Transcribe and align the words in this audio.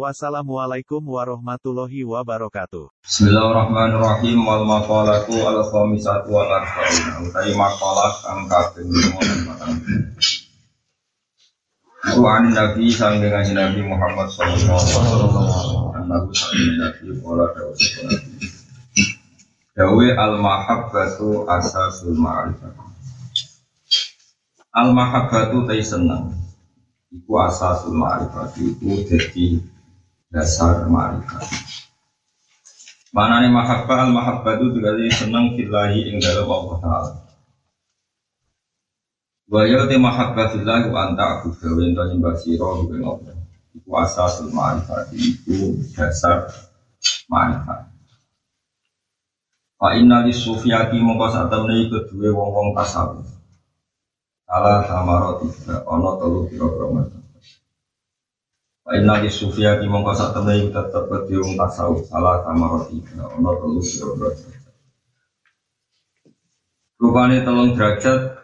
Wassalamualaikum 0.00 1.04
warahmatullahi 1.04 2.08
wabarakatuh. 2.08 2.88
Bismillahirrahmanirrahim. 3.04 4.48
Wal 4.48 4.64
maqalatu 4.64 5.44
al 5.44 5.60
khamisatu 5.60 6.32
wal 6.32 6.48
arba'un 6.48 7.28
utai 7.28 7.52
maqalah 7.52 8.08
kang 8.24 8.48
kaping 8.48 8.88
54 8.88 10.40
Iku 12.00 12.24
an 12.24 12.56
Nabi 12.56 12.88
sang 12.88 13.20
dengan 13.20 13.44
Nabi 13.44 13.84
Muhammad 13.84 14.32
sallallahu 14.32 14.72
alaihi 14.72 15.36
wasallam. 15.36 16.08
Nabi 16.08 16.32
sang 16.32 16.80
Nabi 16.80 17.20
pola 17.20 17.52
dawu 17.52 17.76
Dawe 19.76 20.06
al 20.16 20.34
mahabbatu 20.40 21.44
asasul 21.44 22.16
ma'rifah. 22.16 22.72
Al 24.72 24.96
mahabbatu 24.96 25.68
tay 25.68 25.84
seneng. 25.84 26.40
Iku 27.12 27.36
asasul 27.36 28.00
ma'rifah 28.00 28.48
Iku 28.56 29.04
jadi 29.04 29.60
dasar 30.30 30.86
ma'rifat. 30.86 31.42
Mana 33.10 33.42
nih 33.42 33.50
mahabbah 33.50 34.06
al 34.06 34.12
mahabbah 34.14 34.62
itu 34.62 34.78
dikali 34.78 35.10
senang 35.10 35.58
filahi 35.58 36.14
ing 36.14 36.22
dalam 36.22 36.46
Allah 36.46 36.76
Taala. 36.78 37.12
Wa 39.50 39.66
ya 39.66 39.90
te 39.90 39.98
mahabbah 39.98 40.54
filahi 40.54 40.86
anta 40.94 41.42
aku 41.42 41.58
gawe 41.58 41.82
ento 41.82 42.02
nyembah 42.06 42.38
sira 42.38 42.70
ing 42.86 43.02
Allah. 43.02 43.34
Iku 43.74 43.90
asasul 43.98 44.54
ma'rifat 44.54 45.10
itu 45.18 45.82
dasar 45.98 46.46
ma'rifat. 47.26 47.90
Fa 49.82 49.98
inna 49.98 50.22
li 50.22 50.30
sufiyati 50.30 51.02
mongko 51.02 51.26
sak 51.34 51.50
temne 51.50 51.90
iku 51.90 52.06
duwe 52.06 52.30
wong-wong 52.30 52.78
tasawuf. 52.78 53.26
Salah 54.46 54.86
samaroti 54.86 55.50
ana 55.66 56.10
telu 56.22 56.46
kira-kira 56.46 57.18
Inna 58.88 59.20
di 59.20 59.28
sufia 59.28 59.76
ki 59.76 59.86
mongko 59.86 60.16
sak 60.16 60.32
temne 60.32 60.72
tetep 60.72 61.04
kedhe 61.04 61.36
wong 61.36 61.54
tasawuf 61.60 62.08
salah 62.08 62.40
sama 62.40 62.66
roti 62.72 63.04
ono 63.20 63.50
telu 63.60 63.80
kira 63.84 64.30
Rupane 67.00 67.44
telung 67.44 67.76
derajat 67.76 68.40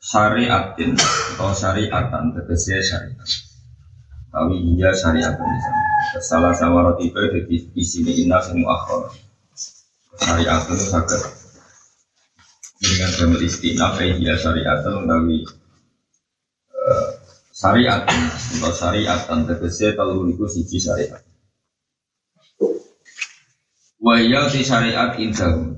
syariatin 0.00 0.96
atau 0.96 1.52
syariatan 1.52 2.36
tegese 2.36 2.80
syariat. 2.84 3.28
Tapi 4.32 4.56
iya 4.76 4.92
syariatan 4.92 5.48
di 5.48 5.58
sana. 5.64 5.80
Salah 6.20 6.52
sama 6.52 6.84
roti 6.84 7.08
itu 7.08 7.20
di 7.72 7.84
sini 7.84 8.24
inna 8.24 8.40
sing 8.40 8.64
akhir. 8.64 9.16
Syariat 10.20 10.60
itu 10.68 10.76
sakit 10.76 11.22
dengan 12.80 13.10
jamil 13.12 13.44
istinaf 13.44 14.00
iya 14.00 14.34
syariatan 14.36 15.04
tapi 15.04 15.44
syariat. 17.60 18.00
Atau 18.56 18.72
syariat 18.72 19.20
dan 19.28 19.44
tegese 19.44 19.92
kalau 19.92 20.24
niku 20.24 20.48
siji 20.48 20.80
syariat. 20.80 21.20
Wahya 24.00 24.48
di 24.48 24.64
syariat 24.64 25.12
indah. 25.20 25.76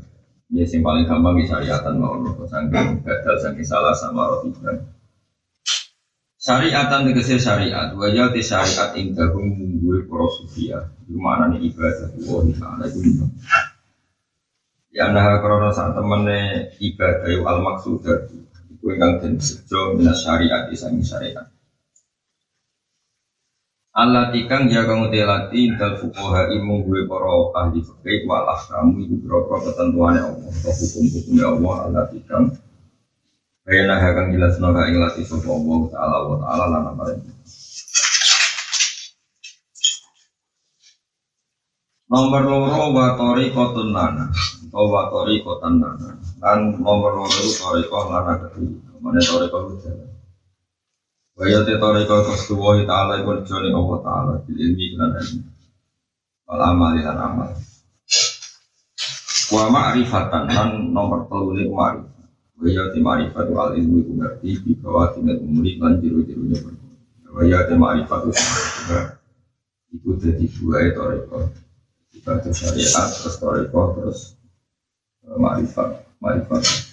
Ya 0.52 0.68
yang 0.68 0.84
paling 0.84 1.08
gampang 1.08 1.40
di 1.40 1.48
syariatan 1.48 1.96
mau 1.96 2.20
nopo 2.20 2.44
sangking 2.44 3.00
gagal 3.00 3.40
sangking 3.40 3.64
salah 3.64 3.96
sama 3.96 4.28
roti 4.30 4.52
Syariatan 6.38 7.10
tegese 7.10 7.42
syariat. 7.42 7.90
Wahya 7.98 8.30
di 8.30 8.42
syariat 8.46 8.94
indah 8.94 9.34
mengunggul 9.34 10.06
para 10.06 10.26
sufia 10.38 10.78
Gimana 11.10 11.50
nih 11.50 11.72
ibadah 11.72 12.08
Allah 12.14 12.44
Ta'ala 12.56 12.84
itu 12.86 13.26
Ya 14.92 15.08
nah 15.08 15.40
karena 15.40 15.72
saat 15.72 15.96
temennya 15.96 16.68
ibadah 16.78 17.32
al 17.48 17.58
maksud 17.64 18.04
Itu 18.70 18.86
yang 18.92 19.24
dan 19.24 19.40
sejo 19.40 19.96
minas 19.96 20.20
syariat 20.20 20.68
di 20.68 20.76
syariat 20.76 21.48
Allah 23.92 24.32
tikang 24.32 24.72
ya 24.72 24.88
kamu 24.88 25.12
telati 25.12 25.68
dal 25.76 26.00
fukoha 26.00 26.48
imu 26.48 26.80
gue 26.88 27.04
para 27.04 27.28
ahli 27.60 27.84
fikih 27.84 28.24
walah 28.24 28.56
kamu 28.56 29.04
ibu 29.04 29.14
berapa 29.28 29.68
ketentuan 29.68 30.16
ya 30.16 30.32
Allah 30.32 30.48
atau 30.48 30.72
hukum-hukum 30.72 31.34
ya 31.36 31.46
Allah 31.52 31.74
Allah 31.84 32.04
tikang 32.08 32.56
Bayana 33.68 34.00
hakang 34.00 34.32
jelas 34.32 34.56
naga 34.64 34.88
ing 34.88 34.96
lati 34.96 35.20
sapa 35.28 35.44
Allah 35.44 35.80
taala 35.92 36.18
wa 36.24 36.36
taala 36.40 36.64
lan 36.72 37.20
Nomor 42.08 42.42
loro 42.48 42.96
wa 42.96 43.12
tariqatun 43.12 43.88
lana 43.92 44.32
atau 44.32 44.84
wa 44.88 45.08
tariqatan 45.12 45.80
lana. 45.80 46.10
Lan 46.40 46.80
nomor 46.80 47.12
loro 47.22 47.48
tariqah 47.60 48.04
lana 48.08 48.34
kedua. 48.40 49.00
Mana 49.04 49.20
tariqah 49.20 49.62
jalan 49.84 50.12
Waya 51.32 51.64
te 51.64 51.80
toriko 51.80 52.28
kesuwa 52.28 52.84
ta'ala 52.84 53.24
iku 53.24 53.40
jone 53.48 53.72
Allah 53.72 53.98
ta'ala 54.04 54.32
bil 54.44 54.58
ilmi 54.60 55.00
lan 55.00 55.16
ilmi. 55.16 55.48
Wal 56.44 56.60
amal 56.60 56.92
amal. 57.00 57.50
Wa 59.48 59.64
ma'rifatan 59.72 60.44
lan 60.52 60.92
nomor 60.92 61.24
telu 61.32 61.56
ni 61.56 61.64
ma'rifat. 61.72 62.28
Waya 62.60 62.92
te 62.92 63.00
ma'rifat 63.00 63.48
wal 63.48 63.72
ilmu 63.72 64.04
iku 64.04 64.12
ngerti 64.20 64.48
di 64.60 64.72
bawah 64.76 65.16
tindak 65.16 65.40
umuri 65.40 65.80
lan 65.80 65.96
jiru-jirunya 66.04 66.60
Waya 67.32 67.64
te 67.64 67.80
ma'rifat 67.80 68.28
itu 69.92 70.08
jadi 70.20 70.44
dua 70.56 70.76
ya 70.84 70.90
toriko. 70.96 71.48
Kita 72.12 72.44
syariat 72.52 73.08
terus 73.08 73.36
toriko 73.40 73.80
terus 73.96 74.36
eh, 75.24 75.36
ma'rifat. 75.40 76.04
Ma'rifat. 76.20 76.91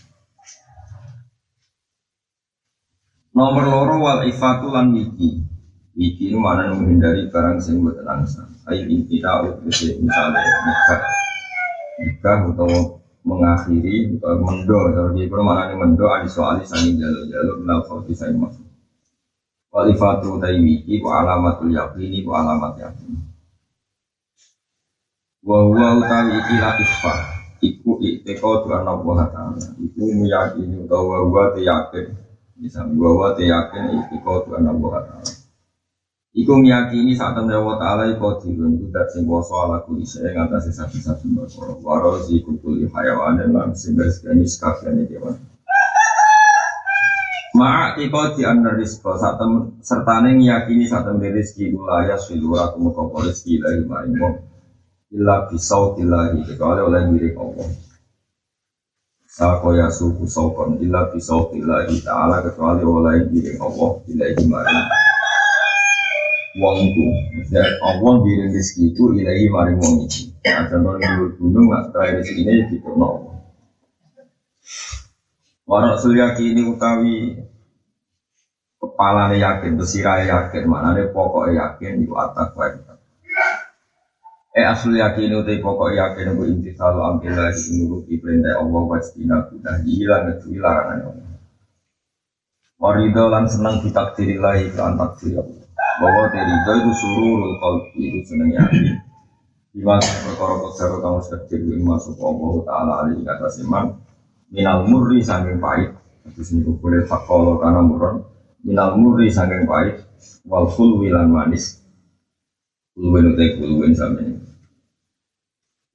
Nomor 3.40 3.64
loro 3.72 3.96
wal 4.04 4.20
ifatu 4.28 4.68
lan 4.68 4.92
wiki. 4.92 5.40
Wiki 5.96 6.28
itu 6.28 6.36
mana 6.36 6.76
menghindari 6.76 7.32
barang 7.32 7.64
sing 7.64 7.80
buat 7.80 8.04
angsa. 8.04 8.44
Ayo 8.68 8.84
kita 9.08 9.48
utus 9.48 9.96
misalnya 9.96 10.44
nikah, 10.44 11.02
nikah 12.04 12.40
atau 12.52 13.00
mengakhiri 13.24 14.20
atau 14.20 14.44
mendo 14.44 14.92
atau 14.92 15.16
di 15.16 15.24
mana 15.32 15.72
nih 15.72 15.80
mendo 15.80 16.12
adi 16.12 16.28
soal 16.28 16.60
sangi 16.68 17.00
jalur 17.00 17.32
jalur 17.32 17.64
menal 17.64 17.80
kau 17.88 18.04
bisa 18.04 18.28
masuk. 18.36 18.68
Wal 19.72 19.88
ifatu 19.96 20.36
tai 20.44 20.60
wiki 20.60 21.00
wa 21.00 21.24
alamatul 21.24 21.72
yakini 21.72 22.28
wa 22.28 22.44
alamat 22.44 22.76
yakin. 22.76 23.24
Wa 25.48 25.64
huwa 25.64 25.96
utawi 25.96 26.44
iki 26.44 26.56
latifah 26.60 27.20
iku 27.64 28.04
ikteko 28.04 28.68
tuan 28.68 28.84
Allah 28.84 29.32
Ta'ala 29.32 29.64
iku 29.80 30.12
meyakini 30.12 30.84
utawa 30.84 31.24
wa 31.24 31.56
yakin 31.56 32.29
bisa 32.60 32.84
bahwa 32.84 33.32
dia 33.40 33.56
yakin 33.56 34.04
iku 34.12 34.44
Tuhan 34.44 34.68
Allah 34.68 34.92
Taala. 35.08 35.32
Iku 36.36 36.54
meyakini 36.60 37.16
saat 37.16 37.40
temen 37.40 37.56
Allah 37.56 37.80
Taala 37.80 38.04
iku 38.12 38.36
dirun 38.44 38.76
iku 38.76 38.92
dat 38.92 39.08
sing 39.16 39.24
kuasa 39.24 39.56
ala 39.56 39.78
kuli 39.88 40.04
saya 40.04 40.36
ngatasi 40.36 40.76
sapi-sapi 40.76 41.32
berkoro 41.34 41.80
waro 41.82 42.20
si 42.22 42.44
kukuli 42.44 42.86
hayawan 42.92 43.40
dan 43.40 43.56
lan 43.56 43.72
sing 43.74 43.96
sekali 43.96 44.44
sekabiane 44.44 45.08
dewan. 45.08 45.40
Ma'a 47.50 47.98
iko 47.98 48.38
di 48.38 48.46
saat 48.46 49.42
temen 49.42 49.80
sertane 49.82 50.36
meyakini 50.38 50.86
saat 50.86 51.08
temen 51.08 51.32
rizki 51.32 51.72
ulaya 51.74 52.20
silura 52.20 52.76
kumukopo 52.76 53.24
rizki 53.26 53.58
ilahi 53.58 53.88
wong 53.90 54.36
illa 55.16 55.48
bisau 55.50 55.98
ilahi 55.98 56.46
kecuali 56.46 56.82
oleh 56.84 57.02
milik 57.10 57.34
Allah. 57.40 57.89
Sakoya 59.40 59.88
suku 59.88 60.28
sokon 60.28 60.84
illa 60.84 61.08
bisau 61.16 61.48
billahi 61.48 62.04
ta'ala 62.04 62.44
kecuali 62.44 62.84
oleh 62.84 63.24
diri 63.32 63.56
Allah 63.56 63.96
ilahi 64.12 64.44
maring. 64.44 64.84
Wong 66.60 66.78
itu 66.84 67.04
maksudnya 67.40 67.64
Allah 67.80 68.14
diri 68.28 68.52
rezeki 68.52 68.92
itu 68.92 69.04
ilahi 69.16 69.48
maring 69.48 69.80
wong 69.80 69.96
itu. 70.04 70.28
Nah 70.44 70.68
contoh 70.68 71.00
di 71.00 71.08
gunung 71.40 71.72
nggak 71.72 71.84
terakhir 71.96 72.16
rezeki 72.20 72.42
ini 72.44 72.68
gitu 72.68 72.92
no 73.00 73.32
Warak 75.72 76.04
sulyaki 76.04 76.52
ini 76.52 76.68
utawi 76.68 77.40
kepala 78.76 79.32
yakin, 79.32 79.80
besirai 79.80 80.28
yakin, 80.28 80.68
mana 80.68 81.00
pokok 81.16 81.56
yakin, 81.56 82.04
itu 82.04 82.12
atak 82.12 82.60
baik 82.60 82.89
Eh 84.58 84.66
asli 84.66 84.98
yakin 84.98 85.46
utai 85.46 85.62
pokok 85.62 85.94
yakin 85.94 86.34
aku 86.34 86.44
inti 86.50 86.74
selalu 86.74 87.00
ambil 87.06 87.34
lagi 87.38 87.70
menuruti 87.70 88.18
perintah 88.18 88.58
Allah 88.58 88.82
wastina 88.90 89.46
kudah 89.46 89.78
hilang 89.86 90.26
itu 90.34 90.58
larangan 90.58 91.00
Allah. 91.06 91.38
Warido 92.80 93.24
lan 93.30 93.46
senang 93.46 93.84
ditakdiri 93.86 94.42
lagi 94.42 94.74
ke 94.74 94.80
takdir. 94.80 95.38
Bahwa 96.00 96.32
terido 96.32 96.72
itu 96.80 96.92
suruh 96.96 97.56
kalbi 97.62 98.02
itu 98.10 98.20
senang 98.26 98.50
yakin. 98.50 98.84
Iman 99.78 100.02
perkara 100.02 100.56
kesero 100.66 100.98
kamu 100.98 101.20
sekecil 101.22 101.62
ini 101.62 101.86
masuk 101.86 102.18
Allah 102.18 102.54
Ta'ala 102.66 102.94
alaihi 103.06 103.22
kata 103.22 103.54
seman 103.54 104.02
Minal 104.50 104.90
murri 104.90 105.22
sangking 105.22 105.62
pahit 105.62 105.94
Terus 106.34 106.50
niku 106.58 106.78
boleh 106.78 107.06
fakolo 107.06 107.62
karena 107.62 107.82
muron 107.86 108.26
minal 108.62 109.00
muri 109.00 109.32
saking 109.32 109.66
pahit 109.66 110.04
wal 110.44 110.68
fulwi 110.68 111.10
lan 111.10 111.32
manis. 111.32 111.79
Fulwen 113.00 113.32
utai 113.32 113.56
fulwen 113.56 113.96
sampe. 113.96 114.28
Ini. 114.28 114.44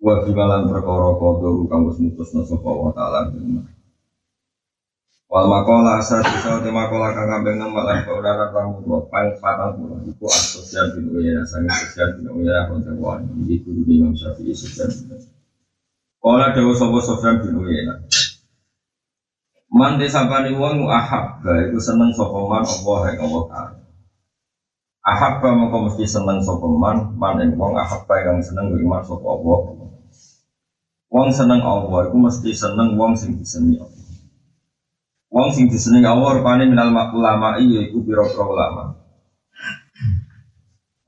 Wa 0.00 0.24
bimalan 0.24 0.72
perkara 0.72 1.12
kodo 1.20 1.68
kang 1.68 1.84
wis 1.84 2.00
mutusna 2.00 2.40
sapa 2.48 2.64
wa 2.64 2.88
taala. 2.96 3.28
Wal 5.28 5.46
makola 5.52 6.00
asal 6.00 6.24
bisa 6.24 6.64
te 6.64 6.72
makola 6.72 7.12
kang 7.12 7.28
kambing 7.28 7.60
nem 7.60 7.68
malah 7.68 8.00
kaudara 8.08 8.48
tamu 8.56 8.80
dua 8.80 9.04
pang 9.12 9.36
patang 9.36 9.76
puluh 9.76 10.00
iku 10.08 10.24
asosial 10.32 10.96
bin 10.96 11.12
uyana 11.12 11.44
sange 11.44 11.68
sosial 11.76 12.16
bin 12.16 12.32
uyana 12.32 12.72
konten 12.72 12.96
wan 12.96 13.20
iki 13.44 13.60
guru 13.60 13.84
Imam 13.84 14.16
Syafi'i 14.16 14.56
sosial 14.56 14.88
bin 14.88 15.20
Kala 16.24 16.56
dewa 16.56 16.72
sapa 16.72 16.98
Sofyan 17.04 17.36
bin 17.44 17.52
Uyana 17.60 18.00
Man 19.68 20.00
desapani 20.00 20.56
wong 20.56 20.88
ahabba 20.88 21.68
iku 21.68 21.76
seneng 21.76 22.16
sapa 22.16 22.48
man 22.48 22.64
Allah 22.64 23.00
ing 23.12 23.18
Allah 23.20 23.42
taala 23.52 23.83
Ahabba 25.04 25.52
mongko 25.52 25.92
mesti 25.92 26.08
seneng 26.08 26.40
sapa 26.40 26.64
man 26.64 27.12
man 27.20 27.36
ing 27.44 27.60
wong 27.60 27.76
ahabba 27.76 28.24
kang 28.24 28.40
seneng 28.40 28.72
iman 28.72 29.04
sapa 29.04 29.26
Allah 29.28 29.60
Wong 31.14 31.30
seneng 31.30 31.62
Allah 31.62 32.10
iku 32.10 32.18
mesti 32.18 32.50
seneng 32.50 32.98
wong 32.98 33.14
sing 33.14 33.38
disenengi 33.38 33.78
Allah. 33.78 34.02
Wong 35.30 35.48
sing 35.54 35.70
disenengi 35.70 36.10
Allah 36.10 36.40
rupane 36.40 36.66
minal 36.66 36.90
ulama 36.90 37.54
iya 37.62 37.86
iku 37.86 38.02
pira-pira 38.02 38.42
ulama. 38.42 38.98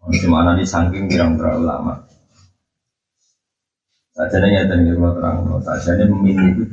Gimana 0.06 0.54
nih 0.54 0.62
saking 0.62 1.10
pirang-pirang 1.10 1.58
ulama. 1.58 2.06
Saja 4.14 4.38
nih 4.38 4.48
ngeten 4.48 4.86
iki 4.86 4.94
kula 4.94 5.10
terang, 5.12 5.36
saja 5.60 5.92
nih 5.98 6.06
memilih 6.06 6.70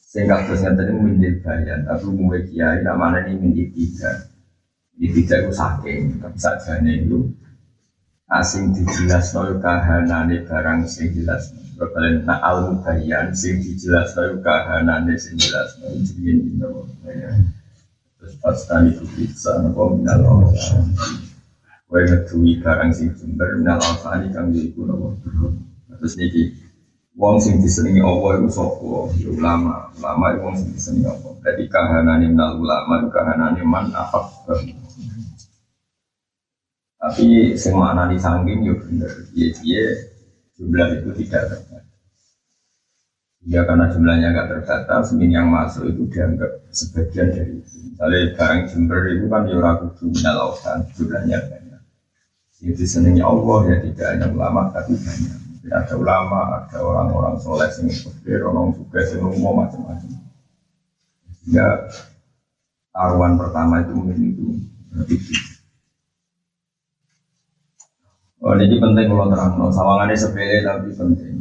sehingga 0.00 0.40
terus 0.48 0.64
ngeten 0.64 0.96
memilih 0.96 1.44
bayan, 1.44 1.84
tapi 1.84 2.08
mulai 2.08 2.42
kiai 2.48 2.80
namanya 2.80 3.28
ini 3.28 3.36
memilih 3.36 3.68
tiga. 3.76 4.35
Di 4.96 5.12
tiga 5.12 5.44
itu 5.44 5.52
saking, 5.52 6.24
tapi 6.24 6.38
saja 6.40 6.80
nih 6.80 7.04
itu 7.04 7.28
asing 8.32 8.72
dijelas 8.72 9.36
nol 9.36 9.60
kahanane 9.60 10.42
barang 10.48 10.88
sing 10.88 11.12
jelas 11.12 11.52
Kalian 11.76 12.24
nak 12.24 12.40
al 12.40 12.72
mubayyan 12.72 13.36
sing 13.36 13.60
dijelas 13.60 14.16
lalu 14.16 14.40
kahanane 14.40 15.12
sing 15.20 15.36
jelas 15.36 15.76
lalu 15.84 16.00
jenenge 16.08 16.32
dino 16.48 16.88
Terus 18.16 18.32
pas 18.40 18.56
itu 18.80 19.04
bisa 19.12 19.60
nopo 19.60 19.92
minal 19.92 20.24
awsan. 20.24 20.88
Wae 21.92 22.08
ngetui 22.08 22.64
barang 22.64 22.96
sing 22.96 23.12
sumber 23.12 23.60
minal 23.60 23.76
awsan 23.76 24.24
kang 24.32 24.56
iku 24.56 24.88
nopo. 24.88 25.20
Terus 26.00 26.16
niki 26.16 26.56
wong 27.12 27.44
sing 27.44 27.60
disenengi 27.60 28.00
Allah 28.00 28.40
iku 28.40 28.48
sapa? 28.48 29.12
Ya 29.20 29.28
ulama. 29.36 29.92
Ulama 30.00 30.24
iku 30.32 30.48
wong 30.48 30.56
sing 30.56 30.72
disenengi 30.72 31.12
Allah. 31.12 31.32
Jadi 31.44 31.64
kahanane 31.68 32.24
minal 32.32 32.56
ulama 32.56 33.04
kahanane 33.12 33.60
man 33.68 33.92
afaq. 33.92 34.32
Tapi 37.06 37.54
sing 37.54 37.78
maknani 37.78 38.18
sangging 38.18 38.66
yo 38.66 38.74
bener. 38.82 39.06
Piye-piye 39.30 39.82
jumlah 40.58 40.90
itu 40.98 41.10
tidak 41.22 41.54
terbatas. 41.54 41.86
Ya 43.46 43.62
karena 43.62 43.86
jumlahnya 43.94 44.34
nggak 44.34 44.48
terbatas, 44.50 45.14
min 45.14 45.30
yang 45.30 45.46
masuk 45.46 45.86
itu 45.86 46.10
dianggap 46.10 46.66
sebagian 46.74 47.30
dari 47.30 47.62
itu. 47.62 47.94
Misalnya 47.94 48.34
barang 48.34 48.60
jember 48.66 49.00
itu 49.14 49.26
kan 49.30 49.46
ya 49.46 49.56
ragu 49.62 49.86
lautan, 50.18 50.78
jumlahnya 50.98 51.38
banyak. 51.46 51.82
Itu 52.58 52.82
senengnya 52.82 53.22
Allah 53.22 53.58
ya 53.70 53.76
tidak 53.86 54.06
hanya 54.10 54.26
ulama 54.34 54.74
tapi 54.74 54.98
banyak. 54.98 55.38
Ada 55.66 55.94
ulama, 55.94 56.40
ada 56.58 56.78
orang-orang 56.82 57.38
soleh 57.38 57.70
yang 57.70 57.86
berpikir, 57.90 58.38
orang 58.42 58.74
juga 58.74 58.98
yang 59.02 59.30
umum 59.30 59.62
macam-macam. 59.62 60.10
Sehingga 61.42 61.90
taruhan 62.90 63.34
pertama 63.38 63.82
itu 63.82 63.92
mungkin 63.94 64.18
itu 64.26 64.46
lebih 64.94 65.22
Oh, 68.46 68.54
ini 68.54 68.78
penting 68.78 69.10
kalau 69.10 69.26
terang, 69.26 69.58
no. 69.58 69.74
sawangannya 69.74 70.14
sepele 70.14 70.62
tapi 70.62 70.94
penting. 70.94 71.34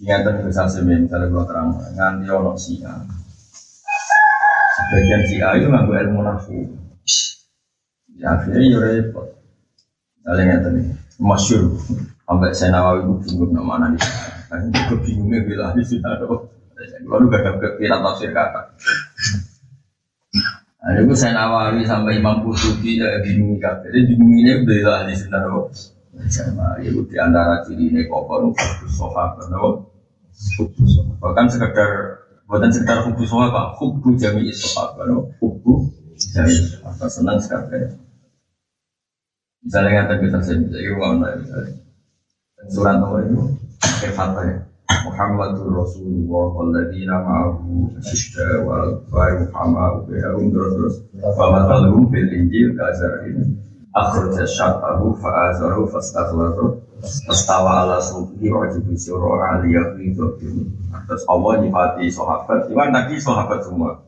Ingatan 0.00 0.48
bisa 0.48 0.64
semen, 0.72 1.04
misalnya 1.04 1.28
kalau 1.28 1.44
terang, 1.44 1.68
nganti 1.92 2.24
ono 2.32 2.56
sia. 2.56 2.96
Sebagian 4.72 5.22
sia 5.28 5.52
itu 5.60 5.68
nggak 5.68 6.00
ilmu 6.08 6.24
nafsu. 6.24 6.64
Ya 8.16 8.40
akhirnya 8.40 8.64
ya 8.72 8.78
repot. 8.80 9.36
Misalnya 10.24 10.42
ngatan 10.48 10.72
nih, 10.80 10.86
masyur. 11.20 11.76
Sampai 12.24 12.56
saya 12.56 12.72
nawawi 12.72 13.04
itu 13.04 13.36
bingung 13.36 13.52
nama 13.52 13.92
nih. 13.92 14.00
Kan 14.48 14.72
itu 14.72 14.94
bingungnya 15.04 15.44
bila 15.44 15.76
di 15.76 15.84
sini 15.84 16.08
ada. 16.08 16.24
Lalu 17.04 17.24
gak 17.28 17.52
ada 17.52 17.68
kira 17.76 18.00
tafsir 18.00 18.32
kata. 18.32 18.72
Ada 20.86 21.02
gue 21.02 21.18
saya 21.18 21.34
nawawi 21.34 21.82
sampai 21.82 22.22
Imam 22.22 22.46
Qurtubi 22.46 23.02
ya 23.02 23.18
bingung 23.18 23.58
kabeh. 23.58 23.90
Jadi 23.90 24.14
bingung 24.14 24.38
ini 24.38 24.62
bela 24.62 25.02
sini 25.10 25.34
loh. 25.34 25.66
Sama 26.30 26.78
ya 26.78 26.94
di 26.94 27.16
antara 27.18 27.66
ciri 27.66 27.90
ini 27.90 28.06
kokor 28.06 28.54
hubus 28.54 28.92
sahabat 28.94 29.50
loh. 29.50 29.90
Bahkan 31.18 31.46
sekedar 31.50 31.90
bukan 32.46 32.70
sekedar 32.70 33.02
hubus 33.02 33.26
sahabat, 33.26 33.74
hubus 33.82 34.14
jami 34.14 34.46
sahabat 34.54 35.10
loh. 35.10 35.26
Hubus 35.42 35.90
jami 36.30 36.54
sahabat 36.54 37.08
senang 37.10 37.38
sekali. 37.42 37.90
Misalnya 39.66 40.06
kata 40.06 40.14
kita 40.22 40.38
bisa 40.38 40.78
iruan 40.78 41.18
lah 41.18 41.34
misalnya. 41.34 41.82
Surat 42.70 43.02
nomor 43.02 43.26
itu 43.26 43.42
kayak 43.82 44.14
ya. 44.46 44.58
Muhammadur 45.06 45.70
Rasulullah 45.70 46.46
walladzina 46.50 47.16
ma'ahu 47.22 47.94
asyidda 48.02 48.66
Muhammad 49.46 50.10
bihum 50.10 50.50
terus 50.50 51.06
wa 51.22 51.46
matalhum 51.54 52.10
fil 52.10 52.26
injil 52.34 52.74
kazarin 52.74 53.54
akhraja 53.94 54.42
syatahu 54.42 55.14
fa 55.22 55.54
azaru 55.54 55.86
fastakhlatu 55.86 56.82
Astawa 57.28 57.84
ala 57.84 58.00
suhi 58.00 58.48
wa 58.48 58.64
jibu 58.72 58.96
aliyah 59.20 59.94
Terus 61.06 61.22
Allah 61.28 61.52
nyifati 61.60 62.08
sahabat 62.08 62.72
sahabat 63.20 63.60
semua 63.62 64.00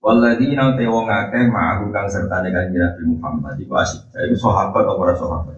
Walladzina 0.00 0.72
te 0.72 0.88
akeh 0.88 1.44
ma'ahu 1.52 1.92
kang 1.92 2.08
serta 2.08 2.40
dengan 2.40 2.72
Nabi 2.72 3.02
Muhammad 3.12 3.60
Iku 3.60 3.76
asyidda 3.76 4.18
Itu 4.24 4.40
sahabat 4.40 4.82
atau 4.88 4.96
para 4.96 5.14
sahabat 5.20 5.56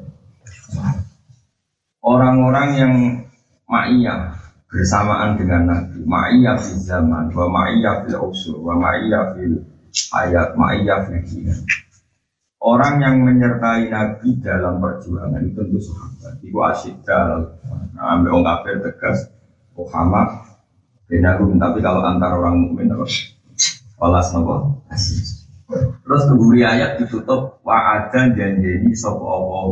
Orang-orang 2.02 2.68
yang 2.74 2.94
ma'iyah 3.70 4.39
bersamaan 4.70 5.34
dengan 5.34 5.62
Nabi. 5.66 6.06
Ma'iyah 6.06 6.56
fil 6.62 6.80
zaman 6.80 7.34
wa 7.34 7.46
ma'iyah 7.50 8.06
fil 8.06 8.18
usul 8.22 8.62
wa 8.62 8.78
ma'iyah 8.78 9.34
fil 9.34 9.66
ayat 10.14 10.54
ma'iyah 10.54 11.10
fil 11.10 11.22
kina 11.26 11.54
orang 12.60 13.00
yang 13.00 13.16
menyertai 13.24 13.88
Nabi 13.88 14.38
dalam 14.44 14.78
perjuangan 14.78 15.40
itu 15.42 15.56
tentu 15.56 15.80
sahabat. 15.80 16.34
Itu 16.44 16.58
asyidda 16.60 17.20
nah, 17.96 18.06
ambil 18.16 18.40
orang 18.40 18.46
kafir 18.62 18.76
tegas 18.84 19.18
Muhammad 19.74 20.28
benahum 21.08 21.56
tapi 21.58 21.82
kalau 21.82 22.04
antara 22.06 22.38
orang 22.38 22.68
mukmin 22.68 22.86
terus 22.86 23.34
walas 23.96 24.30
nopo? 24.30 24.84
Terus 26.04 26.22
keburi 26.26 26.66
ayat 26.66 27.00
ditutup 27.00 27.62
wa'adan 27.64 28.36
janjeni 28.36 28.92
sopo 28.92 29.24
Allah 29.26 29.66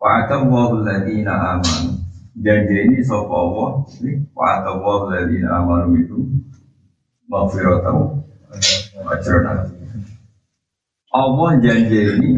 wa'adan 0.00 0.42
wa'uladina 0.48 1.58
amanu 1.58 1.99
janji 2.38 2.76
ini 2.86 2.98
sopo 3.02 3.34
Allah? 3.34 3.70
Ini 3.98 4.12
wa 4.30 4.62
Allah 4.62 4.98
dari 5.10 5.36
amanu 5.42 5.98
itu 5.98 6.18
maghfiratahu. 7.26 8.02
Ajran 9.00 9.46
Allah 11.10 11.50
janji 11.58 11.98
ini 11.98 12.30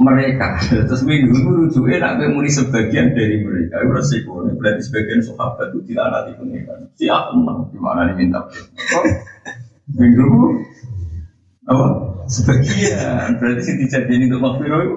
mereka. 0.00 0.58
Terus 0.88 1.02
minggu 1.06 1.34
itu 1.36 1.50
rujuknya 1.50 1.96
nak 2.18 2.32
muni 2.32 2.50
sebagian 2.50 3.12
dari 3.14 3.44
mereka. 3.44 3.84
Itu 3.84 3.92
resiko. 3.94 4.42
Berarti 4.58 4.80
sebagian 4.88 5.20
sahabat 5.22 5.70
itu 5.72 5.92
tidak 5.92 6.06
nanti 6.10 6.32
pengiran 6.36 6.80
si 7.00 7.08
aku 7.08 7.40
gimana 7.72 8.12
diminta 8.12 8.44
minggu 9.96 10.28
apa? 11.64 11.86
Sebagian. 12.28 13.38
Berarti 13.38 13.62
si 13.64 13.72
dijadiin 13.80 14.30
untuk 14.30 14.40
maghfirah 14.42 14.80
itu? 14.84 14.96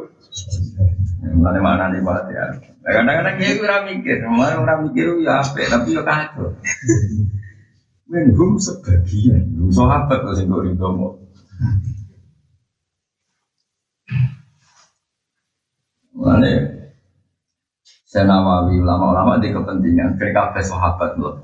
Mana 1.40 1.60
mana 1.62 1.94
nih 1.94 2.02
ya 2.34 2.73
kadang-kadang 2.84 3.36
dia 3.40 3.52
kurang 3.56 3.84
mikir, 3.88 4.18
malah 4.28 4.60
orang 4.60 4.80
mikir 4.92 5.08
ya 5.24 5.40
apa, 5.40 5.62
tapi 5.72 5.96
ya 5.96 6.02
kacau. 6.04 6.52
Menhum 8.12 8.60
sebagian, 8.60 9.58
sahabat 9.72 10.22
sing 10.36 10.52
kok 10.52 10.62
rido 10.62 10.88
mau. 10.94 11.12
Mana 16.14 16.74
saya 18.14 18.30
nawawi 18.30 18.78
ulama-ulama 18.78 19.42
di 19.42 19.50
kepentingan 19.50 20.22
PKB 20.22 20.62
sahabat 20.62 21.18
loh 21.18 21.42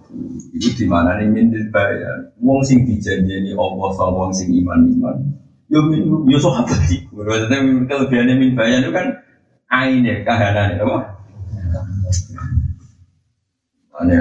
itu 0.54 0.70
di 0.78 0.86
mana 0.86 1.18
nih 1.18 1.26
mintil 1.26 1.66
bayar 1.74 2.30
wong 2.38 2.62
sing 2.62 2.86
dijanjeni 2.86 3.58
Allah 3.58 3.90
sama 3.98 4.30
wong 4.30 4.30
sing 4.30 4.54
iman 4.54 4.86
iman 4.86 5.18
yo 5.66 5.82
yo 6.30 6.38
sahabat 6.38 6.78
sih 6.86 7.10
maksudnya 7.10 7.66
kelebihannya 7.90 8.38
min 8.38 8.54
bayar 8.54 8.86
itu 8.86 8.94
kan 8.94 9.18
ain 9.74 10.06
ya 10.06 10.22
kahanan 10.22 10.78
apa 10.78 11.19
Ane, 14.00 14.18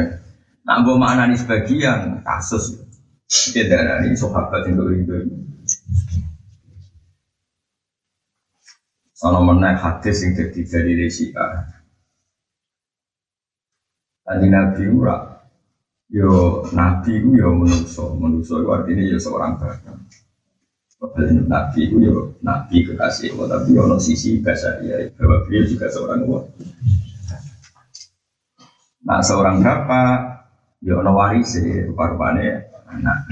Nak 0.69 0.79
gue 0.85 0.97
maknani 1.01 1.37
sebagian 1.39 2.21
kasus. 2.21 2.77
Kita 3.29 3.69
darah 3.69 4.05
ini 4.05 4.17
sahabat 4.17 4.69
yang 4.69 4.85
itu. 4.93 5.17
Soalnya 9.19 9.41
mana 9.43 9.75
hadis 9.75 10.23
yang 10.23 10.37
jadi 10.37 10.61
dari 10.63 10.93
Resika. 10.95 11.67
Tadi 14.23 14.47
Nabi 14.47 14.85
ura, 14.93 15.49
yo 16.13 16.63
Nabi 16.77 17.19
itu 17.19 17.35
yo 17.35 17.51
menuso, 17.57 18.15
menuso 18.21 18.61
itu 18.61 18.69
artinya 18.71 19.03
yo 19.09 19.19
seorang 19.19 19.57
bahkan. 19.57 19.97
Padahal 21.01 21.49
Nabi 21.49 21.79
itu 21.89 21.97
yo 21.99 22.37
Nabi 22.45 22.85
kekasih 22.87 23.35
tapi 23.35 23.75
yo 23.75 23.89
sisi 23.99 24.39
bahasa 24.39 24.79
dia 24.85 25.11
bahwa 25.17 25.43
beliau 25.49 25.65
juga 25.65 25.89
seorang 25.91 26.23
Allah. 26.29 26.43
Nah 29.09 29.25
seorang 29.25 29.65
bapak, 29.65 30.45
yo 30.85 31.01
no 31.01 31.17
waris 31.17 31.57
rupa-rupanya 31.89 32.61
anak 32.93 33.25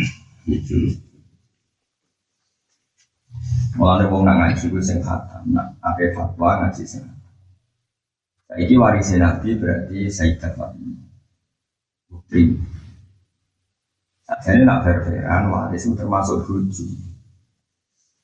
itu. 0.48 0.96
Mulane 3.76 4.08
wong 4.08 4.24
nang 4.24 4.40
ngaji 4.40 4.72
ku 4.72 4.80
sing 4.80 5.04
khatam, 5.04 5.52
nak 5.52 5.76
ake 5.84 6.16
fatwa 6.16 6.64
ngaji 6.64 6.80
sing 6.88 7.04
Saiki 8.46 8.78
waris 8.78 9.10
Nabi 9.20 9.58
berarti 9.58 10.06
Sayyidat 10.08 10.54
Fatimah. 10.56 11.02
Putri. 12.08 12.56
Jadi 14.24 14.62
nak 14.62 14.86
berperan 14.86 15.50
waris 15.50 15.84
termasuk 15.92 16.46
buju. 16.46 16.86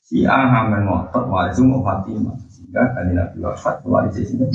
Si 0.01 0.23
Aham 0.25 0.73
ngotot 0.87 1.27
waris 1.27 1.59
mau 1.61 1.83
Fatimah. 1.83 2.39
Sehingga 2.49 2.95
kan 2.95 3.11
Nabi 3.11 3.37
wafat 3.43 3.83
waris 3.83 4.15
itu. 4.23 4.47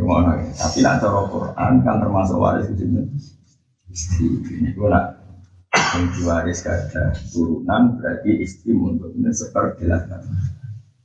Ya, 0.00 0.52
Tapi 0.56 0.78
nak 0.80 0.96
cara 1.04 1.20
Quran 1.28 1.72
kan 1.84 1.96
termasuk 2.00 2.40
waris 2.40 2.72
itu. 2.72 2.88
Istri 3.90 4.26
ini 4.54 4.70
gue 4.72 4.86
nak 4.86 5.20
yang 5.70 6.06
diwaris 6.14 6.62
gada 6.62 7.14
turunan 7.30 7.98
berarti 7.98 8.42
istri 8.42 8.74
untuk 8.74 9.10
seperdilakan 9.14 10.22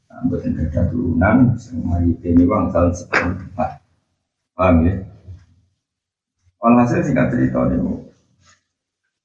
nah, 0.10 0.22
buat 0.30 0.46
gada 0.46 0.82
turunan 0.90 1.58
semua 1.58 2.02
ini 2.02 2.44
uang 2.46 2.70
tahun 2.70 2.94
seperempat 2.94 3.82
paham 4.54 4.76
ya? 4.86 4.96
Walhasil 6.62 7.06
singkat 7.06 7.34
cerita 7.34 7.66
ini 7.74 7.94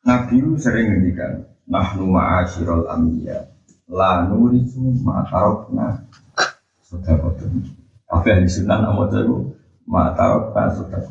Nabi 0.01 0.37
sering 0.57 0.87
ngendikan 0.97 1.45
nahnu 1.69 2.09
ma'asyirul 2.09 2.89
ambiya 2.89 3.53
la 3.93 4.29
nurisu 4.29 4.81
ma'tarokna 5.05 6.09
sudah 6.85 7.17
kodun 7.21 7.65
tapi 8.09 8.27
ahli 8.33 8.49
sunnah 8.49 8.81
nama 8.81 9.07
itu 9.07 9.60
ma'tarokna 9.91 10.71
sudah 10.79 11.03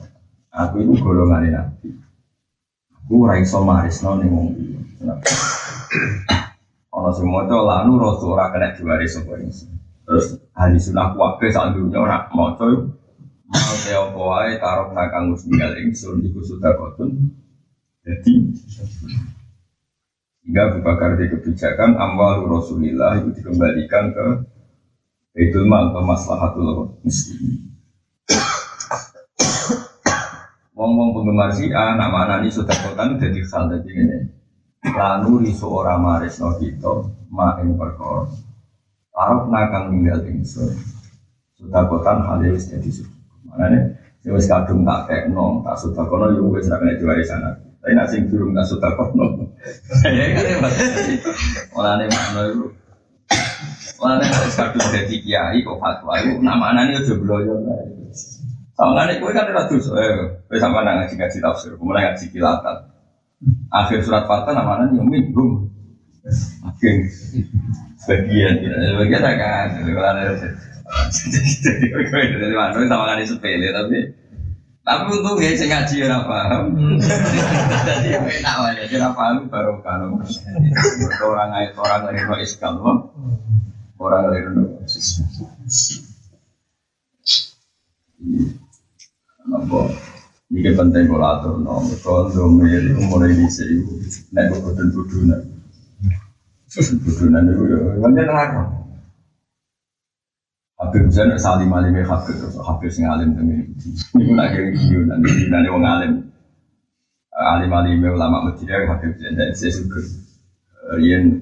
aku 0.56 0.88
itu 0.88 0.94
golongan 1.04 1.52
Nabi. 1.52 1.92
Ku 3.12 3.28
ora 3.28 3.36
iso 3.44 3.60
marisno 3.68 4.16
ning 4.16 4.32
wong 4.32 4.48
Ana 6.90 7.10
sing 7.16 7.28
maca 7.28 7.58
lanu 7.60 8.00
rasa 8.00 8.26
ora 8.26 8.46
kena 8.56 8.76
diwaris 8.76 9.20
sapa 9.20 9.36
Terus 10.10 10.26
ahli 10.58 10.80
sunah 10.82 11.14
kuwabe 11.14 11.48
sak 11.54 11.78
dunya 11.78 12.00
ora 12.02 12.26
maca 12.34 12.66
mau 13.50 13.76
te 13.82 13.92
apa 13.98 14.14
wae 14.14 14.52
taruh 14.62 14.94
nakang 14.94 15.34
musngal 15.34 15.74
ingsun 15.82 16.22
iku 16.22 16.42
sudah 16.46 16.74
kotun. 16.78 17.34
Jadi 18.06 18.32
hingga 20.46 20.62
Abu 20.70 20.82
di 21.18 21.26
kebijakan 21.30 21.98
amwal 21.98 22.46
Rasulillah 22.46 23.22
itu 23.22 23.38
dikembalikan 23.38 24.14
ke 24.14 24.26
Baitul 25.34 25.66
Mal 25.70 25.94
atau 25.94 26.02
Maslahatul 26.02 26.98
Muslimin. 27.06 27.70
Wong-wong 30.80 31.12
penggemar 31.12 31.52
si 31.52 31.68
A, 31.76 32.00
nama 32.00 32.40
ini 32.40 32.48
sudah 32.48 32.72
kotan 32.72 33.20
jadi 33.20 33.44
hal 33.52 33.68
jadi 33.68 33.92
ini. 34.00 34.18
Lalu 34.88 35.52
riso 35.52 35.68
ora 35.68 36.00
maris 36.00 36.40
no 36.40 36.56
kita, 36.56 37.04
ma 37.28 37.60
ing 37.60 37.76
perkor. 37.76 38.32
Nakang 39.52 39.92
tinggal 39.92 40.24
ingsun. 40.24 40.72
Sudah 41.60 41.84
kotan 41.84 42.24
hal 42.24 42.40
ini 42.48 42.56
jadi 42.56 42.88
sudah. 42.96 43.12
Mana 43.52 43.76
nih? 43.76 44.32
Wis 44.32 44.48
kadung 44.48 44.88
tak 44.88 45.12
nong, 45.28 45.68
tak 45.68 45.76
sudah 45.84 46.08
kono 46.08 46.32
yo 46.32 46.48
wis 46.48 46.72
ra 46.72 46.80
kena 46.80 46.96
diwarisan 46.96 47.44
aku. 47.44 47.68
Tapi 47.84 47.92
nak 48.00 48.08
sing 48.08 48.32
durung 48.32 48.56
tak 48.56 48.72
sudah 48.72 48.92
kono. 48.96 49.52
Ya 50.08 50.32
kan 50.32 50.44
ya 50.48 50.58
Mas. 50.64 50.76
Olane 51.76 52.08
makno 52.08 52.42
iku. 52.56 52.66
Olane 54.00 54.24
wis 54.32 54.56
kadung 54.56 54.88
dadi 54.96 55.28
kiai 55.28 55.60
kok 55.60 55.76
fatwa 55.76 56.16
iku 56.24 56.40
nama 56.40 56.72
anak 56.72 57.04
ini 57.04 57.99
Sawangan 58.80 59.12
itu 59.12 59.28
kan 59.36 59.44
ada 59.44 59.68
dosa. 59.68 59.92
Eh, 60.00 60.40
wes 60.48 60.64
sama 60.64 60.88
nang 60.88 61.04
ngaji 61.04 61.20
ngaji 61.20 61.38
tafsir, 61.44 61.76
kemudian 61.76 62.16
ngaji 62.16 62.26
kilatan. 62.32 62.78
Akhir 63.76 64.00
surat 64.08 64.24
Fatah 64.24 64.56
namanya 64.56 64.88
nyumin 64.88 65.36
bum. 65.36 65.68
Akhir 66.64 67.12
sebagian, 68.00 68.64
sebagian 68.64 69.20
kan. 69.20 69.68
Jadi 69.84 69.92
kalau 69.92 70.10
ada 70.16 70.32
jadi 71.12 72.40
dari 72.40 72.56
mana 72.56 72.88
sama 72.88 73.04
kan 73.04 73.22
sepele 73.22 73.70
tapi 73.70 73.98
tapi 74.82 75.06
untuk 75.12 75.38
ya 75.38 75.54
saya 75.54 75.68
ngaji 75.76 75.96
ya 76.02 76.18
paham. 76.24 76.64
Jadi 77.84 78.08
enak 78.16 78.56
jadi 78.88 79.12
paham 79.12 79.52
baru 79.52 79.84
kalau 79.84 80.24
orang 81.30 81.52
ayat 81.52 81.76
orang 81.76 82.08
dari 82.08 82.24
no 82.24 82.36
iskal, 82.40 82.80
orang 84.00 84.24
dari 84.32 84.40
Nopo 89.50 89.90
ini 90.50 90.74
penting 90.74 91.06
kalau 91.10 91.30
atur 91.30 91.54
nopo 91.58 91.94
kalau 92.06 92.24
domir 92.30 92.82
itu 92.82 93.02
mulai 93.10 93.34
di 93.34 93.46
sini. 93.50 93.82
Naik 94.34 94.54
ke 94.54 94.58
badan 94.62 94.88
budunan 94.94 95.42
budunan 97.02 97.44
itu 97.50 97.64
ya 97.66 97.80
banyak 97.98 98.26
larang 98.30 98.70
Habib 100.80 101.12
Zain 101.12 101.34
salim 101.36 101.74
alim 101.74 101.98
ya 101.98 102.06
Habib 102.08 102.40
terus 102.40 102.56
Habib 102.62 102.88
sing 102.94 103.10
alim 103.10 103.36
temen 103.36 103.74
ini 104.16 104.24
pun 104.30 104.38
akhirnya 104.40 104.78
video 104.78 105.00
nanti 105.10 105.30
nanti 105.52 105.68
wong 105.68 105.84
alim. 105.84 106.14
Alim 107.36 107.72
alim 107.74 108.00
ulama 108.06 108.48
Medina 108.48 108.86
Habib 108.88 109.18
Zain 109.20 109.36
dan 109.36 109.52
saya 109.58 109.76
suka 109.76 110.00
Rian 110.96 111.42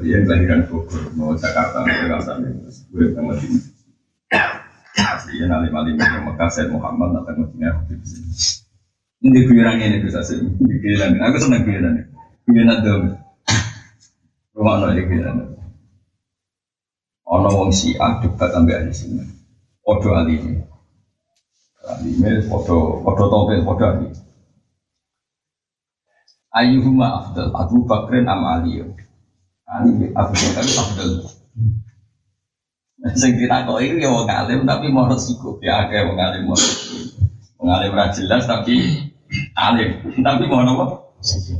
Rian 0.00 0.22
kelahiran 0.24 0.64
Bogor 0.70 1.02
mau 1.18 1.36
Jakarta 1.36 1.84
Jakarta 1.84 2.40
gue 2.40 3.06
sama 3.12 3.36
Aslinya 5.34 5.50
nalim 5.50 5.74
alim 5.74 5.98
yang 5.98 6.30
Mekah 6.30 6.46
Said 6.46 6.70
Muhammad 6.70 7.10
datang 7.18 7.42
Madinah 7.42 7.74
Ini 9.18 9.38
guyonan 9.50 9.82
ini 9.82 9.98
bisa 10.06 10.22
sih. 10.22 10.38
Aku 10.38 11.38
senang 11.42 11.66
guyonan. 11.66 12.06
Guyonan 12.46 12.78
dong. 12.86 13.18
Rumah 14.54 14.74
no 14.78 14.86
ini 14.94 15.02
guyonan. 15.10 15.58
Ono 17.26 17.50
wong 17.50 17.74
Syiah 17.74 18.22
debat 18.22 18.46
sampai 18.46 18.78
ahli 18.78 18.94
sunnah. 18.94 19.26
Podo 19.82 20.14
alim. 20.14 20.62
Alim 21.82 22.22
podo 22.46 23.02
podo 23.02 23.24
topel 23.26 23.66
podo 23.66 23.84
alim. 23.90 24.14
Ayuhuma 26.54 27.26
afdal 27.26 27.50
Abu 27.58 27.82
Bakrin 27.90 28.30
am 28.30 28.46
Ali. 28.46 28.86
Afdal. 30.14 31.10
Sing 33.20 33.36
ditakok 33.36 33.84
itu 33.84 34.00
ya 34.00 34.08
wong 34.08 34.24
alim 34.24 34.64
tapi 34.64 34.88
mau 34.88 35.04
resiko 35.04 35.60
ya 35.60 35.84
akeh 35.84 36.08
wong 36.08 36.16
alim 36.16 36.48
mau 36.48 36.56
Wong 37.60 37.68
alim 37.68 37.92
ora 37.92 38.08
jelas 38.12 38.48
tapi 38.48 38.80
alim. 39.68 40.00
Tapi 40.20 40.44
mau 40.48 40.64
apa? 40.64 40.84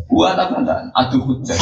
Buat 0.08 0.36
apa 0.36 0.54
enggak? 0.60 0.80
Adu 0.92 1.18
hujah. 1.24 1.56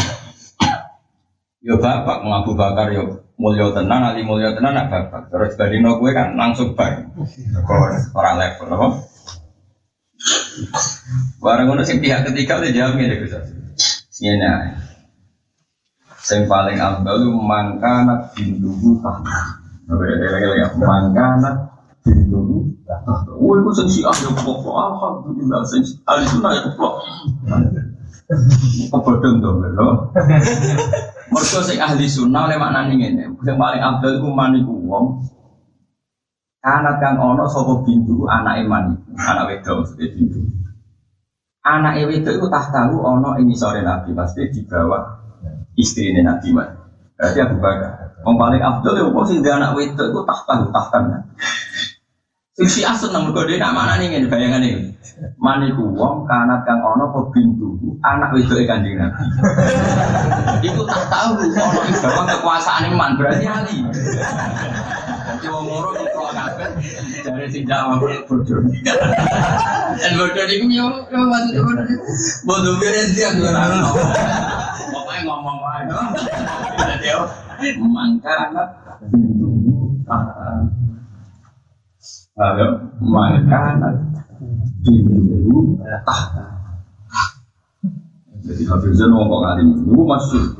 Yo 1.62 1.78
bapak 1.78 2.26
mau 2.26 2.42
Abu 2.42 2.58
Bakar 2.58 2.90
yo 2.90 3.22
mulia 3.38 3.70
tenan, 3.70 4.02
ali 4.02 4.26
mulia 4.26 4.50
tenan 4.50 4.74
nak 4.74 4.90
bapak. 4.90 5.30
Terus 5.30 5.54
badino 5.54 6.02
gue 6.02 6.10
kan 6.10 6.34
langsung 6.34 6.74
bar. 6.74 7.06
Orang 8.18 8.34
level 8.38 8.66
apa? 8.66 8.86
Barang 11.38 11.66
ngono 11.70 11.82
sing 11.86 12.02
pihak 12.02 12.26
ketiga 12.26 12.58
udah 12.58 12.70
jamin 12.74 13.14
ya 13.14 13.16
Gus. 13.22 13.34
Sini 14.10 14.46
Sing 16.22 16.46
paling 16.46 16.78
abdul 16.78 17.30
mangkana 17.34 18.30
bintuhu 18.34 18.98
tahta. 19.02 19.61
Mangkana 20.78 21.50
bintuhu 22.02 22.72
Oh, 23.32 23.54
itu 23.58 23.70
sing 23.72 23.88
siah 23.88 24.14
ya 24.14 24.30
pokok 24.36 24.74
alhamdulillah 24.76 25.64
sing 25.64 25.82
ahli 26.04 26.24
sunnah 26.28 26.50
ya 26.54 26.60
pokok. 26.68 26.94
Kebodong 28.92 29.36
dong 29.40 29.56
lho. 29.64 29.88
Mergo 31.32 31.60
sing 31.64 31.78
ahli 31.80 32.06
sunnah 32.06 32.46
oleh 32.46 32.58
maknane 32.60 32.94
ngene. 33.00 33.24
Sing 33.42 33.56
paling 33.56 33.82
abdul 33.82 34.20
ku 34.20 34.28
maniku 34.30 34.74
wong 34.86 35.06
Anak 36.62 37.02
kang 37.02 37.18
ono 37.18 37.50
sapa 37.50 37.82
bintu 37.82 38.22
anak 38.30 38.62
iman 38.62 38.94
anak 39.18 39.50
wedok 39.50 39.82
maksudnya 39.82 40.14
bintu. 40.14 40.46
Anak 41.66 42.06
wedok 42.06 42.38
itu 42.38 42.46
tak 42.46 42.70
tahu 42.70 43.02
ono 43.02 43.34
ini 43.42 43.58
sore 43.58 43.82
nabi 43.82 44.14
pasti 44.14 44.46
di 44.46 44.62
bawah 44.62 45.02
istri 45.74 46.14
nabi 46.14 46.54
mas. 46.54 46.70
Berarti 47.18 47.38
Abu 47.42 47.56
Bakar. 47.58 48.01
Yang 48.22 48.36
paling 48.38 48.62
abdul 48.62 48.94
ya 48.94 49.04
kok 49.10 49.24
sih 49.26 49.36
anak 49.42 49.74
wedok 49.74 50.06
itu 50.14 50.20
tak 50.22 50.38
tahu 50.46 50.64
tahtan. 50.70 51.02
Sing 52.52 52.68
si 52.68 52.80
seneng 52.84 53.32
mergo 53.32 53.48
dhewe 53.48 53.56
nak 53.56 53.72
mana 53.72 53.96
nih 53.96 54.12
ngene 54.12 54.28
bayangane. 54.28 54.70
Maniku 55.40 55.88
wong 55.96 56.28
kanat 56.28 56.62
kang 56.68 56.84
ana 56.84 57.08
apa 57.08 57.20
bintu 57.32 57.80
anak 58.04 58.34
wedoke 58.36 58.68
Kanjeng 58.68 59.00
Nabi. 59.00 59.24
Iku 60.60 60.84
tak 60.84 61.08
tahu 61.08 61.48
ana 61.48 61.80
ing 61.88 61.96
bawah 61.98 62.24
kekuasaan 62.28 62.92
man 62.92 63.16
berarti 63.16 63.48
ali. 63.48 63.76
Jadi 65.22 65.46
wong 65.48 65.64
moro 65.64 65.96
kok 65.96 66.30
kabeh 66.36 66.68
dari 67.24 67.48
sing 67.48 67.64
jawab 67.64 68.04
bodoh. 68.28 68.60
Dan 69.96 70.12
bodoh 70.20 70.44
iku 70.44 70.66
yo 70.68 70.86
maksud 71.08 71.56
bodoh 71.56 71.86
iku 71.88 72.10
bodoh 72.44 72.74
beren 72.76 73.06
dia 73.16 73.32
ora. 73.32 73.62
Pokoknya 74.92 75.20
ngomong 75.24 75.56
wae. 75.64 75.82
Jadi 76.84 77.08
mangkana 77.78 78.62
bintu 79.10 79.48
Ayo, 82.32 82.68
makanan 82.98 83.94
bintu 84.82 85.78
tahta. 86.02 86.46
Jadi 88.42 88.62
Hafizan 88.66 89.14
ngomong 89.14 89.42
alim 89.46 89.68
itu 89.86 90.02
masuk 90.02 90.58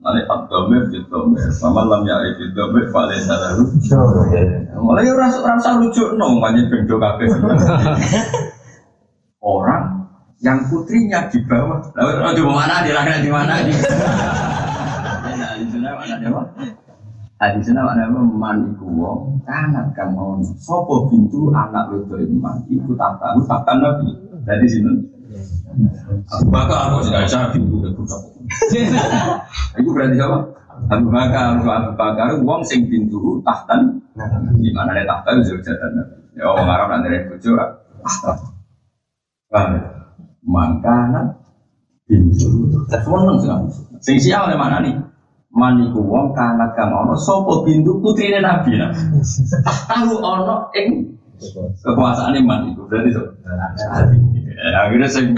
Nanti 0.00 0.24
abdomen 0.32 0.88
di 0.88 0.96
domer, 1.12 1.52
sama 1.52 1.84
lam 1.84 2.08
ya 2.08 2.16
di 2.32 2.48
domer, 2.56 2.88
paling 2.88 3.20
salah 3.20 3.52
Mulai 4.80 5.12
rasa 5.12 5.44
rasa 5.44 5.76
lucu 5.76 6.16
no, 6.16 6.40
banyak 6.40 6.72
bendo 6.72 6.96
kafe. 6.96 7.28
Orang 9.44 10.08
yang 10.40 10.64
putrinya 10.72 11.28
di 11.28 11.44
bawah, 11.44 11.84
lalu 11.92 12.32
di 12.32 12.42
mana, 12.48 12.80
di 12.80 12.92
mana, 12.96 13.12
di 13.20 13.28
di 13.28 13.28
mana, 13.28 13.54
di 15.98 16.28
mana, 16.28 16.44
Hadis 17.40 17.72
ini 17.72 17.80
mana 17.80 18.04
man 18.12 18.76
iku 18.76 18.84
wong 18.84 19.40
kanat 19.48 19.96
kang 19.96 20.12
ono. 20.12 20.44
Sopo 20.60 21.08
pintu 21.08 21.48
anak 21.48 21.88
wedo 21.88 22.20
iman 22.20 22.60
iku 22.68 22.92
tak 23.00 23.16
tahu 23.16 23.40
tak 23.48 23.64
nabi. 23.80 24.12
Jadi 24.44 24.66
sini. 24.68 24.92
Maka 26.52 26.92
aku 26.92 27.00
tidak 27.08 27.24
bisa 27.24 27.48
pintu 27.48 27.80
itu 27.80 28.02
Iku 29.80 29.88
berarti 29.96 30.20
apa? 30.20 30.38
Abu 30.92 31.08
Bakar, 31.08 31.56
Abu 31.56 31.64
Bakar, 31.96 32.28
wong 32.44 32.60
sing 32.60 32.92
pintu 32.92 33.40
tahtan. 33.40 34.04
Di 34.60 34.68
mana 34.76 34.92
ada 34.92 35.08
tahta 35.08 35.40
itu 35.40 35.56
jatan. 35.64 35.96
Ya 36.36 36.44
orang 36.44 36.68
Arab 36.68 36.88
nanti 36.92 37.08
ada 37.08 37.24
bojo. 37.24 37.50
Mangkana 40.44 41.40
pintu. 42.04 42.76
Semua 42.92 43.24
nang 43.24 43.64
sing 44.04 44.20
siapa 44.20 44.52
mana 44.60 44.84
nih? 44.84 44.92
Maniku 45.50 46.00
wong 46.02 46.30
kanat 46.32 46.72
kang 46.78 46.94
ono 46.94 47.18
sapa 47.18 47.66
bintu 47.66 47.98
putrine 47.98 48.38
nabi 48.38 48.78
nah 48.78 48.90
tahu 49.90 50.18
ono 50.22 50.70
ing 50.78 51.18
kekuasaan 51.82 52.38
iman 52.38 52.70
itu 52.70 52.82
berarti 52.86 53.10
so 53.10 53.22
ya, 54.60 54.78
akhirnya 54.86 55.08
saya 55.08 55.32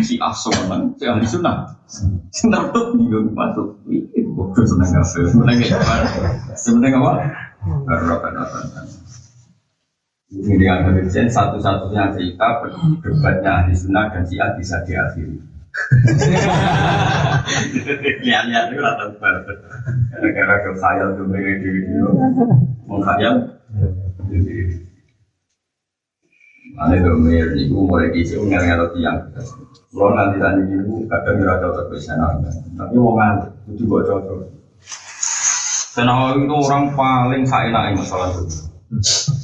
si 0.00 0.16
aso 0.16 0.48
nang 0.68 0.96
si 0.96 1.04
ahli 1.04 1.28
sunnah. 1.28 1.68
Sunnah 2.32 2.72
tuh 2.72 2.96
bingung 2.96 3.36
masuk. 3.36 3.76
Itu 3.88 4.32
bodoh 4.32 4.64
seneng 4.64 4.90
kafe 4.96 5.20
seneng 5.28 5.56
apa? 5.76 5.94
Seneng 6.56 6.92
apa? 7.00 7.12
Barokan 7.84 8.34
apa 8.36 8.58
ini 10.26 10.66
kemudian 10.66 11.30
satu-satunya 11.30 12.10
cerita 12.10 12.58
berdebatnya 12.58 13.62
ahli 13.62 13.72
sunnah 13.78 14.10
dan 14.10 14.26
si 14.26 14.34
bisa 14.58 14.82
diakhiri 14.82 15.38
Lihat-lihat 18.22 18.64
itu 18.72 18.80
rata 18.80 19.04
bar. 19.20 19.34
Gara-gara 20.12 20.54
ke 20.64 20.70
khayal 20.80 21.08
tuh 21.20 21.26
mereka 21.28 21.52
di 21.60 21.68
video. 21.68 22.06
Mau 22.88 23.00
khayal. 23.04 23.34
Mana 26.76 27.00
domir 27.00 27.56
niku 27.56 27.88
mulai 27.88 28.12
kisi 28.12 28.36
ngel-ngel 28.36 28.92
tiang. 28.92 29.32
Kalau 29.96 30.12
nanti 30.12 30.36
tadi 30.36 30.60
ibu 30.76 31.08
kadang 31.08 31.40
kira 31.40 31.56
cocok 31.56 31.88
ke 31.88 31.96
sana. 32.04 32.36
Tapi 32.76 32.94
mau 33.00 33.16
ngantuk, 33.16 33.52
itu 33.72 33.88
buat 33.88 34.04
cocok. 34.04 34.44
Senawa 35.96 36.36
itu 36.36 36.52
orang 36.52 36.92
paling 36.92 37.48
saya 37.48 37.72
enak 37.72 37.96
masalah 37.96 38.28
itu. 38.36 38.68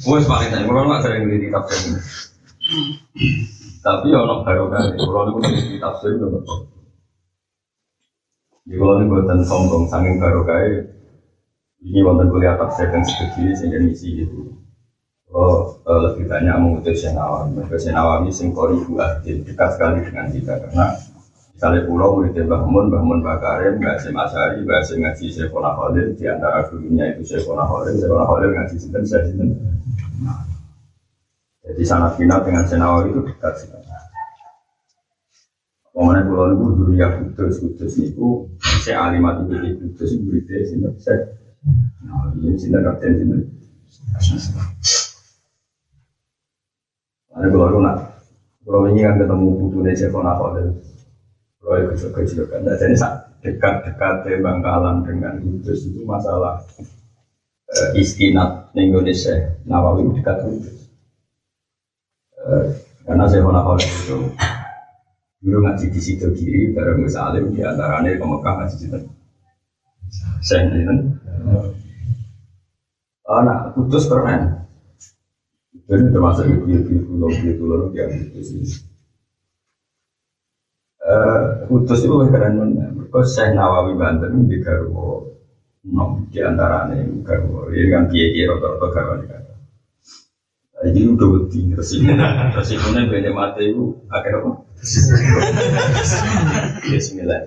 Wes 0.05 0.29
paling 0.29 0.53
saya, 0.53 0.61
kalau 0.69 0.85
nggak 0.85 1.01
sering 1.01 1.25
di 1.25 1.49
tafsir. 1.49 1.97
Tapi 3.83 4.15
orang 4.15 4.47
baru 4.47 4.71
kan, 4.71 4.95
kalau 4.95 5.43
itu 5.43 5.75
di 5.75 5.75
tafsir 5.75 6.15
itu 6.15 6.25
betul. 6.31 6.71
Di 8.63 8.79
kalau 8.79 8.95
ini 8.95 9.11
buatan 9.11 9.43
sombong, 9.43 9.91
saking 9.91 10.23
baru 10.23 10.47
kayak 10.47 10.87
ini 11.83 11.99
wonten 11.99 12.31
kuliah 12.31 12.55
tafsir 12.55 12.87
dan 12.87 13.03
studi 13.03 13.51
sehingga 13.51 13.83
misi 13.83 14.23
gitu. 14.23 14.55
Kalau 15.27 15.83
uh, 15.83 15.99
lebih 16.07 16.31
banyak 16.31 16.55
mengutus 16.55 17.03
yang 17.03 17.19
awam, 17.19 17.59
mereka 17.59 17.75
yang 17.83 17.99
awam 17.99 18.23
ini 18.23 18.31
singkori 18.31 18.87
buat 18.87 19.19
dekat 19.25 19.69
sekali 19.75 19.99
dengan 20.07 20.31
kita 20.31 20.53
karena 20.63 20.85
misalnya 21.51 21.81
pulau 21.83 22.15
muridnya 22.15 22.47
Mbah 22.47 22.63
Mun, 22.63 22.85
Mbah 22.87 23.03
Mun 23.03 23.19
Mbah 23.19 23.37
Karim, 23.43 23.83
Mbah 23.83 23.99
Asim 23.99 24.15
Asyari, 24.15 24.63
ngaji 24.63 25.25
Syekhona 25.27 25.75
Khalil, 25.75 26.15
di 26.15 26.23
antara 26.29 26.69
gurunya 26.71 27.17
itu 27.17 27.35
Syekhona 27.35 27.67
Khalil, 27.67 27.99
Syekhona 27.99 28.25
Khalil 28.29 28.49
ngaji 28.55 28.75
Sinten, 28.79 29.03
saya 29.03 29.27
Sinten. 29.27 29.49
Jadi 31.73 31.89
sangat 31.89 32.21
final 32.21 32.45
dengan 32.45 32.69
Senawawi 32.69 33.09
itu 33.09 33.21
dekat 33.25 33.53
sekali. 33.57 33.83
Pemane 35.93 36.25
pulau 36.25 36.53
itu 36.53 36.65
dulu 36.73 36.93
ya 36.97 37.05
kudus 37.21 37.61
kudus 37.61 37.93
itu 38.01 38.49
saya 38.81 39.09
alimat 39.09 39.45
itu 39.45 39.77
kudus 39.77 40.09
itu 40.17 40.25
berita 40.25 40.53
sini 40.65 40.89
saya. 40.97 41.37
Nah 42.05 42.33
ini 42.33 42.57
sini 42.57 42.77
kapten 42.81 43.13
sini. 43.13 43.37
Ada 47.33 47.45
pulau 47.49 47.77
nak 47.77 48.25
pulau 48.65 48.89
ini 48.89 49.05
kan 49.05 49.21
ketemu 49.21 49.49
putune 49.53 49.93
Cekona 49.93 50.33
Khalil. 50.33 50.81
Pulau 51.61 51.77
itu 51.77 51.93
kecil 51.93 52.09
kecil 52.09 52.43
kan. 52.49 52.65
Jadi 52.65 52.97
dekat-dekat 53.45 54.29
Bangkalan 54.41 55.05
dengan 55.05 55.41
kudus 55.45 55.89
itu 55.89 56.01
masalah 56.05 56.57
uh, 57.69 57.89
istinat 57.93 58.73
Indonesia 58.73 59.61
Nawawi 59.69 60.09
dekat 60.17 60.41
kudus. 60.41 60.82
Uh, 62.43 62.67
karena 63.07 63.23
Cekona 63.31 63.63
Khalil 63.63 63.87
itu 63.87 64.17
Dulu 65.43 65.59
ngaji 65.59 65.91
di 65.91 65.99
situ 65.99 66.27
kiri, 66.31 66.71
bareng 66.71 67.03
Gus 67.03 67.19
Alim, 67.19 67.51
di 67.51 67.59
antaranya 67.59 68.15
ke 68.15 68.23
Mekah 68.23 68.53
ngaji 68.63 68.75
di 68.79 68.87
situ. 68.87 68.97
Saya 70.39 70.71
ini 70.71 70.87
Anak 73.27 73.75
putus 73.75 74.07
keren. 74.07 74.55
Jadi 75.83 76.15
termasuk 76.15 76.47
ibu-ibu 76.47 76.95
pulau 77.03 77.27
ibu 77.27 77.51
pulau 77.59 77.91
yang 77.91 78.07
itu 78.15 78.39
sih. 78.39 78.63
Putus 81.67 82.07
itu 82.07 82.15
keren 82.31 82.63
mana? 82.63 82.87
Mereka 82.95 83.19
saya 83.27 83.51
Nawawi 83.51 83.99
Banten 83.99 84.47
di 84.47 84.63
Garwo, 84.63 85.27
nom 85.91 86.23
di 86.31 86.39
antaranya 86.39 87.03
Garwo. 87.19 87.67
Ini 87.67 87.91
kan 87.91 88.07
kiai-kiai 88.07 88.47
rata-rata 88.47 88.87
Garwo 88.95 89.42
Jadi 90.83 90.99
udah 91.07 91.27
wedi 91.31 91.71
resikonya, 91.71 92.51
resikonya 92.59 93.07
banyak 93.07 93.31
mati 93.31 93.71
itu 93.71 94.03
akhirnya 94.11 94.43
apa? 94.43 94.51
Bismillah. 96.83 97.39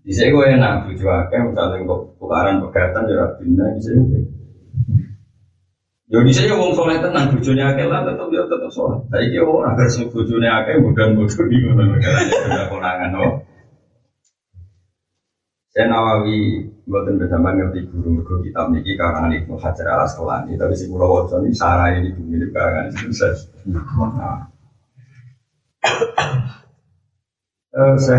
Di 0.00 0.12
sini 0.16 0.32
gue 0.32 0.46
enak 0.48 0.88
bujuk 0.88 1.12
akeh, 1.12 1.40
misalnya 1.44 1.84
kok 1.84 2.00
tukaran 2.16 2.64
pegatan 2.64 3.04
jadi 3.04 3.36
bina 3.36 3.64
di 3.76 3.80
sini 3.84 4.00
gue. 4.08 4.22
Yo 6.10 6.24
di 6.24 6.32
sini 6.32 6.50
ngomong 6.50 6.72
soleh 6.72 6.98
tenang, 7.04 7.36
bujurnya 7.36 7.76
akeh 7.76 7.86
lah 7.86 8.02
tetap 8.08 8.26
dia 8.32 8.48
tetap 8.48 8.70
soleh. 8.72 8.98
Tapi 9.12 9.30
dia 9.30 9.44
orang 9.44 9.76
agar 9.76 9.86
bujurnya 10.08 10.50
akeh 10.64 10.76
bukan 10.80 11.08
bujur 11.20 11.44
di 11.52 11.56
mana 11.68 11.84
negara 11.84 12.20
sudah 12.26 12.66
konangan 12.72 13.12
oh. 13.20 13.34
Saya 15.70 15.86
Nawawi 15.86 16.66
buatan 16.90 17.22
bersama 17.22 17.54
ngerti 17.54 17.86
guru 17.86 18.18
guru 18.26 18.42
kitab 18.42 18.74
niki 18.74 18.98
karangan 18.98 19.30
Ibnu 19.30 19.54
Hajar 19.62 19.86
al 19.94 20.10
Asqalani 20.10 20.58
tapi 20.58 20.74
si 20.74 20.90
Pulau 20.90 21.22
Wajon 21.22 21.46
ini 21.46 21.54
sarah 21.54 21.94
ini 21.94 22.10
bumi 22.10 22.42
ini 22.42 22.50
itu 22.50 23.14
saya. 23.14 23.38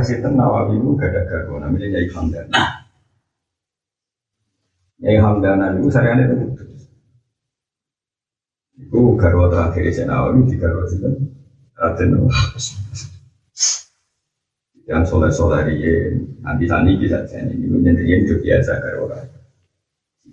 Sinten 0.07 0.39
Nawawi 0.39 0.79
itu 0.79 0.95
gak 0.95 1.11
ada 1.11 1.21
garwo 1.27 1.59
namanya 1.59 1.99
Yai 1.99 2.07
Hamdana. 2.07 2.63
Yai 5.03 5.19
Hamdana 5.19 5.75
itu 5.75 5.91
saya 5.91 6.15
itu 6.15 6.35
putus. 6.39 6.87
Itu 8.79 9.19
garwo 9.19 9.51
terakhir 9.51 9.91
saya 9.91 10.07
Nawawi 10.07 10.47
di 10.47 10.55
garwo 10.55 10.87
Sinten 10.87 11.13
Raden 11.75 12.15
yang 14.89 15.05
soleh 15.05 15.29
soleh 15.29 15.61
dia 15.69 16.09
nanti 16.41 16.65
tani 16.65 16.97
bisa 16.97 17.21
jadi 17.29 17.53
ini 17.53 17.69
menjadi 17.69 18.01
itu 18.25 18.33
biasa 18.41 18.81
garwo 18.81 19.11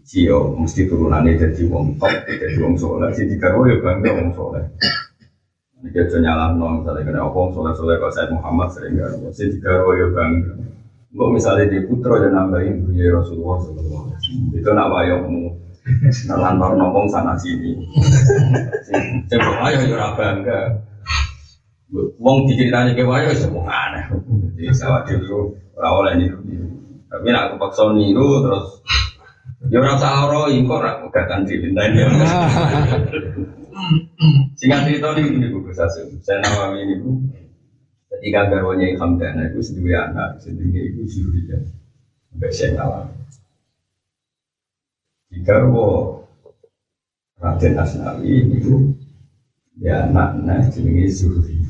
Cio 0.08 0.56
mesti 0.56 0.88
turunannya 0.88 1.36
jadi 1.36 1.68
wong 1.68 2.00
top, 2.00 2.08
jadi 2.24 2.56
wong 2.64 2.80
soleh. 2.80 3.12
Si 3.12 3.28
tiga 3.28 3.52
ya 3.52 3.76
bangga 3.76 4.16
wong 4.16 4.32
soleh. 4.32 4.64
Ini 5.84 5.92
kita 5.92 6.16
nyala 6.24 6.56
nong 6.56 6.80
misalnya 6.80 7.04
kena 7.04 7.28
opong 7.28 7.52
soleh 7.52 7.76
soleh 7.76 8.00
kalau 8.00 8.16
saya 8.16 8.32
Muhammad 8.32 8.72
sering 8.72 8.96
gak 8.96 9.12
ada. 9.12 9.28
Saya 9.36 9.52
tiga 9.52 9.84
royo 9.84 10.16
bang. 10.16 10.32
Gue 11.12 11.28
misalnya 11.28 11.68
di 11.68 11.84
putra 11.84 12.24
yang 12.24 12.40
nambahin 12.40 12.88
punya 12.88 13.20
Rasulullah 13.20 13.60
Sallallahu 13.64 14.56
Itu 14.56 14.68
nak 14.72 14.88
wayokmu. 14.96 15.44
Ngantor 16.24 16.70
nongkrong 16.76 17.08
sana 17.12 17.36
sini. 17.36 17.76
Coba 19.28 19.52
ayo 19.68 19.92
yo 19.92 19.96
ora 19.96 20.16
bangga. 20.16 20.60
Wong 22.16 22.48
diceritani 22.48 22.96
ke 22.96 23.04
wayo 23.04 23.28
wong 23.52 23.68
aneh. 23.68 23.87
Jadi 24.56 24.72
sawah 24.74 25.04
dulu 25.06 25.54
oleh 25.78 26.14
niru. 26.18 26.40
Tapi 27.08 27.26
nek 27.32 27.52
aku 27.52 27.54
paksa 27.56 27.88
niru 27.96 28.44
terus 28.44 28.84
ya 29.68 29.82
ora 29.82 29.98
usah 29.98 30.28
ora 30.28 30.40
iku 30.52 30.70
ora 30.76 30.92
gatan 31.08 31.48
dipintani. 31.48 32.04
Singkat 34.58 34.80
cerita 34.90 35.14
ini 35.16 35.38
ini 35.38 35.46
buku 35.54 35.70
saya 35.72 35.88
saya 36.20 36.38
nama 36.42 36.74
ini 36.76 37.00
bu. 37.00 37.10
Ketika 38.08 38.50
garwanya 38.50 38.88
Hamdana 38.98 39.52
itu 39.52 39.60
sendiri 39.60 39.94
anak, 39.94 40.40
sendiri 40.40 40.90
itu 40.90 41.04
Zuriya. 41.06 41.60
Sampai 42.32 42.50
saya 42.50 42.70
nama. 42.74 43.04
Jika 45.28 45.68
wo 45.68 46.18
Raden 47.38 47.78
Asnawi 47.78 48.48
itu 48.48 48.96
dia 49.78 50.08
anaknya 50.08 50.66
jenenge 50.72 51.06
Zuhri. 51.12 51.62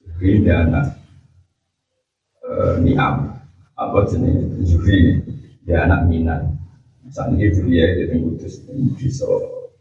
Zuhri 0.00 0.40
dia 0.40 0.64
anak 0.64 0.99
eh, 2.80 2.96
Niam. 2.96 3.14
Apa 3.76 4.04
jenis 4.08 4.68
Zuhri 4.68 5.20
dia 5.64 5.84
anak 5.84 6.08
Minan. 6.08 6.56
Saat 7.10 7.34
ini 7.34 7.50
Zuriya 7.50 7.96
itu 7.96 8.12
yang 8.12 8.22
kudus, 8.32 8.54
bisa 8.94 9.24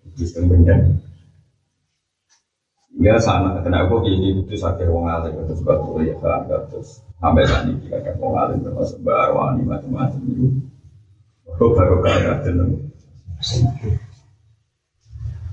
kudus 0.02 0.30
dan 0.34 0.44
benda. 0.50 0.76
Hingga 2.90 3.22
sana 3.22 3.62
kena 3.62 3.86
aku 3.86 4.02
ini 4.08 4.40
kudus 4.42 4.66
akhir 4.66 4.90
wong 4.90 5.06
alim 5.06 5.38
terus 5.46 5.62
batu 5.62 6.00
ya 6.02 6.18
kan 6.20 6.48
terus 6.48 7.06
sampai 7.22 7.46
saat 7.46 7.70
ini 7.70 7.86
kita 7.86 8.18
wong 8.18 8.34
alim 8.34 8.60
termasuk 8.66 8.98
barwani 9.06 9.62
macam-macam 9.68 10.22
itu. 10.26 10.48
Oh 11.60 11.76
baru 11.76 12.00
kaya 12.02 12.40
dalam 12.46 12.72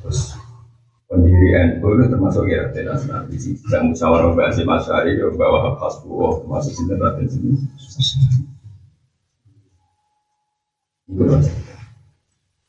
Terus 0.00 0.35
pendiri 1.06 1.48
NU 1.54 1.88
itu 1.96 2.04
termasuk 2.10 2.44
ya 2.50 2.66
Raden 2.66 2.90
Asnawi 2.90 3.36
sih. 3.38 3.54
Saya 3.70 3.86
musyawarah 3.86 4.34
bahasa 4.34 4.66
Masyari 4.66 5.14
ya 5.14 5.26
bahwa 5.38 5.78
buah 5.78 6.34
termasuk 6.42 6.72
sinten 6.74 6.98
Raden 6.98 7.26
sini. 7.30 7.50
Mas. 11.06 11.46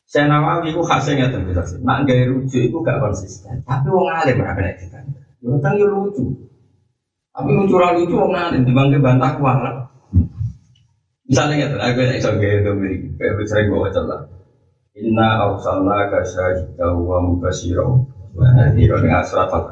Saya 0.07 0.31
Nawawi 0.31 0.71
itu 0.71 0.81
khasnya 0.85 1.27
nggak 1.27 1.43
bisa 1.51 1.63
sih. 1.67 1.79
Nak 1.83 2.07
gaya 2.07 2.31
rujuk 2.31 2.61
itu 2.63 2.77
gak 2.79 3.03
konsisten. 3.03 3.59
Tapi 3.67 3.91
wong 3.91 4.07
alim 4.07 4.39
ora 4.39 4.55
kena 4.55 4.71
kita. 4.79 4.99
Ya 5.43 5.47
utang 5.51 5.75
ya 5.75 5.85
lucu. 5.89 6.23
Tapi 7.35 7.49
lucu 7.51 7.75
ra 7.75 7.91
lucu 7.91 8.15
wong 8.15 8.31
alim 8.31 8.63
dibangke 8.63 9.03
bantah 9.03 9.35
kuat. 9.35 9.91
Misalnya 11.27 11.75
nggak 11.75 11.83
aku 11.91 11.99
yang 12.07 12.15
iso 12.23 12.31
gaya 12.39 12.55
itu 12.63 12.71
milik. 12.71 13.01
Kayak 13.19 13.45
sering 13.51 13.67
gue 13.67 13.83
baca 13.83 14.01
lah. 14.07 14.21
Inna 14.95 15.27
arsalna 15.43 16.07
ka 16.07 16.23
syahidan 16.23 17.03
wa 17.03 17.19
surat 19.25 19.49
Al 19.49 19.63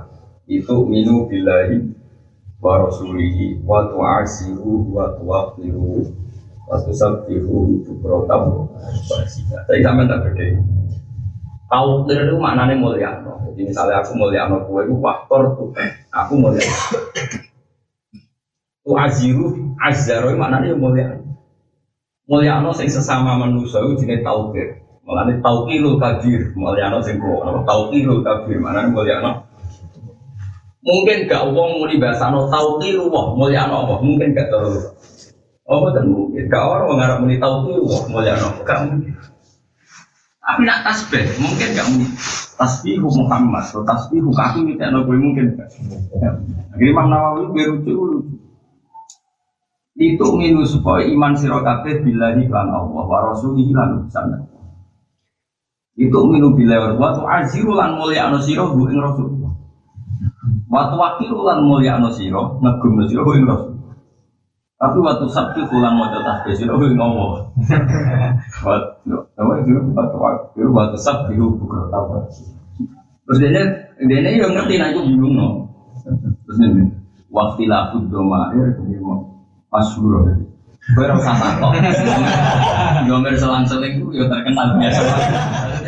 itu 0.45 0.75
minu 0.85 1.25
billahi 1.29 1.81
wa 2.61 2.85
rasulihi 2.85 3.61
wa 3.65 3.85
tu'asiru 3.89 4.89
wa 4.93 5.13
tuwaqiru 5.17 6.05
wa 6.65 6.75
tusabbihu 6.81 7.85
bukratan 7.85 8.65
Tapi 9.69 9.81
sampean 9.85 10.09
tak 10.09 10.19
beda. 10.25 10.45
Tahu 11.65 12.05
itu 12.05 12.37
maknanya 12.37 12.77
mulia. 12.77 13.09
Jadi 13.49 13.61
misalnya 13.73 14.05
aku 14.05 14.13
mulia 14.13 14.45
no 14.45 14.69
kue, 14.69 14.85
itu 14.85 14.93
faktor 15.01 15.57
tuh. 15.57 15.69
Aku 16.13 16.37
mulia. 16.37 16.61
Tu 18.85 18.91
aziru, 18.93 19.73
azzaro 19.81 20.29
maknanya 20.37 20.77
mulia. 20.77 21.17
Mulia 22.29 22.61
no 22.61 22.69
sesama 22.69 23.33
manusia 23.37 23.81
itu 23.81 24.05
jenis 24.05 24.21
taukir. 24.21 24.84
Malah 25.05 25.29
ini 25.29 25.33
taukilul 25.37 26.01
kabir. 26.01 26.49
Mulia 26.57 26.89
no 26.89 26.97
sing 27.05 27.21
kulo. 27.21 27.45
Apa 27.45 27.61
taukilul 27.61 28.25
kabir? 28.25 28.57
Maknanya 28.57 28.89
mulia 28.89 29.15
no. 29.21 29.31
Mungkin 30.85 31.29
gak 31.29 31.45
mau 31.53 31.85
dibahas 31.85 32.21
no 32.33 32.49
taukilul 32.49 33.13
wah 33.13 33.37
mulia 33.37 33.69
no 33.69 33.85
apa? 33.85 34.01
Mungkin 34.01 34.33
gak 34.33 34.49
terlalu. 34.49 34.81
Oh, 35.69 35.85
betul 35.85 36.05
mungkin. 36.09 36.49
Gak 36.49 36.61
orang 36.65 36.89
mengharap 36.89 37.17
muni 37.21 37.37
taukilul 37.37 37.85
wah 37.85 38.03
mulia 38.09 38.33
no. 38.33 38.49
Gak 38.65 38.79
mungkin. 38.89 39.13
Tapi 40.45 40.61
nak 40.61 40.85
tasbih, 40.85 41.25
mungkin 41.41 41.67
gak 41.73 41.85
mungkin. 41.89 42.11
Tasbihu 42.55 43.11
Muhammad, 43.11 43.67
atau 43.67 43.83
tasbihu 43.83 44.31
kaki 44.31 44.63
minta 44.63 44.87
no 44.87 45.03
gue 45.03 45.17
mungkin. 45.19 45.59
Akhirnya 46.71 46.91
Imam 46.95 47.11
Nawawi 47.11 47.51
lucu. 47.51 48.23
Itu 49.95 50.25
minus 50.39 50.71
supaya 50.71 51.03
iman 51.07 51.35
sirokate 51.35 52.03
bila 52.03 52.31
lan 52.35 52.67
Allah 52.71 53.03
wa 53.07 53.19
rasulihi 53.31 53.71
sana. 54.07 54.54
Itu 55.95 56.27
minu 56.27 56.51
bila 56.51 56.91
wa 56.99 57.15
tu 57.15 57.23
aziru 57.23 57.71
lan 57.71 57.95
mulia 57.95 58.27
ano 58.27 58.43
siro 58.43 58.75
bu 58.75 58.91
ing 58.91 58.99
rasul. 58.99 59.31
Wa 60.67 60.91
tu 60.91 60.99
wakilu 60.99 61.39
lan 61.47 61.63
mulia 61.63 61.95
ano 61.95 62.11
siro 62.11 62.59
ngegum 62.59 62.99
no 62.99 63.03
siro 63.07 63.23
bu 63.23 63.31
ing 63.39 63.47
rasul. 63.47 63.79
Tapi 64.75 64.99
waktu 64.99 65.25
sabtu 65.31 65.63
pulang 65.71 65.95
mau 65.95 66.11
tasbih 66.11 66.51
siro 66.51 66.75
bu 66.75 66.91
ing 66.91 66.99
Allah. 66.99 67.47
Waktu 68.67 69.07
waktu 69.39 69.71
waktu 69.95 70.67
waktu 70.67 70.97
sabtu 70.99 71.31
bukan 71.63 71.87
apa. 71.95 72.27
Terus 73.25 73.37
dia 73.39 73.63
dia 74.03 74.35
yang 74.35 74.51
ngerti 74.51 74.75
nah 74.75 74.91
itu 74.91 74.99
bingung 74.99 75.39
no. 75.39 75.47
Terus 76.43 76.59
ini 76.59 76.91
waktu 77.31 77.71
laku 77.71 78.03
doma 78.11 78.51
air 78.51 78.75
jadi 78.75 78.99
mau 78.99 79.23
masyhur 79.71 80.27
jadi. 80.27 80.43
Gue 80.85 81.09
rasa 81.09 81.33
takut. 81.33 81.73
Gomer 83.09 83.33
selang-seling 83.33 83.97
itu 83.97 84.21
ya 84.21 84.29
terkenal 84.29 84.77
biasa. 84.77 85.01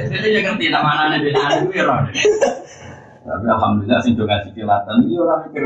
Jadi 0.07 0.27
dia 0.31 0.41
ngerti 0.47 0.65
nama 0.71 0.89
anaknya 1.07 1.17
dia 1.27 1.33
ada 1.35 1.55
itu 1.63 1.71
ya 1.75 1.85
Tapi 3.27 3.45
alhamdulillah 3.51 3.99
sih 3.99 4.15
juga 4.15 4.39
ngasih 4.39 4.51
kilatan 4.55 4.95
itu 5.03 5.19
orang 5.19 5.39
mikir. 5.51 5.63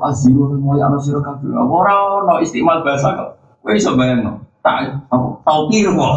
Aziru 0.00 0.48
kan 0.48 0.58
mulai 0.64 0.80
anak 0.88 1.00
siro 1.04 1.20
kabeh. 1.20 1.52
Ora 1.52 2.24
ono 2.24 2.40
istimal 2.40 2.80
bahasa 2.80 3.12
kok. 3.12 3.30
Kowe 3.60 3.76
iso 3.76 3.92
bayangno. 3.92 4.40
Tak 4.64 5.04
apa 5.12 5.26
tau 5.44 5.68
kira 5.68 5.92
kok. 5.92 6.16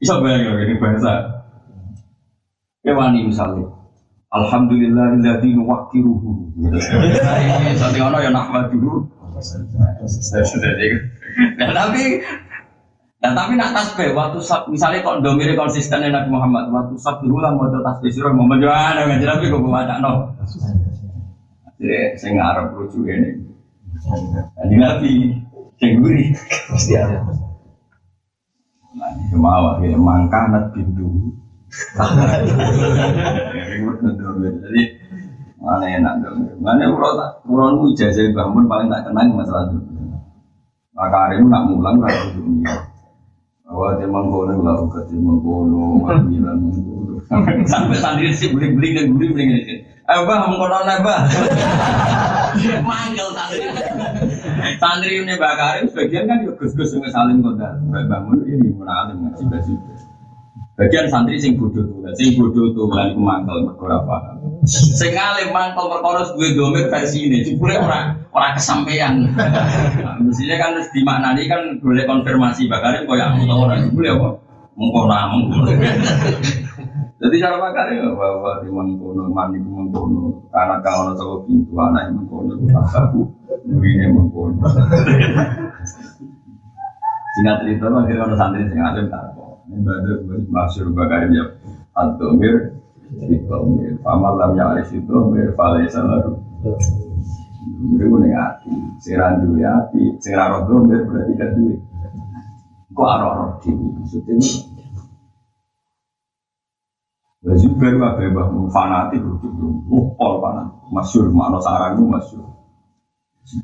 Iso 0.00 0.24
bayangno 0.24 0.56
ini 0.56 0.80
bahasa. 0.80 1.44
Kewani 2.80 3.28
misalnya. 3.28 3.68
Alhamdulillah 4.32 5.20
alladzi 5.20 5.52
nuwaqqiruhu. 5.52 6.56
Sate 7.76 8.00
ono 8.00 8.16
ya 8.24 8.32
nahmaduhu. 8.32 9.04
Nah 11.60 11.70
tapi 11.70 12.02
Nah 13.18 13.34
tapi 13.34 13.58
nak 13.58 13.74
tasbih 13.74 14.14
waktu 14.14 14.38
sab, 14.38 14.70
misalnya 14.70 15.02
kok 15.02 15.26
domire 15.26 15.58
konsisten 15.58 16.06
Nabi 16.06 16.30
Muhammad 16.30 16.70
waktu 16.70 16.94
sabtu 17.02 17.26
ulang 17.26 17.58
mau 17.58 17.66
tasbih 17.66 18.14
surah 18.14 18.30
mau 18.30 18.46
menjual 18.46 18.94
nggak 18.94 19.18
jelas 19.18 19.42
tapi 19.42 19.50
kok 19.50 19.58
baca 19.58 19.94
no. 19.98 20.12
Jadi 21.82 22.14
saya 22.14 22.30
ngarep 22.38 22.66
lucu 22.78 23.02
ini. 23.10 23.30
Jadi 24.54 24.74
nabi 24.78 25.12
gurih 25.98 26.30
pasti 26.70 26.94
ada. 26.94 27.26
Nah 28.94 29.10
ini 29.14 29.34
mau 29.34 29.82
ya 29.82 29.98
mangkah 29.98 30.54
nat 30.54 30.70
bindu. 30.70 31.34
Jadi 34.62 34.82
mana 35.58 35.86
enak 35.90 36.14
dong. 36.22 36.38
Mana 36.62 36.86
urut 36.86 37.18
urut 37.50 37.94
ijazah 37.98 38.30
bangun 38.30 38.70
paling 38.70 38.86
tak 38.94 39.10
kenang 39.10 39.34
masalah 39.34 39.66
itu. 39.74 39.78
Maka 40.94 41.18
hari 41.18 41.42
nak 41.46 41.66
mulang 41.66 41.98
nggak 41.98 42.14
dunia. 42.38 42.74
Bahwa 43.68 44.00
dia 44.00 44.08
mengkono 44.08 44.64
lalu 44.64 44.84
ke 44.88 45.00
dia 45.12 45.20
mengkono, 45.20 46.00
manggilan 46.00 46.56
mengkono. 46.56 47.20
Sampai 47.68 48.00
santri 48.00 48.32
sih 48.32 48.48
beli-beli 48.48 48.96
dan 48.96 49.12
beli-beli 49.12 49.44
ini. 49.44 49.84
Eh 50.08 50.20
bah, 50.24 50.48
mengkono 50.48 50.88
bah. 51.04 51.28
Manggil 52.80 53.28
santri. 53.36 53.68
Santri 54.80 55.20
ini 55.20 55.36
bakarin 55.36 55.84
sebagian 55.92 56.24
kan 56.24 56.48
juga 56.48 56.64
gus-gus 56.64 56.96
yang 56.96 57.12
saling 57.12 57.44
kota. 57.44 57.76
Bangun 57.92 58.40
ini 58.48 58.72
munalim 58.72 59.28
ngaji 59.28 59.44
baju. 59.52 59.74
Bagian 60.78 61.10
santri 61.10 61.42
sing 61.42 61.58
bodoh 61.58 61.82
tuh, 61.82 62.06
sing 62.14 62.38
bodoh 62.38 62.70
tuh 62.70 62.86
kan 62.86 63.10
mangkel 63.18 63.66
perkara 63.66 63.98
paham. 64.06 64.62
Sing 64.62 65.10
alim 65.10 65.50
mangkel 65.50 65.90
perkara 65.90 66.22
duwe 66.30 66.54
domir 66.54 66.86
versi 66.86 67.26
ini, 67.26 67.42
jebule 67.42 67.82
ora 67.82 68.14
ora 68.30 68.54
kesampaian. 68.54 69.26
Nah, 69.34 70.14
mestinya 70.22 70.54
kan 70.54 70.78
harus 70.78 70.86
dimaknani 70.94 71.50
kan 71.50 71.82
boleh 71.82 72.06
konfirmasi 72.06 72.70
bakarin 72.70 73.10
koyo 73.10 73.26
aku 73.26 73.42
tau 73.50 73.66
ora 73.66 73.74
jebule 73.82 74.06
apa? 74.06 74.28
Mengkono 74.78 75.18
mengkono. 75.34 75.70
Jadi 77.18 77.36
cara 77.42 77.58
makanya 77.58 78.14
bahwa 78.14 78.62
di 78.62 78.70
mengkono 78.70 79.26
mandi 79.34 79.58
mengkono 79.58 80.46
karena 80.54 80.78
kalau 80.78 81.10
toko 81.18 81.42
pintu 81.42 81.74
anak 81.74 82.14
mengkono 82.14 82.54
aku 82.94 83.26
nurine 83.66 84.14
mengkono. 84.14 84.62
Singkat 87.34 87.66
cerita 87.66 87.90
akhirnya 87.90 88.30
ono 88.30 88.34
santri 88.38 88.62
sing 88.70 88.78
tak 89.10 89.34
ibadah 89.72 90.16
maksud 90.48 90.92
bakar 90.96 91.28
ya 91.28 91.44
adomir 91.92 92.80
itomir 93.28 93.96
pamal 94.00 94.36
lam 94.36 94.56
ya 94.56 94.72
aris 94.72 94.92
itomir 94.92 95.52
falai 95.56 95.88
salaru 95.88 96.40
Mereka 97.68 98.16
nih 98.18 98.32
hati, 98.34 98.72
dulu 99.44 99.60
hati, 99.60 100.02
seran 100.24 100.66
domir 100.66 101.04
berarti 101.04 101.32
kan 101.36 101.52
duit. 101.54 101.78
Kok 102.96 103.06
arah-arah 103.06 103.60
dewi 103.62 103.86
maksudnya 103.94 104.34
Ya 107.38 107.54
Zubair 107.54 107.94
wa 108.02 108.18
bebah 108.18 108.50
fanatik 108.74 109.22
rujuk 109.22 109.54
Oh, 109.86 110.10
pol 110.18 110.42
panas 110.42 110.74
Masyur, 110.90 111.30
makna 111.30 111.62
sarang 111.62 111.94
itu 111.94 112.04
masyur. 112.10 112.44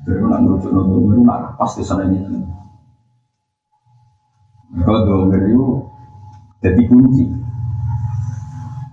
Nonton 0.07 0.63
itu 0.63 1.21
nak 1.27 1.59
pas 1.59 1.73
di 1.75 1.83
sana 1.83 2.07
ini. 2.07 2.21
Kalau 4.85 5.03
domir 5.05 5.43
itu 5.51 5.85
jadi 6.65 6.83
kunci 6.89 7.29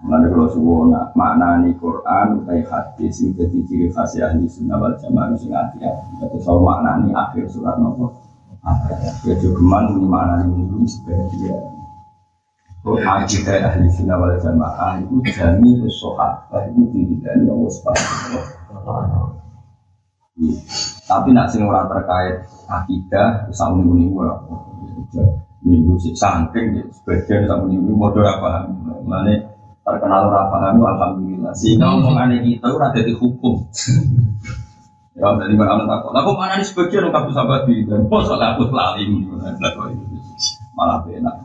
Mengenai 0.02 0.34
kalau 0.34 0.50
suwo 0.50 0.90
nak 0.90 1.14
makna 1.14 1.62
ni 1.62 1.78
Quran 1.78 2.42
utai 2.42 2.66
hadis 2.66 3.22
itu 3.22 3.38
jadi 3.38 3.58
ciri 3.70 3.88
khas 3.94 4.18
ahli 4.18 4.50
sunnah 4.50 4.82
wal 4.82 4.98
jamaah 4.98 5.38
sing 5.38 5.54
hati 5.54 5.78
ya. 5.78 5.94
Itu 6.18 6.42
soal 6.42 6.66
makna 6.66 7.06
ni 7.06 7.14
akhir 7.14 7.46
surat 7.46 7.78
nopo. 7.78 8.10
Ya 9.22 9.38
juga 9.38 9.62
man 9.62 9.94
ni 9.94 10.10
makna 10.10 10.50
ni 10.50 10.66
dulu 10.66 10.90
sebagai 10.90 11.54
Oh, 12.82 12.98
akidah 12.98 13.62
ahli 13.62 13.94
sunnah 13.94 14.18
wal 14.18 14.42
jamaah 14.42 15.06
itu 15.06 15.22
jami 15.38 15.78
usohat, 15.86 16.50
itu 16.50 16.82
diri 16.90 17.22
dari 17.22 17.46
Allah 17.46 17.70
Subhanahu 17.70 19.38
Tapi 21.06 21.30
nak 21.30 21.54
sing 21.54 21.62
ora 21.62 21.86
terkait 21.86 22.42
akidah, 22.66 23.54
usah 23.54 23.70
muni-muni 23.70 24.10
ora. 24.18 24.34
Minggu 25.62 25.94
sih 26.02 26.18
saking 26.18 26.82
ya, 26.82 26.84
sebagian 26.90 27.46
sama 27.46 27.70
muni-muni 27.70 27.94
bodoh 27.94 28.26
apa. 28.26 28.66
Mana 29.06 29.30
terkenal 29.86 30.30
ora 30.30 30.50
paham 30.50 30.82
alhamdulillah. 30.82 31.54
Sehingga 31.54 32.02
omongan 32.02 32.42
kita 32.42 32.68
ora 32.70 32.90
jadi 32.94 33.14
hukum. 33.14 33.62
Ya, 35.12 35.28
dari 35.38 35.54
mana 35.60 35.84
takut. 35.86 36.16
Aku 36.24 36.32
mana 36.40 36.56
nih 36.56 36.66
sebagian 36.66 37.12
kabus 37.12 37.36
abadi 37.36 37.84
dan 37.84 38.08
mosok 38.08 38.40
kabus 38.40 38.72
lali 38.72 39.06
malah 40.78 41.04
enak. 41.04 41.36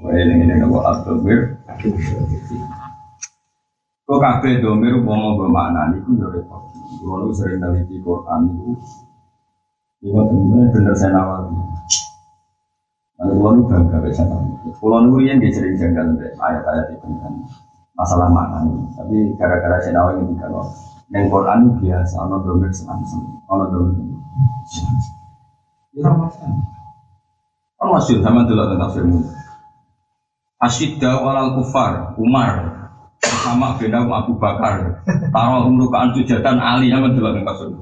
Wah 0.00 0.12
ini 0.14 0.46
ini 0.46 0.54
kalau 0.62 0.80
abdomir. 0.86 1.58
Kok 4.06 4.20
kafe 4.22 4.62
domir 4.62 4.94
mau 5.02 5.34
gue 5.34 5.50
mana 5.50 5.90
nih? 5.90 5.98
Gue 6.06 6.16
jadi. 6.22 6.40
Gue 7.02 7.34
sering 7.34 7.58
neliti 7.58 7.98
Quran 8.00 8.40
itu. 8.46 8.72
Iya 10.06 10.20
benar 10.70 10.94
saya 10.94 11.10
nawar. 11.18 11.50
Lalu 13.16 13.32
nu 13.40 13.62
bangga 13.64 13.98
bisa 14.04 14.28
tahu. 14.28 14.44
Pulau 14.76 15.00
nu 15.08 15.24
yang 15.24 15.40
dia 15.40 15.48
sering 15.48 15.80
janggal 15.80 16.20
ayat-ayat 16.36 16.92
itu 16.92 17.08
kan 17.20 17.32
masalah 17.96 18.28
mana. 18.28 18.60
Tapi 18.92 19.32
gara-gara 19.40 19.80
saya 19.80 19.96
nawar 19.96 20.20
ini 20.20 20.36
kalau 20.36 20.68
yang 21.08 21.30
Quran 21.32 21.80
biasa, 21.80 22.14
ono 22.18 22.36
domir 22.44 22.68
senang 22.74 23.00
senang, 23.08 23.40
ono 23.48 23.64
domir. 23.72 24.04
Itu 25.96 26.04
masalah. 26.04 26.60
Kan 27.76 27.88
masih 27.92 28.20
sama 28.20 28.44
dulu 28.44 28.62
tentang 28.68 28.92
firman. 28.92 29.24
Asyidda 30.56 31.20
walal 31.20 31.56
kufar 31.60 32.16
Umar 32.16 32.76
sama 33.20 33.76
beda 33.76 34.04
Abu 34.08 34.36
Bakar 34.40 35.04
taruh 35.32 35.68
umrukaan 35.68 36.12
sujatan 36.16 36.56
Ali 36.56 36.92
yang 36.92 37.04
menjelaskan 37.04 37.44
kasus 37.44 37.72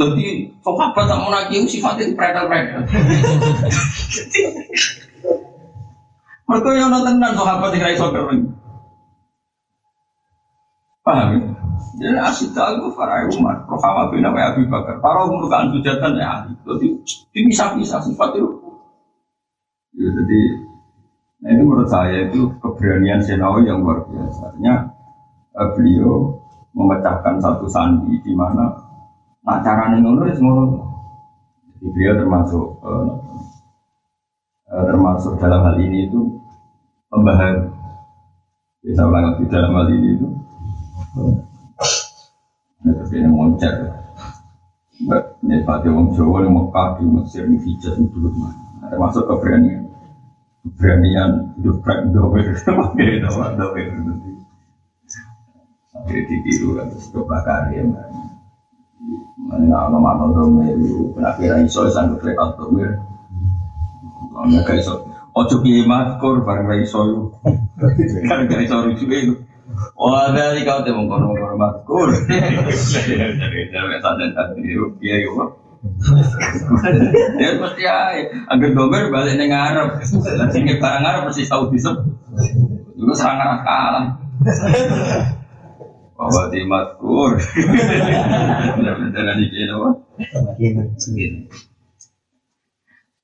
jadi 0.00 0.26
sahabat 0.64 1.04
tak 1.04 1.18
mau 1.20 1.30
lagi? 1.30 1.56
Sifatnya 1.68 2.08
itu 2.08 2.16
predel-predel 2.16 2.80
mereka 6.52 6.70
yang 6.76 6.90
nonton 6.92 7.16
dan 7.16 7.32
sahabat 7.32 7.70
yang 7.72 7.92
iso 7.96 8.12
kering 8.12 8.44
paham 11.02 11.28
ya? 11.34 11.40
jadi 11.98 12.18
asyidda 12.28 12.62
al 12.62 12.76
kufar 12.84 13.26
Umar 13.32 13.66
sama 13.66 14.06
beda 14.12 14.30
Abu 14.30 14.64
Bakar. 14.70 15.02
Taruh 15.02 15.28
umrukaan 15.32 15.74
sujatan 15.74 16.14
Ali 16.20 16.54
jadi 16.62 16.86
bisa-bisa 17.48 18.00
sifat 18.04 18.38
itu. 18.38 18.48
Ya, 19.92 20.08
jadi 20.08 20.40
Nah 21.42 21.50
itu 21.58 21.62
menurut 21.66 21.90
saya 21.90 22.30
itu 22.30 22.54
keberanian 22.62 23.18
Senawi 23.18 23.66
yang 23.66 23.82
luar 23.82 24.06
biasa. 24.06 24.54
Artinya 24.54 24.94
eh, 25.58 25.68
beliau 25.74 26.38
memecahkan 26.70 27.42
satu 27.42 27.66
sandi 27.66 28.14
di 28.22 28.32
mana 28.32 28.70
nah 29.42 29.58
caranya 29.62 29.98
ngono 29.98 30.26
ya 30.30 30.34
ngono. 30.38 30.64
Jadi 31.78 31.86
beliau 31.90 32.14
termasuk 32.14 32.66
eh, 32.86 33.10
eh, 34.70 34.84
termasuk 34.86 35.32
dalam 35.42 35.60
hal 35.66 35.76
ini 35.82 36.06
itu 36.06 36.20
pembaharu. 37.10 37.70
Bisa 38.82 39.06
ulang 39.06 39.34
lagi 39.34 39.44
dalam 39.50 39.70
hal 39.74 39.86
ini 39.90 40.08
itu. 40.14 40.28
Ini 42.82 42.90
tapi 42.98 43.16
moncer. 43.26 43.74
Ini 45.42 45.66
pada 45.66 45.90
orang 45.90 46.14
Jawa 46.14 46.46
yang 46.46 46.54
Mekah 46.54 46.88
di 46.98 47.04
Mesir 47.10 47.44
di 47.50 47.58
Hijaz 47.58 47.98
itu 47.98 48.06
dulu 48.14 48.30
termasuk 48.92 49.24
keberanian 49.24 49.88
keberanian 50.62 51.56
hidup 51.58 51.80
prank 51.82 52.12
domer 52.14 52.54
pakai 52.66 53.24
nama 53.24 53.56
domer 53.56 53.88
sampai 55.90 56.20
ditiru 56.28 56.76
terus 56.76 57.08
kebakar 57.10 57.72
ya 57.72 57.82
mana 59.36 59.66
nama 59.66 59.98
nama 59.98 60.24
domer 60.30 60.78
itu 60.78 61.10
kira 61.18 61.58
iso 61.66 61.90
sanggup 61.90 62.22
lewat 62.22 62.54
domer 62.54 63.02
mana 64.30 64.62
gak 64.62 64.78
iso 64.78 65.02
ojo 65.34 65.54
piye 65.60 65.82
makur 65.82 66.46
bareng 66.46 66.70
ra 66.70 66.76
iso 66.78 67.34
kan 68.30 68.46
gak 68.46 68.62
iso 68.62 68.76
rujuk 68.86 69.10
itu 69.10 69.34
Wah, 69.96 70.28
dari 70.36 70.68
kau 70.68 70.84
temu 70.84 71.08
kono 71.08 71.32
kono 71.32 71.56
makur. 71.56 72.12
Dari 72.12 73.96
sadar 74.04 74.30
tadi, 74.36 74.76
ya 75.00 75.16
yuk. 75.16 75.48
Ya 77.40 77.56
mesti 77.56 77.82
ae. 77.88 78.20
Agar 78.52 78.70
domer 78.76 79.08
balik 79.08 79.40
ning 79.40 79.48
Arab. 79.48 79.96
Lah 79.96 80.48
sing 80.52 80.68
barang 80.68 81.04
Arab 81.08 81.24
mesti 81.24 81.48
tahu 81.48 81.72
disep. 81.72 82.04
Juga 83.00 83.12
serang 83.16 83.64
kalah. 83.64 84.20
Bahwa 86.22 86.42
di 86.54 86.62
matkur. 86.62 87.34
Benar-benar 88.78 89.34
di 89.42 89.46
kene 89.50 89.74
apa? 89.74 89.90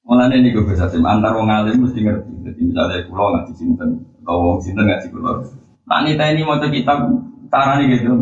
Mulane 0.03 0.43
niku 0.43 0.67
bisa 0.67 0.91
tim 0.91 1.07
antar 1.07 1.39
wong 1.39 1.47
alim 1.47 1.87
mesti 1.87 2.03
ngerti. 2.03 2.33
Jadi 2.43 2.61
misalnya 2.75 3.07
pulau 3.07 3.31
nggak 3.31 3.55
disimpan, 3.55 3.91
atau 4.25 4.37
wong 4.41 4.59
sinten 4.59 4.89
nggak 4.89 5.07
pulau. 5.15 5.47
Nah 5.87 6.03
ini 6.03 6.19
ini 6.19 6.43
mau 6.43 6.59
kitab 6.59 7.07
caranya 7.53 7.87
gitu. 7.87 8.19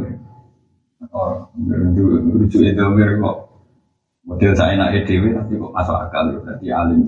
Oh, 1.13 1.49
lucu 1.57 2.59
itu 2.61 2.85
mirip 2.93 3.21
kok 3.23 3.37
model 4.27 4.53
saya 4.59 4.75
enak 4.75 5.07
EDW 5.07 5.39
tapi 5.39 5.53
kok 5.55 5.73
masuk 5.73 5.97
akal 6.03 6.35
ya 6.35 6.39
berarti 6.43 6.67
alim 6.75 7.01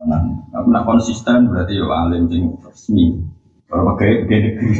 tenang 0.00 0.24
tapi 0.48 0.66
nak 0.72 0.84
konsisten 0.88 1.52
berarti 1.52 1.76
ya 1.76 1.86
alim 1.92 2.24
sing 2.32 2.56
resmi 2.64 3.20
kalau 3.68 3.92
pakai 3.92 4.24
pakai 4.24 4.38
negeri 4.40 4.72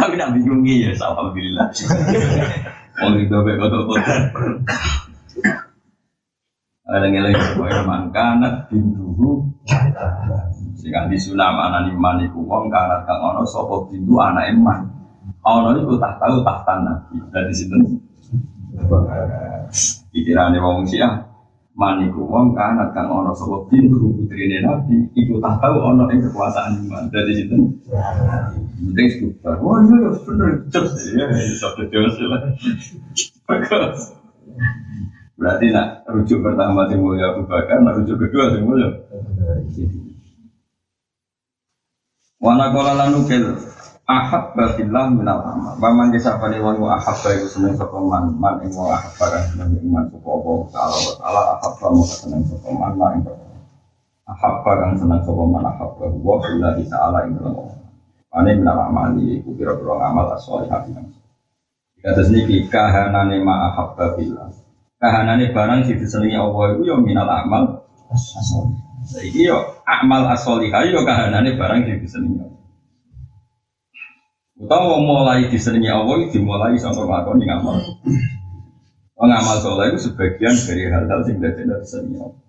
tapi 0.00 0.16
nak 0.16 0.32
bingungi 0.32 0.88
ya 0.88 0.96
alhamdulillah. 0.96 1.68
Mau 3.00 3.16
itu 3.20 3.36
baik 3.36 3.56
kotor 3.60 3.80
kotor 3.84 4.08
lain 6.90 7.38
supaya 7.54 7.86
mangkanat 7.86 8.66
bintuhu 8.66 9.46
sehingga 10.74 11.06
di 11.06 11.14
sunam 11.20 11.54
anak 11.54 11.92
iman 11.94 12.18
iku 12.26 12.42
wong 12.42 12.66
kanat 12.66 13.06
kang 13.06 13.20
ono 13.22 13.46
sopo 13.46 13.86
bintu 13.86 14.18
anak 14.18 14.50
iman 14.56 14.90
ono 15.46 15.76
itu 15.78 15.94
tak 16.02 16.18
tahu 16.18 16.42
tak 16.42 16.66
tanah 16.66 16.96
dari 17.30 17.54
situ. 17.54 17.78
Pikirannya 20.10 20.58
wong 20.58 20.82
Syiah 20.88 21.29
maniku 21.78 22.26
wong 22.26 22.52
kanat 22.52 22.90
kang 22.92 23.08
ono 23.08 23.30
sapa 23.32 23.66
pintu 23.70 24.10
putrine 24.12 24.60
Nabi 24.62 25.06
iku 25.14 25.38
tak 25.38 25.62
tahu 25.62 25.76
ono 25.78 26.10
ing 26.10 26.20
kekuasaan 26.26 26.82
iman 26.86 27.06
dari 27.08 27.32
situ. 27.38 27.56
Penting 28.80 29.06
seputar. 29.10 29.56
Wah 29.62 29.78
iya 29.86 29.96
ya 30.02 30.10
bener 30.26 30.48
jos 30.68 30.90
ya 31.14 31.26
iso 31.46 31.68
jos 31.78 32.16
lah. 32.26 32.40
Bagus. 33.46 34.20
Berarti 35.40 35.72
nak 35.72 36.04
rujuk 36.04 36.44
pertama 36.44 36.84
sing 36.92 37.00
mulia 37.00 37.32
Abu 37.32 37.48
Bakar, 37.48 37.80
nak 37.80 37.96
rujuk 37.96 38.20
kedua 38.20 38.52
sing 38.52 38.62
mulia. 38.68 38.92
Wana 42.40 42.72
kola 42.76 42.92
lanukil 42.92 43.56
ahab 44.10 44.58
bafillah 44.58 45.14
minal 45.14 45.40
amal. 45.46 45.78
Wa 45.78 45.90
man 45.94 46.10
jasafani 46.10 46.58
wa 46.58 46.74
wa 46.74 46.98
ahab 46.98 47.16
iku 47.30 47.46
seneng 47.46 47.78
sapa 47.78 47.98
man. 48.02 48.34
Man 48.34 48.58
ing 48.66 48.74
wa 48.74 48.98
ahab 48.98 49.14
seneng 49.14 49.78
iman 49.78 50.04
sapa 50.10 50.28
apa 50.28 50.52
taala 50.74 50.96
wa 50.98 51.12
taala. 51.20 51.40
Ahab 51.54 51.72
wa 51.78 52.04
seneng 52.06 52.42
sapa 52.48 52.68
man 52.74 52.92
man 52.98 53.10
ing 53.20 53.24
ahab 54.30 54.62
kan 54.62 54.94
seneng 54.94 55.20
sapa 55.26 55.42
man 55.42 55.64
ahab 55.66 55.98
wa 55.98 56.34
billahi 56.38 56.82
taala 56.86 57.26
ing 57.26 57.34
dalem 57.38 57.80
ane 58.30 58.50
minal 58.54 58.78
amal 58.86 59.10
iku 59.18 59.50
pira-pira 59.58 60.06
amal 60.06 60.30
sholihah 60.38 60.86
yang 60.86 61.10
Kata 62.00 62.24
sini 62.24 62.64
kahanane 62.70 63.44
ma 63.44 63.68
ahab 63.68 63.98
bafillah 63.98 64.54
kahanane 65.02 65.52
barang 65.52 65.84
sing 65.84 65.98
disenengi 66.00 66.38
Allah 66.38 66.78
iku 66.78 66.82
yo 66.86 66.96
minal 67.02 67.28
amal 67.28 67.84
asol 68.14 68.72
iki 69.20 69.50
yo 69.50 69.82
amal 69.84 70.30
asolihah 70.30 70.86
yo 70.88 71.02
kahanane 71.02 71.58
barang 71.58 71.84
sing 71.84 71.98
disenengi 72.00 72.38
Allah 72.40 72.59
Utawa 74.60 75.00
mulai 75.00 75.48
disenangi 75.48 75.88
Allah 75.88 76.28
dimulai 76.28 76.76
sampai 76.76 77.08
yang 77.40 77.64
amal. 77.64 77.80
Ngamal 79.16 79.56
soleh 79.64 79.96
itu 79.96 80.12
sebagian 80.12 80.52
dari 80.52 80.84
hal-hal 80.84 81.24
yang 81.24 81.40
tidak 81.40 81.52
tidak 81.64 81.78
disenangi 81.80 82.16
Allah. 82.20 82.40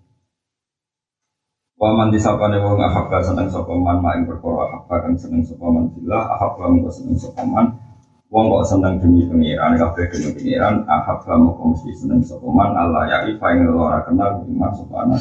Waman 1.80 2.12
disapane 2.12 2.60
wong 2.60 2.78
ahabba 2.84 3.24
seneng 3.24 3.48
sapa 3.48 3.72
man 3.74 3.98
mak 4.04 4.20
ing 4.20 4.28
perkara 4.28 4.70
ahabba 4.70 5.08
kang 5.08 5.16
seneng 5.18 5.42
sapa 5.42 5.66
man 5.66 5.90
billah 5.90 6.36
ahabba 6.36 6.68
mung 6.68 6.84
seneng 6.92 7.16
sapa 7.16 7.42
man. 7.48 7.80
Wong 8.28 8.44
kok 8.48 8.68
seneng 8.76 9.00
demi 9.00 9.24
pengiran 9.26 9.74
kabeh 9.80 10.04
demi 10.12 10.30
pengiran 10.36 10.84
ahabba 10.84 11.32
mung 11.40 11.74
mesti 11.74 11.96
seneng 11.96 12.20
sapa 12.22 12.44
man. 12.44 12.76
Allah 12.76 13.08
ya 13.08 13.18
ifa 13.24 13.46
ing 13.56 13.72
ora 13.72 14.04
kenal 14.04 14.44
iman 14.44 14.70
sapa 14.76 14.94
anak 15.08 15.20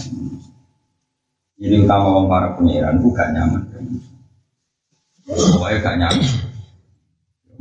ini 1.61 1.87
utama 1.87 2.19
wong 2.19 2.25
para 2.27 2.51
pengiran 2.59 2.99
gak 2.99 3.29
nyaman. 3.31 3.63
Pokoknya 5.29 5.77
gak 5.81 5.97
nyaman 5.97 6.40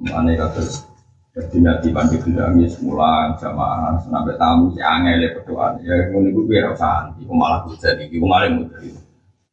mana 0.04 0.32
kados 0.32 0.88
jadi 1.30 1.56
nanti 1.62 1.88
bilang 2.26 2.58
ya 2.58 2.66
semula 2.66 3.38
jamaah 3.38 3.94
sampai 4.02 4.34
tamu 4.34 4.74
si 4.74 4.82
angel 4.82 5.22
ya 5.22 5.30
berdoa 5.38 5.78
ya 5.78 5.94
ngono 6.10 6.26
iku 6.26 6.40
biar 6.42 6.74
usah 6.74 7.14
iku 7.22 7.32
malah 7.38 7.62
hujan 7.62 7.94
iki 8.02 8.18
iku 8.18 8.26
malah 8.26 8.50
mudah 8.50 8.82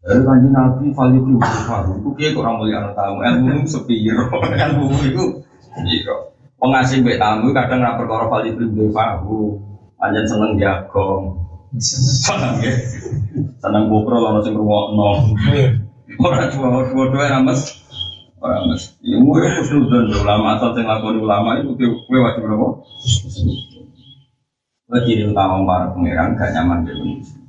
dari 0.01 0.21
kanjeng 0.25 0.53
Nabi 0.55 0.89
value 0.89 1.21
itu 1.21 1.31
baru 1.38 1.91
iku 2.01 2.10
piye 2.17 2.33
kok 2.33 2.41
ora 2.41 2.51
mulia 2.57 2.81
tamu 2.97 3.21
ilmu 3.21 3.62
sepiro 3.69 4.25
ilmu 4.41 4.86
iku 5.05 5.23
sepiro 5.62 6.15
pengasih 6.57 7.05
mbek 7.05 7.21
tamu 7.21 7.53
kadang 7.53 7.86
ora 7.86 7.93
perkara 7.93 8.25
value 8.25 8.57
itu 8.57 8.89
baru 8.89 9.41
panjen 10.01 10.25
seneng 10.25 10.57
jagong 10.57 11.38
seneng 11.77 12.57
ya 12.57 12.73
seneng 13.62 13.86
bukro 13.86 14.17
lono 14.17 14.41
sing 14.41 14.57
ngrungokno 14.57 15.10
ora 16.25 16.49
cuma-cuma 16.49 17.05
ora 17.13 17.38
mes 17.45 17.76
Orang 18.47 18.71
mas, 18.71 18.95
ilmu 19.03 19.43
ya 19.43 19.60
khusnudon 19.60 20.07
ulama 20.23 20.55
atau 20.55 20.71
yang 20.79 20.88
lakukan 20.88 21.19
ulama 21.19 21.60
itu 21.60 21.75
kue 22.07 22.15
wajib 22.15 22.47
berapa? 22.47 22.79
Lagi 24.88 25.12
utama 25.27 25.67
para 25.67 25.91
pangeran 25.91 26.39
gak 26.39 26.55
nyaman 26.55 26.88
di 26.88 26.95
Indonesia. 26.95 27.43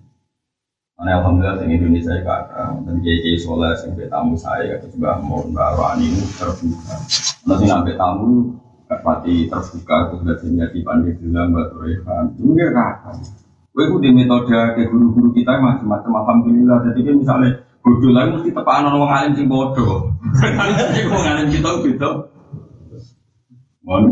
Mana 0.98 1.22
alhamdulillah 1.22 1.62
di 1.62 1.70
Indonesia 1.70 2.18
ya 2.18 2.26
kakak 2.26 2.82
dan 2.82 2.98
jadi 2.98 3.38
soleh 3.38 3.70
sampai 3.78 4.10
tamu 4.10 4.34
saya 4.34 4.82
atau 4.82 4.90
juga 4.90 5.22
mau 5.22 5.46
bawa 5.46 5.94
ini 6.02 6.18
terbuka. 6.34 6.98
Nanti 7.46 7.64
sampai 7.70 7.94
tamu 7.94 8.58
pati 8.90 9.46
terbuka 9.46 9.96
terus 10.10 10.18
sudah 10.26 10.36
menjadi 10.50 10.78
pandai 10.82 11.14
bilang 11.22 11.54
batu 11.54 11.78
rehan. 11.78 12.34
Itu 12.34 12.50
ya 12.58 12.74
kakak. 12.74 13.22
Gue 13.70 14.02
di 14.02 14.10
metode 14.10 14.50
ke 14.74 14.90
guru-guru 14.90 15.30
kita 15.30 15.62
macam-macam 15.62 16.12
alhamdulillah. 16.26 16.90
Jadi 16.90 17.14
misalnya 17.14 17.62
bodoh 17.82 18.10
lagi 18.12 18.28
mesti 18.36 18.50
tepakan 18.52 18.88
orang 18.90 19.00
wong 19.00 19.12
alim 19.12 19.32
sing 19.34 19.46
bodoh. 19.46 20.12
Sing 20.94 21.06
wong 21.08 21.24
alim 21.24 21.46
kita 21.48 21.70
gitu. 21.86 22.10
Mon. 23.86 24.04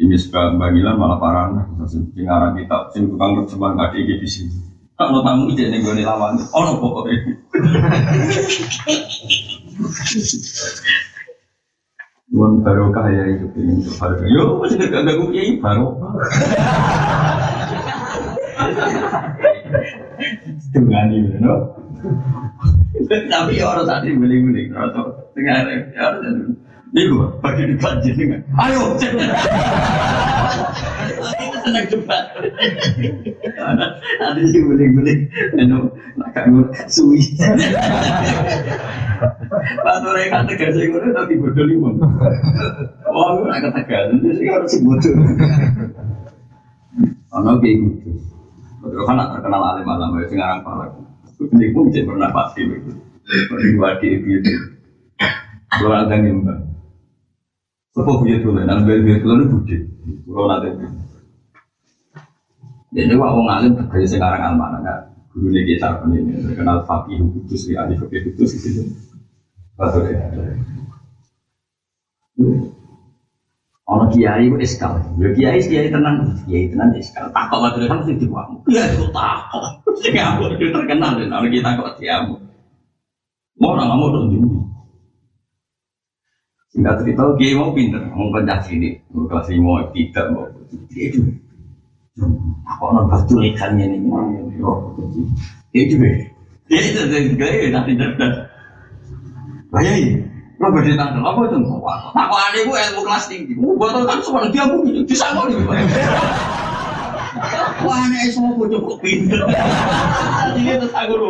Ini 0.00 0.16
suka 0.16 0.56
bagilan 0.56 0.96
malah 0.96 1.20
parah. 1.20 1.46
Sing 1.84 2.24
arah 2.24 2.56
kita, 2.56 2.88
sing 2.96 3.12
tukang 3.12 3.36
terjemahan 3.44 3.76
gak 3.76 3.92
di 3.98 4.16
di 4.16 4.28
sini. 4.28 4.56
Kalau 5.00 5.24
tamu 5.24 5.48
ide 5.48 5.72
nih 5.72 5.80
gue 5.80 6.04
lawan, 6.04 6.36
oh 6.52 6.60
no 6.60 6.72
pokoknya. 6.76 7.16
Wan 12.30 12.60
barokah 12.60 13.08
ya 13.08 13.24
itu 13.32 13.48
ini 13.56 13.80
barokah. 13.96 14.28
Yo 14.28 14.60
masih 14.60 14.76
gak 14.92 15.02
gak 15.08 15.16
kiai 15.32 15.56
barokah. 15.56 16.12
Dengan 20.70 21.10
ini, 21.10 21.34
no. 21.42 21.74
Tapi 23.10 23.58
orang 23.58 23.86
saat 23.90 24.06
ini 24.06 24.22
beli-beli, 24.22 24.70
rasa 24.70 25.02
tengah 25.34 25.66
ya 25.66 25.82
harus 25.98 26.54
ini 26.90 27.06
gue 27.06 27.26
bagi 27.38 27.70
di 27.70 27.74
banjir 27.78 28.14
dengan, 28.18 28.42
ayo, 28.58 28.98
itu 31.38 31.58
senang 31.62 31.86
cepat. 31.86 32.24
Nanti 34.18 34.42
sih 34.50 34.62
beli-beli, 34.62 35.26
anu, 35.58 35.90
nak 36.18 36.34
kamu 36.34 36.66
suwi. 36.90 37.22
Waktu 39.82 40.06
mereka 40.06 40.46
tegas 40.50 40.74
saya 40.74 40.86
gue 40.86 41.10
nanti 41.14 41.34
bodoh 41.38 41.66
lima. 41.66 41.90
Gue 41.94 43.46
nak 43.46 43.70
tegas, 43.74 44.10
sih 44.22 44.46
harus 44.50 44.74
bodoh. 44.82 45.14
Ono 47.38 47.58
kayak 47.62 47.78
gitu. 48.80 48.88
Betul 48.88 49.04
kan 49.04 49.20
terkenal 49.36 49.62
alim 49.76 49.86
alam 49.88 50.16
ya 50.16 50.24
sekarang 50.28 50.60
pala. 50.64 50.88
Ini 51.40 51.72
pun 51.72 51.88
bisa 51.88 52.04
pernah 52.04 52.28
pasti 52.32 52.60
begitu. 52.64 52.92
Di 53.28 53.68
dua 53.76 53.96
di 54.00 54.08
itu. 54.16 54.52
Kalau 55.70 55.96
ada 55.96 56.16
nyembah. 56.16 56.58
Apa 58.00 58.10
punya 58.16 58.40
tuh? 58.40 58.56
Dan 58.56 58.82
bel 58.88 59.00
bel 59.04 59.20
itu 59.20 59.46
budi. 59.52 59.76
Kalau 60.24 60.48
ada 60.48 60.68
Jadi 62.90 63.14
wah 63.14 63.30
wong 63.30 63.46
alim 63.46 63.72
sekarang 64.02 64.42
almana 64.42 64.78
kan. 64.82 65.00
Guru 65.30 65.54
lagi 65.54 65.78
kita 65.78 66.02
ini 66.10 66.42
terkenal 66.42 66.82
fakih 66.82 67.22
kudus 67.22 67.70
di 67.70 67.78
ahli 67.78 67.94
fakih 67.94 68.34
kudus 68.34 68.50
itu. 68.58 68.82
Betul 69.78 70.10
ya. 70.10 70.26
Ono 73.90 74.06
kiai 74.14 74.46
ku 74.46 74.54
eskal. 74.62 75.02
Yo 75.18 75.34
kiai 75.34 75.58
kiai 75.58 75.90
tenang, 75.90 76.22
kiai 76.46 76.70
tenang 76.70 76.94
eskal. 76.94 77.26
Takok 77.34 77.58
waktu 77.58 77.90
kan 77.90 78.06
sing 78.06 78.22
diwamu. 78.22 78.62
Ya 78.70 78.86
itu. 78.86 79.10
Sing 79.98 80.14
aku 80.14 80.54
itu 80.54 80.70
terkenal 80.70 81.18
dan 81.18 81.34
ono 81.34 81.50
kita 81.50 81.74
kok 81.74 81.98
diamu. 81.98 82.38
Mau 83.58 83.74
nang 83.74 83.98
mau 83.98 84.14
dong 84.14 84.30
dulu. 84.30 84.62
Singkat 86.70 87.02
cerita, 87.02 87.34
kiai 87.34 87.58
mau 87.58 87.74
pinter, 87.74 87.98
mau 88.14 88.30
pencak 88.30 88.62
sini, 88.70 88.94
mau 89.10 89.26
kelas 89.26 89.50
mau 89.58 89.82
tidak 89.90 90.26
mau. 90.30 90.46
Dia 90.94 91.10
itu. 91.10 91.20
Aku 92.62 92.82
ono 92.94 93.10
batu 93.10 93.42
ikannya 93.42 93.90
ini. 93.90 94.06
Dia 95.74 95.82
itu. 95.82 95.98
Dia 96.70 96.78
itu 96.78 97.34
gaya 97.34 97.74
nanti 97.74 97.98
cerdas. 97.98 98.46
Bayai. 99.74 100.29
Lo 100.60 100.68
beda 100.68 100.92
tanggal 100.92 101.24
apa 101.24 101.40
itu? 101.48 101.56
Aku 102.12 102.34
aneh 102.36 102.60
gue 102.68 102.76
ilmu 102.76 103.00
kelas 103.08 103.24
tinggi. 103.32 103.56
Gue 103.56 103.72
botol 103.80 104.04
kan 104.04 104.20
semua 104.20 104.44
dia 104.52 104.68
gue 104.68 105.08
bisa 105.08 105.32
kok 105.32 105.48
nih. 105.48 105.56
Wah 107.80 107.96
aneh 108.04 108.28
semua 108.28 108.52
gue 108.60 108.68
cukup 108.76 109.00
pinter. 109.00 109.40
Jadi 109.48 110.60
itu 110.60 110.86
aku 110.92 111.14
lu. 111.16 111.28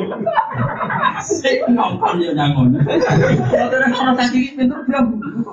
Saya 1.22 1.70
nongkrong 1.70 2.18
ya 2.18 2.34
nyangon. 2.34 2.74
Kalau 2.82 3.70
ada 3.70 3.86
orang 3.86 4.18
tadi 4.18 4.50
pinter 4.58 4.82
dia 4.90 5.00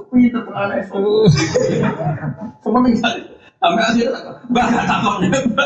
pinter 0.10 0.44
aneh 0.58 0.82
semua. 0.90 1.30
Semua 2.66 2.82
nih 2.82 2.98
sampai 3.58 3.82
akhir 3.90 4.14
bah 4.54 4.70
takut 4.70 5.18
nih 5.18 5.34
bah 5.58 5.66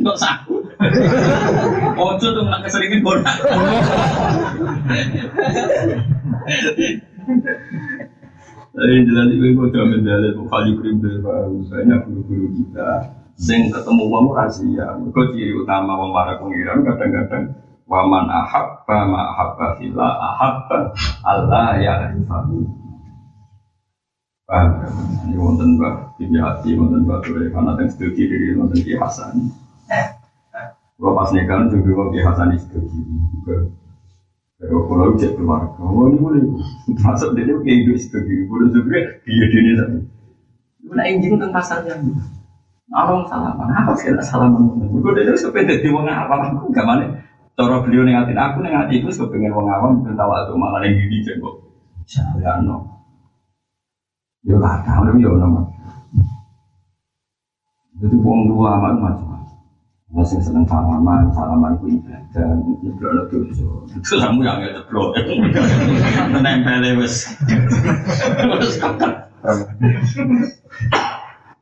nggak 0.00 0.16
saku 0.16 0.64
ojo 2.00 2.26
tuh 2.32 2.40
nggak 2.40 2.60
keseringan 2.64 3.04
bodoh 3.04 3.36
tapi 8.70 8.96
jelas 9.06 9.26
itu 9.34 9.46
gue 9.54 9.66
coba 9.70 9.86
mendalil 9.86 10.32
kali 10.46 10.72
krimpil 10.78 11.14
banyak 11.22 12.00
guru-guru 12.06 12.48
kita 12.54 12.90
sing 13.40 13.72
ketemu 13.72 14.04
wong 14.06 14.36
rahasia. 14.36 15.00
Mereka 15.00 15.32
ciri 15.32 15.52
utama 15.56 15.96
wong 15.96 16.12
para 16.12 16.36
pengiran 16.38 16.84
kadang-kadang 16.84 17.56
waman 17.90 18.30
ahabba 18.30 18.98
ma 19.10 19.20
ahabba 19.34 19.66
fillah 19.80 20.12
ahabba 20.12 20.78
Allah 21.26 21.80
ya 21.82 21.92
arifahu 22.06 22.62
paham? 24.46 24.70
Ini 25.30 25.34
wonten 25.38 25.78
mbak 25.78 26.18
tibi 26.18 26.38
hati 26.42 26.74
wonten 26.74 27.06
mbak 27.06 27.22
tuh 27.22 27.38
karena 27.38 27.78
yang 27.78 27.88
setuju 27.90 28.22
diri 28.26 28.58
wonten 28.58 28.78
ki 28.82 28.98
hasan. 28.98 29.50
Kalau 31.00 31.16
pas 31.16 31.30
nikah 31.32 31.70
juga 31.72 32.12
ki 32.12 32.20
hasan 32.22 32.58
itu 32.58 32.78
kalau 34.60 34.84
kalau 34.84 35.16
cek 35.16 35.40
keluarga, 35.40 35.80
oh 35.80 36.04
ini 36.12 36.20
boleh 36.20 36.42
masuk 37.00 37.32
dia 37.32 37.48
kayak 37.48 37.76
hidup 37.80 37.96
sebagai 37.96 38.44
boleh 38.44 38.68
juga 38.68 38.98
dia 39.24 39.44
dia 39.48 39.74
tapi. 39.80 39.98
Mana 40.84 41.02
injing 41.08 41.32
tentang 41.40 41.52
pasarnya? 41.56 41.96
Orang 42.92 43.24
salaman, 43.24 43.72
apa 43.72 43.96
sih 43.96 44.12
lah 44.12 44.20
salaman? 44.20 44.84
Gue 44.84 45.16
dia 45.16 45.32
sepeda 45.32 45.80
di 45.80 45.88
wong 45.88 46.04
awam, 46.04 46.60
aku 46.60 46.68
gak 46.76 46.84
mana. 46.84 47.06
Cara 47.56 47.80
beliau 47.80 48.04
nengatin 48.04 48.36
aku 48.36 48.60
nengatin 48.60 49.00
itu 49.00 49.08
sepengen 49.08 49.56
wong 49.56 49.68
awam 49.70 50.04
ben 50.04 50.12
tahu 50.18 50.28
atau 50.28 50.58
malah 50.60 50.84
yang 50.84 50.96
gini 50.96 51.24
kok. 51.24 51.54
Saya 52.04 52.60
no. 52.60 52.84
Yo 54.44 54.60
lah, 54.60 54.84
tahu 54.84 55.16
yo 55.16 55.40
nama. 55.40 55.64
Jadi 58.00 58.16
wong 58.16 58.48
dua 58.48 58.80
amat 58.80 58.94
macam 58.96 59.29
masih 60.10 60.42
seneng 60.42 60.66
salaman, 60.66 61.30
salaman 61.30 61.78
ku 61.78 61.86
ibadah, 61.86 62.50
nyeblok 62.82 63.10
lo 63.14 63.22
dosa. 63.30 63.66
Itu 63.94 64.18
kamu 64.18 64.42
yang 64.42 64.58
nggak 64.58 64.74
jeblok, 64.82 65.08
menempel 66.34 66.84
wes. 66.98 67.30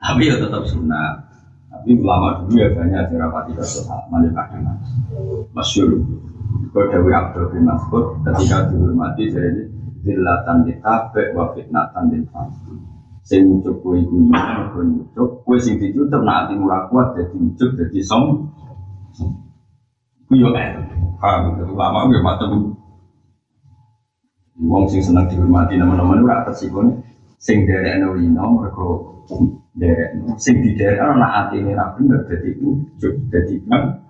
Tapi 0.00 0.22
ya 0.24 0.34
tetap 0.40 0.64
sunnah. 0.64 1.28
Tapi 1.68 2.00
ulama 2.00 2.40
dulu 2.48 2.56
ya 2.56 2.72
banyak 2.72 3.12
sing 3.12 3.20
rapati 3.20 3.52
dosa 3.52 3.84
salaman 3.84 4.24
ya 4.24 4.30
kadang 4.32 4.80
masyur. 5.52 6.00
Kau 6.72 6.88
Dewi 6.88 7.12
Abdul 7.12 7.52
bin 7.52 7.68
Mas'ud 7.68 8.24
ketika 8.24 8.72
dihormati 8.72 9.28
jadi 9.28 9.68
zillatan 10.00 10.64
ditabek 10.64 11.36
wa 11.36 11.52
fitnatan 11.52 12.04
din 12.08 12.24
fasik 12.32 12.80
sing 13.28 13.44
ngucup 13.44 13.76
kowe 13.84 13.92
iku 13.92 14.16
iku 14.24 14.80
ngucup 14.80 15.30
kowe 15.44 15.56
sing 15.60 15.76
dicucup 15.76 16.24
nek 16.24 16.48
ati 16.48 16.52
ora 16.56 16.88
kuat 16.88 17.12
dadi 17.12 17.36
ngucup 17.36 17.70
dadi 17.76 18.00
som. 18.00 18.48
Yo 20.32 20.48
kan, 20.52 20.84
paham 21.20 21.56
itu 21.56 21.72
lama 21.72 22.04
gue 22.08 22.20
macam 22.20 22.76
Wong 24.58 24.84
sing 24.90 25.00
seneng 25.00 25.30
dihormati 25.30 25.78
teman-teman 25.78 26.24
ora 26.24 26.42
tersikone 26.42 26.98
sing 27.38 27.62
derek 27.62 28.02
no 28.02 28.18
lino 28.18 28.44
mergo 28.58 29.22
derek 29.78 30.18
sing 30.36 30.58
di 30.58 30.74
derek 30.74 30.98
ana 30.98 31.46
atine 31.46 31.78
ra 31.78 31.94
bener 31.94 32.26
dadi 32.26 32.58
ujug 32.58 33.14
dadi 33.30 33.54
kan 33.70 34.02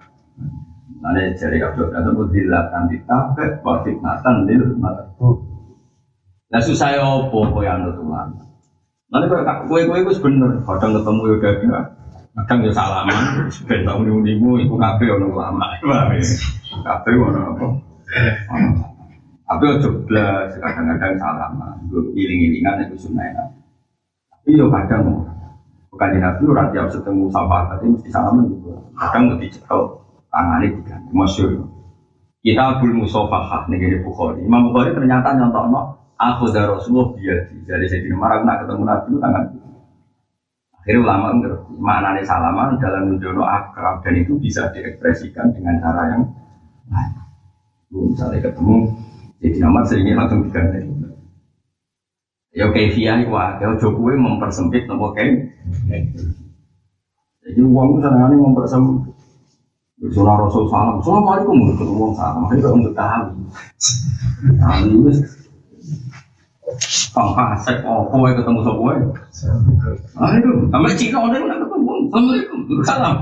Nane 0.99 1.31
jari 1.39 1.62
kabeh 1.62 1.95
kata 1.95 2.11
mudilatan 2.11 2.91
ditabe 2.91 3.62
wa 3.62 3.87
fitnatan 3.87 4.51
lil. 4.51 4.75
Marhum. 4.83 5.47
Lah 6.51 6.62
susah 6.64 6.91
ya 6.99 7.03
opo 7.07 7.47
kowe 7.55 7.62
anut 7.62 7.95
ulama. 8.03 8.47
Nanti 9.09 9.27
kowe 9.29 9.41
kowe 9.45 9.81
kowe 9.89 10.01
wis 10.05 10.21
bener, 10.21 10.61
kadang 10.69 10.93
ketemu 11.01 11.23
ya 11.25 11.37
gagah. 11.41 11.85
Kadang 12.39 12.59
ya 12.63 12.73
salaman, 12.77 13.51
ben 13.67 13.83
tak 13.83 13.97
muni-munimu 13.99 14.63
iku 14.63 14.75
kabeh 14.79 15.09
ono 15.17 15.27
ulama. 15.33 15.75
Paham 15.83 16.13
ya? 16.15 16.23
Kabeh 16.85 17.13
ono 17.17 17.41
apa? 17.57 17.67
Tapi 19.49 19.65
ojo 19.65 19.89
blas, 20.05 20.53
kadang-kadang 20.61 21.17
salaman, 21.17 21.77
gue 21.89 22.05
iling-ilingan 22.15 22.85
itu 22.85 23.09
sunnah. 23.09 23.49
Tapi 24.29 24.61
yo 24.61 24.69
kadang 24.69 25.25
bukan 25.89 26.09
di 26.15 26.19
nabi 26.21 26.43
orang 26.47 26.69
tiap 26.71 26.93
ketemu 26.93 27.33
sahabat 27.33 27.75
tapi 27.75 27.85
mesti 27.91 28.09
salaman 28.13 28.45
juga. 28.45 28.77
Kadang 28.93 29.23
mesti 29.35 29.57
cekel 29.57 29.81
tangannya 30.29 30.77
diganti 30.77 31.11
masyur 31.17 31.51
kita 32.45 32.63
Abdul 32.63 32.95
Musofahah 33.03 33.67
nih 33.67 34.01
Bukhari 34.05 34.47
Imam 34.47 34.71
Bukhari 34.71 34.95
ternyata 34.95 35.35
nyontok 35.35 35.67
aku 36.19 36.51
dari 36.51 36.66
Rasulullah 36.66 37.09
biadi 37.14 37.57
dari 37.64 37.87
Sayyidina 37.87 38.14
Umar 38.19 38.43
nak 38.43 38.66
ketemu 38.66 38.83
Nabi 38.85 39.07
itu 39.07 39.19
tangan 39.23 39.45
akhirnya 40.79 41.01
ulama 41.03 41.27
ngerti 41.39 41.73
maknanya 41.79 42.23
salaman 42.27 42.71
dalam 42.83 43.03
menjono 43.14 43.45
akrab 43.47 44.03
dan 44.03 44.14
itu 44.19 44.35
bisa 44.37 44.69
diekspresikan 44.75 45.55
dengan 45.55 45.79
cara 45.79 46.03
yang 46.19 46.23
lain 46.91 47.12
misalnya 48.12 48.51
ketemu 48.51 48.75
Sayyidina 49.39 49.66
Umar 49.71 49.85
seringnya 49.87 50.19
langsung 50.19 50.43
diganti. 50.51 50.83
Ya 52.59 52.66
via 52.75 52.91
itu 53.23 53.31
ya 53.31 53.69
Jokowi 53.79 54.19
mempersempit 54.19 54.91
nopo 54.91 55.14
kayak 55.14 55.47
jadi 57.49 57.61
uang 57.64 58.03
itu 58.03 58.09
ini 58.09 58.37
mempersempit. 58.37 59.14
Sunnah 60.14 60.39
Rasul 60.39 60.71
salam, 60.71 61.03
Assalamualaikum 61.03 61.59
uang 61.75 62.12
salam, 62.14 62.47
makanya 62.47 62.71
untuk 62.71 62.95
tahu. 62.95 63.35
Ini 64.87 65.11
Kasek, 67.16 67.81
oh, 67.89 68.05
kowe 68.12 68.29
ketemu 68.29 68.61
kowe? 68.61 68.95
Ah 70.21 70.37
itu, 70.37 70.53
sampai 70.69 70.93
Cina 70.95 71.19
udah 71.25 71.41
nak 71.41 71.59
ketemu. 71.64 71.93
Assalamualaikum, 72.09 72.59
salam. 72.85 73.16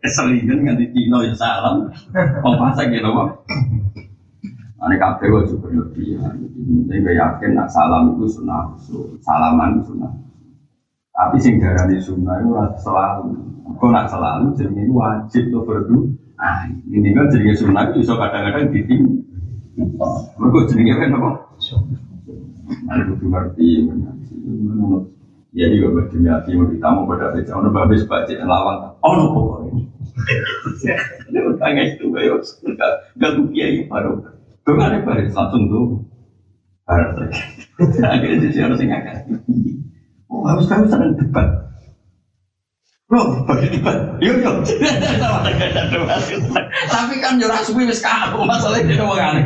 Keselingan 0.00 0.58
nganti 0.64 0.86
Cina 0.96 1.18
ya 1.28 1.34
salam. 1.36 1.92
Kang 2.14 2.56
Kasek 2.56 2.88
gitu, 2.88 3.08
Pak. 3.12 3.28
Ane 4.84 5.00
kabeh 5.00 5.28
wajib 5.32 5.64
berlebihan. 5.64 6.36
Ini 6.92 7.10
yakin 7.16 7.56
nak 7.56 7.72
salam 7.72 8.16
itu 8.16 8.28
sunnah, 8.28 8.68
salaman 9.24 9.80
itu 9.80 9.92
sunnah. 9.92 10.12
Tapi 11.14 11.36
sing 11.40 11.56
darani 11.56 11.96
sunnah 11.96 12.36
itu 12.42 12.52
selalu 12.84 13.32
Kau 13.80 13.88
nak 13.88 14.12
selalu 14.12 14.52
jadi 14.60 14.84
wajib 14.92 15.48
tuh 15.48 15.64
berdu. 15.64 16.12
Ah, 16.36 16.68
ini 16.68 17.16
kan 17.16 17.32
jadi 17.32 17.56
sunnah 17.56 17.88
itu 17.88 18.04
bisa 18.04 18.12
kadang-kadang 18.20 18.68
diting. 18.68 19.24
Mereka 20.36 20.58
jadi 20.68 20.82
kan 21.00 21.16
apa? 21.16 21.30
Ada 22.88 23.02
butuh 23.12 23.28
ngerti, 23.28 23.68
Ya 25.54 25.70
dia 25.70 25.78
juga 25.78 26.02
berdemi 26.02 26.26
hati 26.26 26.50
mau 26.58 26.66
ditamu 26.66 27.06
pada 27.06 27.30
beca. 27.30 27.54
Ono 27.54 27.70
babes 27.70 28.02
baca 28.10 28.34
lawan. 28.42 28.90
Ono. 29.06 29.24
Ini 31.30 31.38
utangnya 31.46 31.94
itu 31.94 32.10
kayak 32.10 32.42
gak 33.14 33.30
tuh 33.38 33.46
kiai 33.54 33.86
baru. 33.86 34.18
Tuh 34.66 34.74
ada 34.82 34.98
baris 35.06 35.30
langsung 35.30 35.70
tuh. 35.70 36.02
Lagi. 36.90 37.38
Akhirnya 38.02 38.50
sih 38.50 38.62
harus 38.66 38.82
ngangkat. 38.82 39.30
Oh 40.26 40.42
habis 40.42 40.66
kami 40.66 40.90
sering 40.90 41.14
debat. 41.22 41.63
Loh? 43.12 43.44
Yuk, 44.24 44.36
yuk. 44.40 44.56
Tapi 46.88 47.14
kan 47.20 47.36
yo 47.36 47.52
suwi 47.60 47.84
wis 47.84 48.00
kaku 48.00 48.48
masalahnya 48.48 48.96
dia 48.96 49.04
wong 49.04 49.20
aneh. 49.20 49.44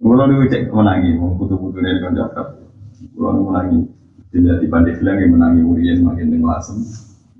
Kulo 0.00 0.22
niku 0.28 0.48
cek 0.48 0.72
menangi, 0.72 1.16
wong 1.20 1.36
putu-putu 1.36 1.80
ini 1.84 2.00
kan 2.00 2.16
jakrap. 2.16 2.56
Kulo 3.12 3.28
niku 3.36 3.44
menangi. 3.52 3.78
Tidak 4.32 4.56
di 4.58 4.66
pandai 4.66 4.98
bilang 4.98 5.16
yang 5.20 5.30
menangi 5.36 5.60
urian 5.62 6.02
makin 6.02 6.32
dengan 6.32 6.56
lasem. 6.56 6.80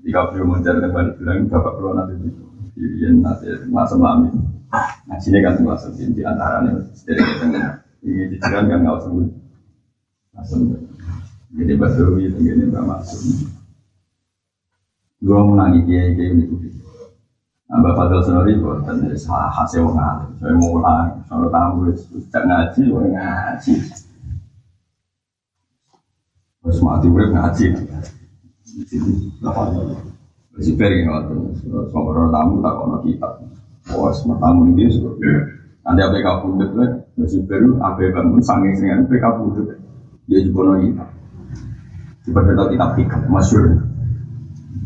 Jika 0.05 0.29
beliau 0.29 0.47
mencari 0.47 0.79
pandai 0.93 1.17
bilang 1.17 1.49
bapak 1.49 1.73
kulo 1.81 1.89
nanti 1.97 2.13
itu. 2.21 2.41
Urian 2.77 3.25
nanti 3.25 3.49
lasem 3.73 3.97
lami. 3.97 4.29
Nah 5.09 5.17
sini 5.17 5.41
kan 5.41 5.57
lasem 5.57 5.89
di 6.13 6.21
antaranya. 6.21 6.85
Jadi 7.01 7.17
kita 7.17 7.45
ini 8.05 8.29
cicilan 8.37 8.69
kan 8.69 8.79
nggak 8.85 8.97
usah 9.01 9.11
lasem. 10.37 10.59
Jadi 11.55 11.73
Basawi 11.79 12.27
itu 12.27 12.37
gini 12.43 12.67
Mbak 12.67 12.83
Maksud. 12.83 13.21
Gue 15.23 15.39
menangi 15.39 15.79
kiai 15.87 16.11
kiai 16.11 16.35
ini 16.35 16.43
tuh. 16.51 16.59
Nah, 17.65 17.91
Fadil 17.97 18.21
Senori 18.21 18.53
dan 18.85 19.01
dari 19.01 19.17
hasil 19.17 19.81
wong 19.81 19.97
Saya 20.37 20.53
mau 20.53 20.77
ulang, 20.77 21.17
kalau 21.25 21.49
tamu 21.49 21.89
sejak 21.97 22.45
ngaji, 22.45 22.81
gue 22.93 23.03
ngaji. 23.09 23.73
Terus 26.61 26.79
mati 26.85 27.07
gue 27.09 27.25
ngaji. 27.25 27.65
Si 30.61 30.71
Peri 30.77 31.09
waktu 31.09 31.35
sama 31.89 32.29
tamu 32.29 32.61
tak 32.61 32.73
kono 32.77 32.97
kitab. 33.01 33.33
Oh, 33.97 34.13
semua 34.13 34.37
tamu 34.37 34.69
ini 34.69 34.85
dia 34.85 35.41
Nanti 35.85 36.01
apa 36.05 36.45
deh, 36.53 37.25
si 37.25 37.41
Peri 37.49 37.65
apa 37.81 38.01
bangun 38.13 38.41
dengan 38.77 39.09
apa 39.09 39.15
kabur 39.17 39.73
Dia 40.29 40.37
juga 40.45 40.61
nol 40.69 40.77
kitab. 40.85 41.14
Ibadah 42.25 42.67
kitab 42.73 42.89
hikam, 42.97 43.21
masyur. 43.29 43.85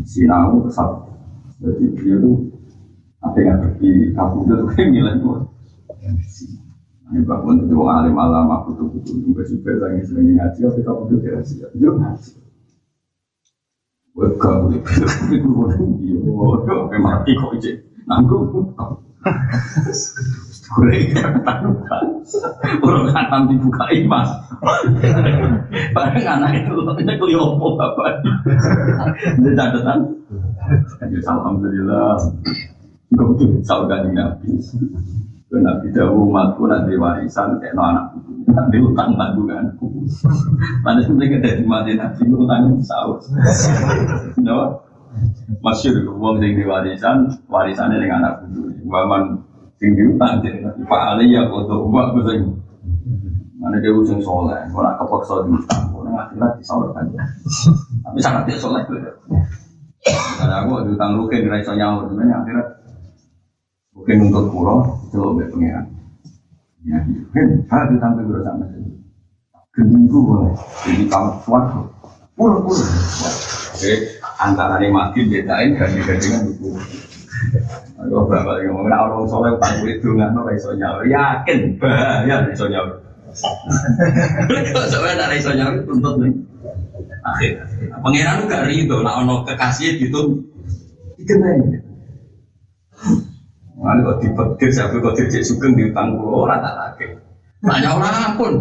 Sinau 0.03 0.67
kesal. 0.67 1.07
Jadi 1.59 1.85
dia 1.99 2.15
itu 2.19 2.51
apa 3.19 3.37
yang 3.39 3.59
pergi 3.59 4.15
kampung 4.15 4.47
itu 4.47 4.65
kayak 4.71 4.89
nilai 4.95 5.13
itu. 5.19 5.29
Ini 7.09 7.25
bangun 7.25 7.65
itu 7.65 7.73
orang 7.73 8.05
alim 8.05 8.15
alam 8.21 8.47
aku 8.53 8.77
tuh 8.77 8.87
butuh 8.93 9.17
juga 9.25 9.41
super 9.49 9.75
lagi 9.81 10.05
sering 10.05 10.37
ngaji, 10.37 10.59
tapi 10.61 10.81
kamu 10.85 11.01
tuh 11.09 11.17
kira 11.19 11.41
sih, 11.41 11.57
yuk 11.75 11.97
ngaji. 11.97 12.31
Gue 14.13 14.29
kamu 14.37 14.77
itu 14.77 14.91
itu 15.33 15.47
mau 15.49 15.67
dia, 15.73 16.15
apa 16.69 16.97
mati 17.01 17.31
kok 17.33 17.57
aja, 17.57 17.71
nanggung. 18.05 18.71
Boleh 20.77 21.01
Orang 22.85 23.09
kanan 23.09 23.49
dibuka 23.49 23.89
imas. 23.89 24.29
Barang 25.95 26.25
anak 26.29 26.61
itu 26.61 26.73
ini 26.77 27.13
keliopo 27.17 27.73
bapak. 27.73 28.21
Ini 29.41 29.49
catatan. 29.57 29.99
Alhamdulillah. 31.25 32.21
Enggak 33.09 33.25
betul 33.33 33.49
saudara 33.65 34.05
nabi. 34.05 34.53
Nabi 35.49 35.87
Dawu 35.89 36.29
matku 36.29 36.69
nanti 36.69 36.93
warisan 36.93 37.57
kayak 37.57 37.73
no 37.73 37.81
anak 37.81 38.05
nanti 38.53 38.77
utang 38.77 39.17
tanggunganku. 39.17 40.05
Sebenarnya 40.85 41.25
kita 41.25 41.57
di 41.57 41.65
mati 41.65 41.97
nabi 41.97 42.21
utang 42.29 42.77
sahur. 42.85 43.17
No, 44.45 44.85
masyur 45.65 46.05
uang 46.05 46.37
sing 46.37 46.53
di 46.53 46.63
warisan 46.69 47.33
warisannya 47.49 47.97
dengan 47.97 48.21
anak 48.21 48.33
budu. 48.45 48.61
Waman 48.85 49.48
sing 49.79 49.95
diutang 49.95 50.43
jadi 50.43 50.59
Pak 50.83 51.01
Ali 51.15 51.31
ya 51.31 51.47
foto 51.47 51.87
mbak 51.87 52.19
gue 52.19 52.43
mana 53.59 53.75
dia 53.83 53.91
usung 53.91 54.23
soleh. 54.23 54.55
Kalau 54.71 54.83
nak 54.83 54.95
kepaksa 55.03 55.43
diutang 55.43 55.83
kalau 55.91 56.11
akhirat 56.15 56.51
disalurkan. 56.59 57.03
Tapi 58.03 58.19
sangat 58.19 58.43
dia 58.47 58.59
soleh 58.59 58.83
gue 58.87 58.99
karena 60.39 60.63
aku 60.63 60.87
diutang 60.87 61.19
rukin 61.19 61.43
di 61.43 61.49
raiso 61.51 61.75
nyawa 61.75 62.07
sebenarnya 62.07 62.35
akhirat 62.43 62.67
rukin 63.95 64.17
untuk 64.31 64.47
pulau 64.51 64.79
itu 65.07 65.19
lebih 65.19 65.47
pengiran. 65.51 65.85
Ya 66.87 66.99
kan 67.35 67.47
hal 67.67 67.81
diutang 67.91 68.13
ke 68.15 68.21
guru 68.23 68.41
sama 68.43 68.65
gending 69.79 70.11
gue 70.11 70.41
jadi 70.83 71.03
kamu 71.07 71.31
kuat 71.47 71.63
pulau 72.35 72.59
pulau 72.67 72.83
oke 72.83 73.93
antara 74.41 74.75
ini 74.81 74.91
mati 74.91 75.23
bedain 75.23 75.77
ganti-gantian 75.77 76.51
buku 76.51 76.75
Aku 77.99 78.31
berapa 78.31 78.55
lagi 78.55 78.71
ngomong, 78.71 78.87
nah 78.87 79.11
orang 79.11 79.27
soleh 79.27 79.51
utang 79.51 79.83
kulit 79.83 79.99
dungan, 79.99 80.31
no 80.31 80.47
iso 80.55 80.71
nyawa, 80.71 81.03
yakin 81.03 81.75
bahaya 81.75 82.47
iso 82.47 82.71
nyawa. 82.71 82.95
Kalau 84.47 84.87
sampai 84.87 85.19
ada 85.19 85.35
iso 85.35 85.51
nyawa, 85.51 85.83
tuntut 85.83 86.15
nih. 86.23 86.31
Akhir, 87.19 87.59
pangeran 87.99 88.47
gak 88.47 88.71
ridho, 88.71 89.03
nah 89.03 89.19
ono 89.19 89.43
kekasih 89.43 89.99
gitu, 89.99 90.39
dikenai. 91.19 91.83
Mana 93.75 93.99
kok 94.07 94.23
dipetir, 94.23 94.71
siapa 94.71 94.95
kok 94.95 95.19
dirjek 95.19 95.43
sugeng 95.43 95.75
di 95.75 95.91
utang 95.91 96.15
pulau, 96.15 96.47
orang 96.47 96.63
tak 96.63 96.75
lagi. 96.79 97.05
Tanya 97.59 97.99
orang 97.99 98.39
pun, 98.39 98.51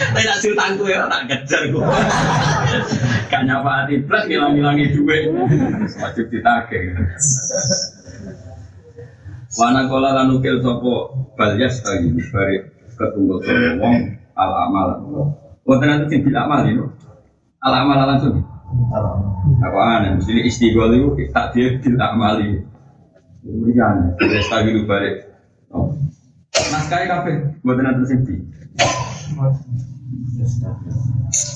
Tapi 0.00 0.24
nak 0.24 0.40
tangku 0.40 0.84
ya 0.88 1.04
tak 1.04 1.28
kejar 1.28 1.62
gue. 1.68 1.84
Gak 3.28 3.42
nyapa 3.44 3.84
hati 3.84 4.00
plus 4.08 4.24
ngilang-ngilangi 4.24 4.96
duit. 4.96 5.28
Wajib 6.00 6.26
ditagih. 6.32 6.96
Wana 9.60 9.84
kola 9.90 10.16
lanukil 10.16 10.62
sopo 10.64 11.12
balyas 11.36 11.82
tadi 11.84 12.08
bari 12.32 12.56
ketunggu 12.96 13.36
sopo 13.44 13.68
wong 13.84 13.94
al 14.38 14.50
amal. 14.70 14.88
Wonten 15.68 15.86
nanti 15.92 16.06
sing 16.08 16.20
bil 16.24 16.36
amal 16.40 16.64
itu. 16.64 16.88
Al 17.60 17.74
amal 17.84 18.00
langsung. 18.08 18.40
Apa 19.60 19.80
aneh? 19.98 20.16
Mesti 20.16 20.46
istighol 20.46 20.94
itu 20.96 21.28
tak 21.34 21.52
dia 21.52 21.76
bil 21.82 22.00
amal 22.00 22.40
itu. 22.40 22.64
Kemudian, 23.40 24.16
balyas 24.16 24.46
tadi 24.48 24.70
bari. 24.88 25.10
Naskah 26.90 27.22
buatan 27.62 27.86
nanti 27.86 28.02
sing 28.10 28.18
di. 28.26 28.34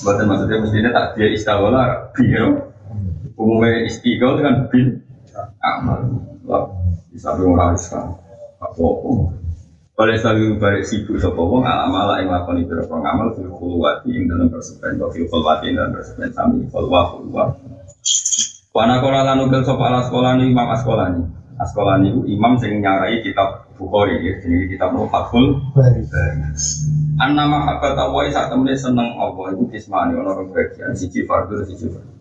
Buatan 0.07 0.25
maksudnya 0.31 0.63
mestinya 0.63 0.91
tak 0.95 1.19
dia 1.19 1.27
istighol 1.35 1.75
biro. 2.15 2.71
Umumnya 3.35 3.83
istighol 3.83 4.39
kan 4.39 4.71
bil 4.71 5.03
amal. 5.59 6.23
Lah, 6.47 6.71
bisa 7.11 7.35
orang 7.35 7.75
sekarang. 7.75 8.15
Apa-apa. 8.63 9.35
Oleh 9.99 10.15
selalu 10.19 10.55
balik 10.55 10.87
sibuk 10.87 11.19
sapa 11.19 11.39
wong 11.39 11.67
alam 11.67 11.91
ala 11.91 12.23
ing 12.23 12.31
lakoni 12.31 12.63
pira 12.63 12.87
ngamal 12.87 13.35
fil 13.35 13.51
khulwati 13.51 14.15
ing 14.15 14.31
dalam 14.31 14.47
persepen 14.47 14.99
wa 14.99 15.11
fil 15.11 15.27
khulwati 15.27 15.71
ing 15.71 15.75
dalam 15.79 15.95
persepen 15.95 16.31
sami 16.31 16.63
khulwa 16.71 17.11
khulwa. 17.11 17.43
Wana 18.71 19.03
kola 19.03 19.23
lan 19.23 19.43
ugel 19.43 19.67
sapa 19.67 19.83
ala 19.83 20.07
sekolah 20.07 20.39
ni 20.39 20.51
imam 20.51 20.67
sekolah 20.79 21.07
ni. 21.11 21.23
Sekolah 21.55 22.03
ni 22.03 22.11
imam 22.35 22.59
sing 22.59 22.83
nyarai 22.83 23.23
kitab 23.23 23.63
Bukhari 23.75 24.23
ya, 24.23 24.39
jadi 24.39 24.71
kitab 24.71 24.95
Fathul 25.11 25.59
An 27.19 27.31
nama 27.35 27.63
hakat 27.63 27.95
awai 27.95 28.31
saat 28.31 28.51
temen 28.51 28.71
seneng 28.75 29.15
Allah 29.19 29.55
itu 29.55 29.67
kismani 29.71 30.15
orang 30.19 30.51
bagian 30.51 30.91
siji 30.91 31.23
fardu 31.23 31.63
siji 31.63 31.91
fardu. 31.91 32.15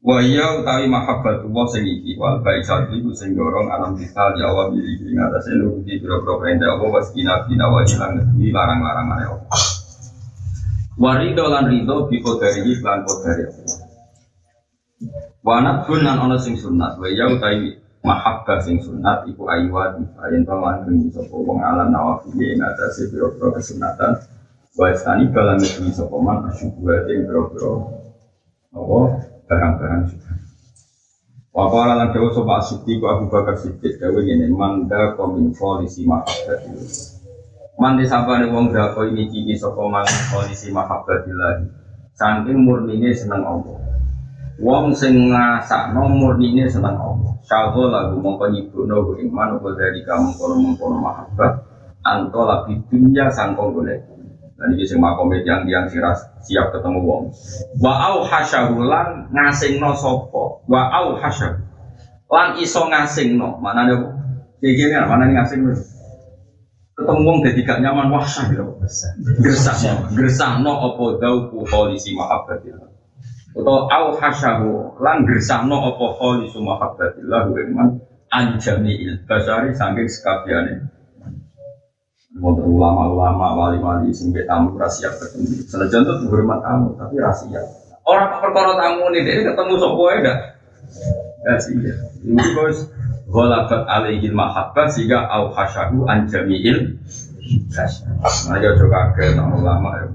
Wa 0.00 0.24
iya 0.24 0.56
utawi 0.56 0.88
mahabbat 0.88 1.44
Allah 1.44 1.64
sing 1.68 1.84
iki 1.84 2.16
wal 2.16 2.40
baik 2.40 2.64
satu 2.64 2.96
iku 2.96 3.12
sing 3.12 3.36
dorong 3.36 3.68
alam 3.68 3.92
kita 3.92 4.32
di 4.32 4.40
awal 4.40 4.72
diri 4.72 4.96
ing 4.96 5.20
atase 5.20 5.52
nuruti 5.60 6.00
pira-pira 6.00 6.40
perintah 6.40 6.68
Allah 6.72 6.88
was 6.88 7.12
kina 7.12 7.44
kina 7.44 7.68
wa 7.68 7.84
ilang 7.84 8.12
ngeduwi 8.16 8.48
larang-larangane 8.48 9.24
Allah. 9.28 9.60
Warido 10.96 11.44
lan 11.52 11.68
rido 11.68 12.08
bi 12.08 12.16
qadari 12.24 12.72
lan 12.80 13.04
qadari 13.04 13.44
Allah. 13.44 13.76
Wa 15.44 15.56
nabun 15.60 16.00
lan 16.00 16.16
ana 16.16 16.36
sing 16.40 16.56
sunat 16.56 16.96
wa 16.96 17.04
iya 17.04 17.28
utawi 17.28 17.76
mahabbah 18.00 18.58
sing 18.64 18.80
sunat 18.80 19.28
iku 19.28 19.44
ayyuat 19.48 20.00
ayen 20.24 20.42
to 20.48 20.56
lan 20.56 20.88
bengi 20.88 21.12
sapa 21.12 21.36
wong 21.36 21.60
alam 21.60 21.92
nawafil 21.92 22.40
ing 22.40 22.64
atase 22.64 23.12
pira-pira 23.12 23.52
kesunatan 23.60 24.16
wa 24.78 24.86
istani 24.88 25.28
kalan 25.30 25.60
ngeduwi 25.60 25.92
sapa 25.92 26.16
man 26.16 26.48
asyubuhat 26.48 27.04
ing 27.12 27.28
pira-pira 27.28 27.72
apa 28.70 28.98
barang-barang 29.50 30.02
sudah. 30.06 30.36
Wakala 31.50 31.98
lan 31.98 32.14
dewa 32.14 32.30
sopa 32.30 32.62
asiti 32.62 33.02
ku 33.02 33.10
Abu 33.10 33.26
Bakar 33.26 33.58
Siddiq 33.58 33.98
dewa 33.98 34.22
ini 34.22 34.46
manda 34.54 35.18
komin 35.18 35.50
polisi 35.50 36.06
mahabbat 36.06 36.62
Mandi 37.74 38.06
sabane 38.06 38.46
wong 38.54 38.70
dako 38.70 39.10
ini 39.10 39.26
ciki 39.26 39.58
sopa 39.58 39.90
man 39.90 40.06
polisi 40.30 40.70
mahabbat 40.70 41.26
Saking 42.14 42.62
murnine 42.62 43.10
seneng 43.10 43.42
Allah. 43.42 43.89
Wong 44.60 44.92
sing 44.92 45.32
ngasakno 45.32 46.04
murnine 46.04 46.68
seneng 46.68 46.92
Allah. 47.00 47.32
Syago 47.40 47.88
lagu 47.88 48.20
mongko 48.20 48.52
nyibuno 48.52 49.08
ku 49.08 49.12
iman 49.16 49.56
apa 49.56 49.68
dari 49.72 50.04
kamu 50.04 50.36
kono 50.36 50.54
mongkono 50.60 50.96
mahabbat. 51.00 51.52
Anto 52.04 52.44
labi 52.44 52.76
dunya 52.92 53.32
sangkong 53.32 53.72
golek. 53.72 54.04
Dan 54.60 54.76
ini 54.76 54.84
sing 54.84 55.00
makome 55.00 55.40
yang 55.48 55.64
yang 55.64 55.88
siap 56.44 56.76
ketemu 56.76 57.00
wong. 57.00 57.32
Wa 57.80 58.12
au 58.12 58.28
hasyahulan 58.28 59.32
ngasingno 59.32 59.96
sapa. 59.96 60.44
Wa 60.68 60.80
au 60.92 61.16
hasyah. 61.16 61.56
Lan 62.28 62.60
iso 62.60 62.84
ngasingno. 62.84 63.56
Manane 63.64 63.96
iki 64.60 64.84
ngene 64.92 65.08
mana 65.08 65.24
ngasingno. 65.40 65.72
Ketemu 67.00 67.20
wong 67.24 67.36
dadi 67.40 67.64
gak 67.64 67.80
nyaman 67.80 68.12
wah 68.12 68.28
sah 68.28 68.44
gitu. 68.52 68.76
Gresah. 69.40 70.12
Gresahno 70.12 70.92
apa 70.92 71.04
dau 71.16 71.48
ku 71.48 71.64
polisi 71.64 72.12
mahabbatillah. 72.12 72.89
Atau 73.50 73.90
au 73.90 74.06
hasyahu 74.14 75.02
lan 75.02 75.26
gresahno 75.26 75.90
apa 75.90 76.06
polisi 76.16 76.58
mahabbatillah 76.62 77.50
wa 77.50 77.58
iman 77.58 77.88
anjami 78.30 78.94
il 78.94 79.18
basari 79.26 79.74
saking 79.74 80.06
sekabiane 80.06 80.86
Wonten 82.38 82.62
ulama-ulama, 82.62 83.58
wali-wali 83.58 84.14
sing 84.14 84.30
tamu 84.46 84.78
rahasia 84.78 85.10
ketemu. 85.18 85.66
Senajan 85.66 86.06
itu 86.06 86.30
hormat 86.30 86.62
tamu, 86.62 86.94
tapi 86.94 87.18
rahasia. 87.18 87.58
Orang 88.06 88.38
perkara 88.38 88.78
tamu 88.78 89.10
ini 89.10 89.26
dia 89.26 89.50
ketemu 89.50 89.74
sopo 89.82 90.06
ya 90.14 90.54
Rahasia. 91.42 91.90
Ini 92.22 92.44
bos 92.54 92.86
Ghalabat 93.30 93.82
alaihi 93.86 94.30
mahabbah 94.30 94.90
sehingga 94.90 95.26
au 95.26 95.50
hasyahu 95.50 96.06
an 96.06 96.30
jami'il 96.30 96.98
Nah, 97.50 98.58
ya 98.62 98.70
coba 98.78 99.10
ke 99.18 99.34
ulama 99.34 99.90
ya. 99.98 100.06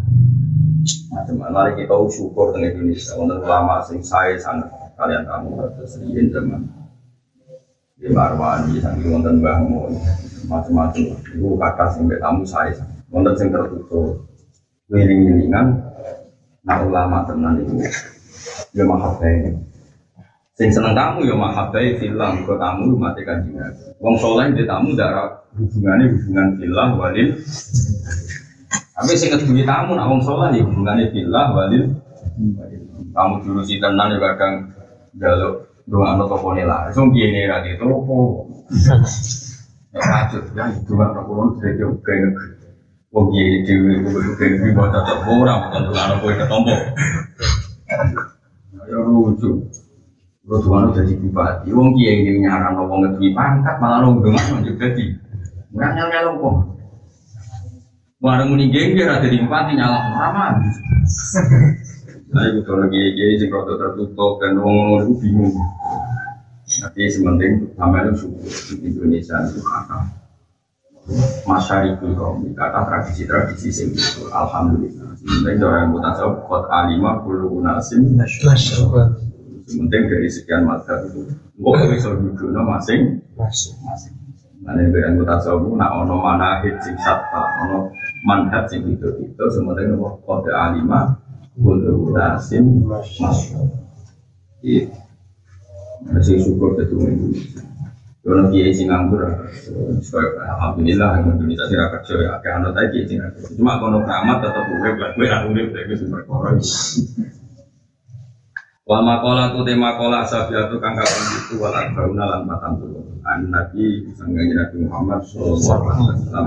Macam 1.12 1.36
mana 1.42 1.74
kita 1.74 1.96
syukur 2.14 2.54
dengan 2.54 2.78
Indonesia. 2.78 3.14
Untuk 3.18 3.42
ulama 3.42 3.82
sing 3.86 4.00
saya 4.06 4.38
sangat 4.38 4.70
kalian 4.96 5.26
kamu 5.26 5.50
terus 5.76 5.98
riyen 6.02 6.30
zaman. 6.30 6.62
Di 7.96 8.12
Marwani, 8.12 8.78
sangi 8.84 9.08
wonten 9.08 9.40
Mbah 9.40 9.60
macam-macam. 10.46 11.04
Itu 11.16 11.58
kata 11.58 11.86
sing 11.96 12.06
tamu 12.22 12.44
saya 12.46 12.76
wonten 13.10 13.34
sing 13.36 13.50
tertutup. 13.50 14.26
Wiling-wilingan 14.86 15.96
nah 16.66 16.82
ulama 16.82 17.22
tenan 17.30 17.62
itu 17.62 17.78
ya 18.74 18.84
mahabbai 18.90 19.54
sing 20.58 20.74
seneng 20.74 20.98
tamu 20.98 21.22
ya 21.22 21.38
mahabbai 21.38 22.02
filah 22.02 22.34
ke 22.42 22.54
tamu 22.58 22.98
mati 22.98 23.22
kanjeng 23.22 23.54
wong 24.02 24.18
soleh 24.18 24.50
di 24.50 24.66
tamu 24.66 24.98
darah 24.98 25.46
hubungannya 25.54 26.18
hubungan 26.18 26.48
filah 26.58 26.90
walil 26.98 27.30
tapi 28.96 29.12
sing 29.20 29.30
kedua 29.36 29.64
tamu 29.68 30.00
nak 30.00 30.08
wong 30.08 30.24
soleh 30.24 30.56
ya 30.56 30.64
hubungannya 30.64 31.12
filah 31.12 31.52
walil 31.52 31.84
kamu 33.12 33.36
dulu 33.44 33.62
si 33.64 33.80
tenan 33.80 34.16
ya 34.16 34.18
kadang 34.20 34.72
jaluk 35.20 35.68
doa 35.86 36.18
anak 36.18 36.28
toko 36.34 36.58
nila, 36.58 36.90
so 36.90 37.06
biar 37.14 37.30
nih 37.30 37.46
lagi 37.46 37.78
topo. 37.78 38.50
Ya 39.94 40.66
itu 40.74 40.94
kan 40.98 41.14
kulon 41.14 41.62
dari 41.62 41.78
jauh 41.78 41.94
ke 42.02 42.12
negeri. 42.12 42.58
Wong 43.14 43.32
kiai 43.32 43.64
dewi 43.64 44.02
ke 44.02 44.10
negeri 44.50 44.76
mau 44.76 44.90
tetap 44.90 45.24
orang 45.24 45.70
bukan 45.70 45.82
tuh 45.88 45.96
anak 45.96 46.18
kue 46.20 46.34
ketombo. 46.36 46.76
Ya 48.90 48.98
lucu. 48.98 49.52
Lo 50.50 50.56
tuh 50.60 50.74
anak 50.74 51.00
jadi 51.00 51.14
bupati. 51.22 51.70
Wong 51.72 51.96
kiai 51.96 52.28
ini 52.28 52.44
nyaran 52.44 52.82
wong 52.82 53.06
ngedui 53.06 53.32
pangkat 53.38 53.78
malah 53.78 54.04
lo 54.04 54.20
dengan 54.20 54.44
menjuk 54.58 54.76
jadi. 54.82 55.06
Nggak 55.70 55.92
nyala 55.96 56.10
nyala 56.12 56.30
kok. 56.34 56.56
Warung 58.26 58.58
muni 58.58 58.74
gengger 58.74 59.06
ada 59.06 59.30
di 59.30 59.38
bupati 59.38 59.78
nyala 59.78 60.10
ramah. 60.18 60.58
Saya 62.34 62.58
itu 62.58 62.74
lagi 62.74 62.98
kiai 63.14 63.38
sing 63.38 63.54
rada 63.54 63.78
tertutup 63.78 64.42
dan 64.42 64.58
wong 64.58 65.06
itu 65.06 65.14
bingung. 65.22 65.54
Tapi 66.66 67.06
sementing 67.06 67.70
sama 67.78 68.02
itu 68.02 68.26
suku 68.26 68.82
Indonesia 68.82 69.46
itu 69.46 69.62
kata 69.62 70.10
masyarakat 71.46 72.02
kaum 72.02 72.42
kata 72.58 72.80
tradisi-tradisi 72.90 73.70
sing 73.70 73.94
itu 73.94 74.26
alhamdulillah. 74.34 75.14
Sementing 75.22 75.62
orang 75.62 75.94
mutasawuf 75.94 76.50
kot 76.50 76.66
alima 76.74 77.22
bulu 77.22 77.62
nasim. 77.62 78.18
Sementing 79.70 80.02
dari 80.10 80.30
sekian 80.34 80.66
mata 80.66 80.98
itu, 81.06 81.30
kok 81.30 81.78
bisa 81.94 82.10
duduk 82.18 82.58
masing 82.58 83.22
Nah, 84.66 84.74
ini 84.74 84.90
dari 84.90 85.14
mutasawuf 85.14 85.78
nak 85.78 85.94
ono 85.94 86.26
mana 86.26 86.66
hit 86.66 86.74
sing 86.82 86.98
ono 86.98 87.94
manhat 88.26 88.66
sing 88.66 88.82
itu 88.90 89.14
itu 89.22 89.44
sementing 89.54 89.94
nopo 89.94 90.18
kot 90.26 90.50
alima 90.50 91.22
bulu 91.54 92.10
nasim 92.18 92.82
masuk. 92.82 93.70
Masih 96.10 96.42
syukur 96.42 96.82
itu 96.82 96.98
Indonesia. 96.98 97.62
Kalau 98.26 98.50
kiai 98.50 98.74
sing 98.74 98.90
nganggur, 98.90 99.22
alhamdulillah 100.42 101.22
Indonesia 101.22 101.70
sih 101.70 101.78
rakyat 101.78 102.02
kerja 102.02 102.16
ya. 102.26 102.34
Kayak 102.42 102.74
tadi 102.74 103.06
kiai. 103.06 103.22
Cuma 103.54 103.78
kalau 103.78 104.02
keramat 104.02 104.42
tetap 104.42 104.66
gue 104.66 105.30
aku 105.30 105.48
urip, 105.54 105.70
gue 105.78 106.22
koroi. 106.26 106.58
Wal 108.86 109.02
makola 109.02 109.50
tu 109.50 109.66
tema 109.66 109.98
kola 109.98 110.22
sabiatu 110.22 110.78
kang 110.78 110.94
kapan 110.94 111.24
itu 111.42 111.58
wal 111.58 111.74
arbauna 111.74 112.24
lan 112.30 112.42
matan 112.46 112.78
tuh. 112.78 113.02
An 113.26 113.50
Nabi 113.50 114.06
sangganya 114.14 114.70
Nabi 114.70 114.86
Muhammad 114.86 115.26
sallallahu 115.26 115.90
alaihi 115.90 116.22
wasallam. 116.22 116.46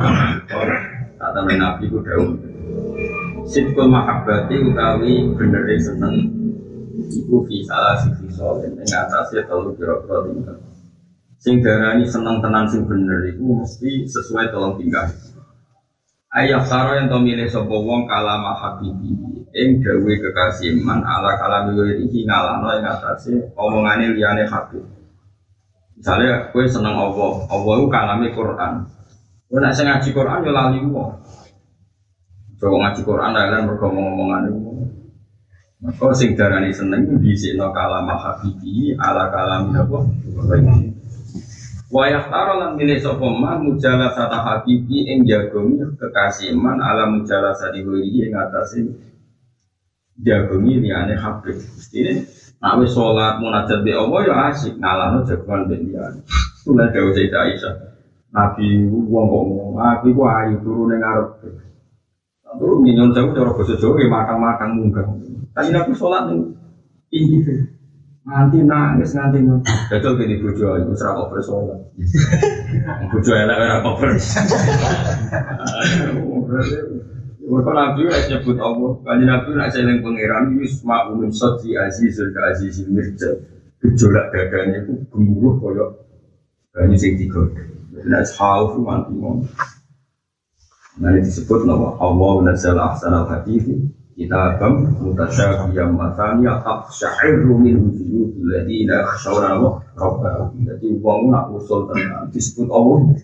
Kata 1.19 1.41
Nabi 1.43 1.85
ku 1.91 1.99
dawuh. 1.99 2.39
Sitkul 3.43 3.91
mahabbati 3.91 4.55
utawi 4.55 5.35
bener 5.35 5.67
seneng 5.83 6.39
iku 7.09 7.47
fi 7.47 7.65
salah 7.65 7.97
sisi 7.97 8.27
solen 8.35 8.75
ing 8.77 8.91
atase 8.91 9.47
telu 9.47 9.73
kira-kira 9.79 10.19
tingkat 10.29 10.59
sing 11.39 11.63
darani 11.63 12.05
seneng 12.05 12.43
tenan 12.43 12.67
sing 12.67 12.85
bener 12.85 13.31
iku 13.33 13.63
mesti 13.63 14.05
sesuai 14.05 14.51
tolong 14.51 14.77
tingkah 14.77 15.07
Ayah 16.29 16.61
saro 16.61 16.93
yang 16.93 17.09
to 17.09 17.25
milih 17.25 17.49
sapa 17.49 17.73
wong 17.73 18.05
kalama 18.05 18.53
habibi 18.53 19.17
ing 19.57 19.81
dawe 19.81 20.13
kekasih 20.13 20.77
man 20.85 21.01
ala 21.01 21.41
kalam 21.41 21.73
iki 21.73 22.29
ngalano 22.29 22.69
ing 22.77 22.85
atase 22.85 23.49
omongane 23.57 24.13
liyane 24.13 24.45
habib. 24.45 24.85
Misalnya 25.97 26.53
kowe 26.53 26.63
seneng 26.69 27.01
Allah, 27.01 27.33
Allah 27.49 27.73
itu 27.81 27.89
kalame 27.89 28.27
Quran. 28.37 28.73
Nek 29.49 29.73
sing 29.73 29.89
ngaji 29.89 30.09
Quran 30.13 30.45
yo 30.45 30.53
lali 30.53 30.79
wong. 30.85 31.17
Coba 32.61 32.77
ngaji 32.77 33.01
Quran 33.09 33.33
lan 33.33 33.65
mergo 33.65 33.89
ngomong-ngomongan 33.89 34.53
itu. 34.53 34.71
Maka 35.81 36.13
sing 36.13 36.37
darani 36.37 36.69
seneng 36.77 37.09
dhisikno 37.25 37.73
kalama 37.73 38.21
habibi 38.21 38.93
ala 39.01 39.33
kalam 39.33 39.73
apa? 39.73 39.99
Wayak 41.89 42.29
taro 42.29 42.61
lan 42.61 42.77
milih 42.77 43.01
sapa 43.01 43.25
man 43.33 43.65
mujala 43.65 44.13
sata 44.13 44.45
habibi 44.45 45.09
ing 45.09 45.25
jagongi 45.25 45.81
kekasih 45.97 46.53
man 46.53 46.77
ala 46.85 47.09
mujala 47.09 47.57
sadi 47.57 47.81
wiri 47.81 48.29
ing 48.29 48.37
atase 48.37 48.85
jagongi 50.21 50.85
liyane 50.85 51.17
habib. 51.17 51.57
Mestine 51.57 52.29
nek 52.61 52.75
wis 52.85 52.93
salat 52.93 53.41
munajat 53.41 53.81
be 53.81 53.97
Allah 53.97 54.21
ya 54.21 54.35
asik 54.53 54.77
ngalano 54.77 55.25
jagongan 55.25 55.65
be 55.65 55.77
liyane. 55.81 56.21
Kula 56.61 56.93
dawuh 56.93 57.17
Sayyidah 57.17 57.43
Aisyah. 57.49 57.75
Nabi 58.29 58.85
wong 58.85 59.09
kok 59.09 59.25
ngomong, 59.25 59.71
Nabi 59.81 60.09
ku 60.13 60.23
ayu 60.29 60.61
turu 60.61 60.93
ning 60.93 61.01
ngarep. 61.01 61.41
Turu 62.61 62.85
minyon 62.85 63.17
sewu 63.17 63.33
cara 63.33 63.57
basa 63.57 63.81
Jawa 63.81 63.97
ya 63.97 64.13
matang-matang 64.13 64.77
munggah. 64.77 65.09
Tapi 65.57 65.73
Nabi 65.73 65.97
salat 65.97 66.29
ning 66.29 66.53
tinggi 67.09 67.41
nganti 68.29 68.59
nangis 68.61 69.17
nganti 69.17 69.39
nangis. 69.41 69.73
Betul 69.89 70.21
gini 70.21 70.37
bojo 70.45 70.77
iku 70.77 70.93
ora 70.93 71.17
kok 71.17 71.29
bersolat. 71.33 71.81
Bojo 73.11 73.33
elek 73.33 73.57
ora 73.57 73.77
kok 73.81 73.97
ber. 73.97 74.11
Mereka 77.49 77.73
Nabi 77.73 78.01
ora 78.05 78.21
nyebut 78.29 78.61
Allah, 78.61 78.93
kanji 79.09 79.25
Nabi 79.25 79.49
ora 79.57 79.73
seling 79.73 80.05
pangeran 80.05 80.61
yusma 80.61 81.09
umin 81.09 81.33
sodzi 81.33 81.73
azizul 81.81 82.29
ka 82.37 82.53
azizil 82.53 82.93
mirja. 82.93 83.33
Gejolak 83.81 84.29
dadanya 84.37 84.85
itu 84.85 84.93
gemuruh 85.09 85.57
kaya 85.63 85.87
banyu 86.77 87.01
sing 87.01 87.17
tiga. 87.17 87.49
Nek 88.05 88.29
hauf 88.37 88.77
mati 88.77 89.17
mon. 89.17 89.49
Nah 90.99 91.15
ini 91.15 91.25
disebut 91.25 91.65
nama 91.65 91.97
Allah 92.03 92.53
nazzala 92.53 92.93
ahsanal 92.93 93.31
hadithi 93.31 93.98
kitabam 94.19 94.99
mutasyabiyam 94.99 95.95
mataniya 95.95 96.59
aqsya'irru 96.67 97.55
min 97.55 97.87
wujudul 97.87 98.51
ladina 98.51 99.07
khashawna 99.07 99.63
wa 99.63 99.79
rabbahum. 99.95 100.67
Jadi 100.67 100.99
wong 100.99 101.31
nak 101.31 101.55
usul 101.55 101.87
tenan 101.87 102.27
disebut 102.35 102.67
Allah 102.67 103.15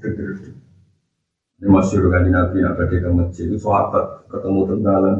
ini 1.65 1.71
masyur 1.71 2.13
kan 2.13 2.29
Nabi 2.29 2.63
nak 2.63 2.77
pergi 2.77 3.01
ke 3.01 3.09
masjid 3.09 3.47
itu 3.49 3.57
sahabat 3.57 4.29
ketemu 4.29 4.61
tenggalan 4.69 5.15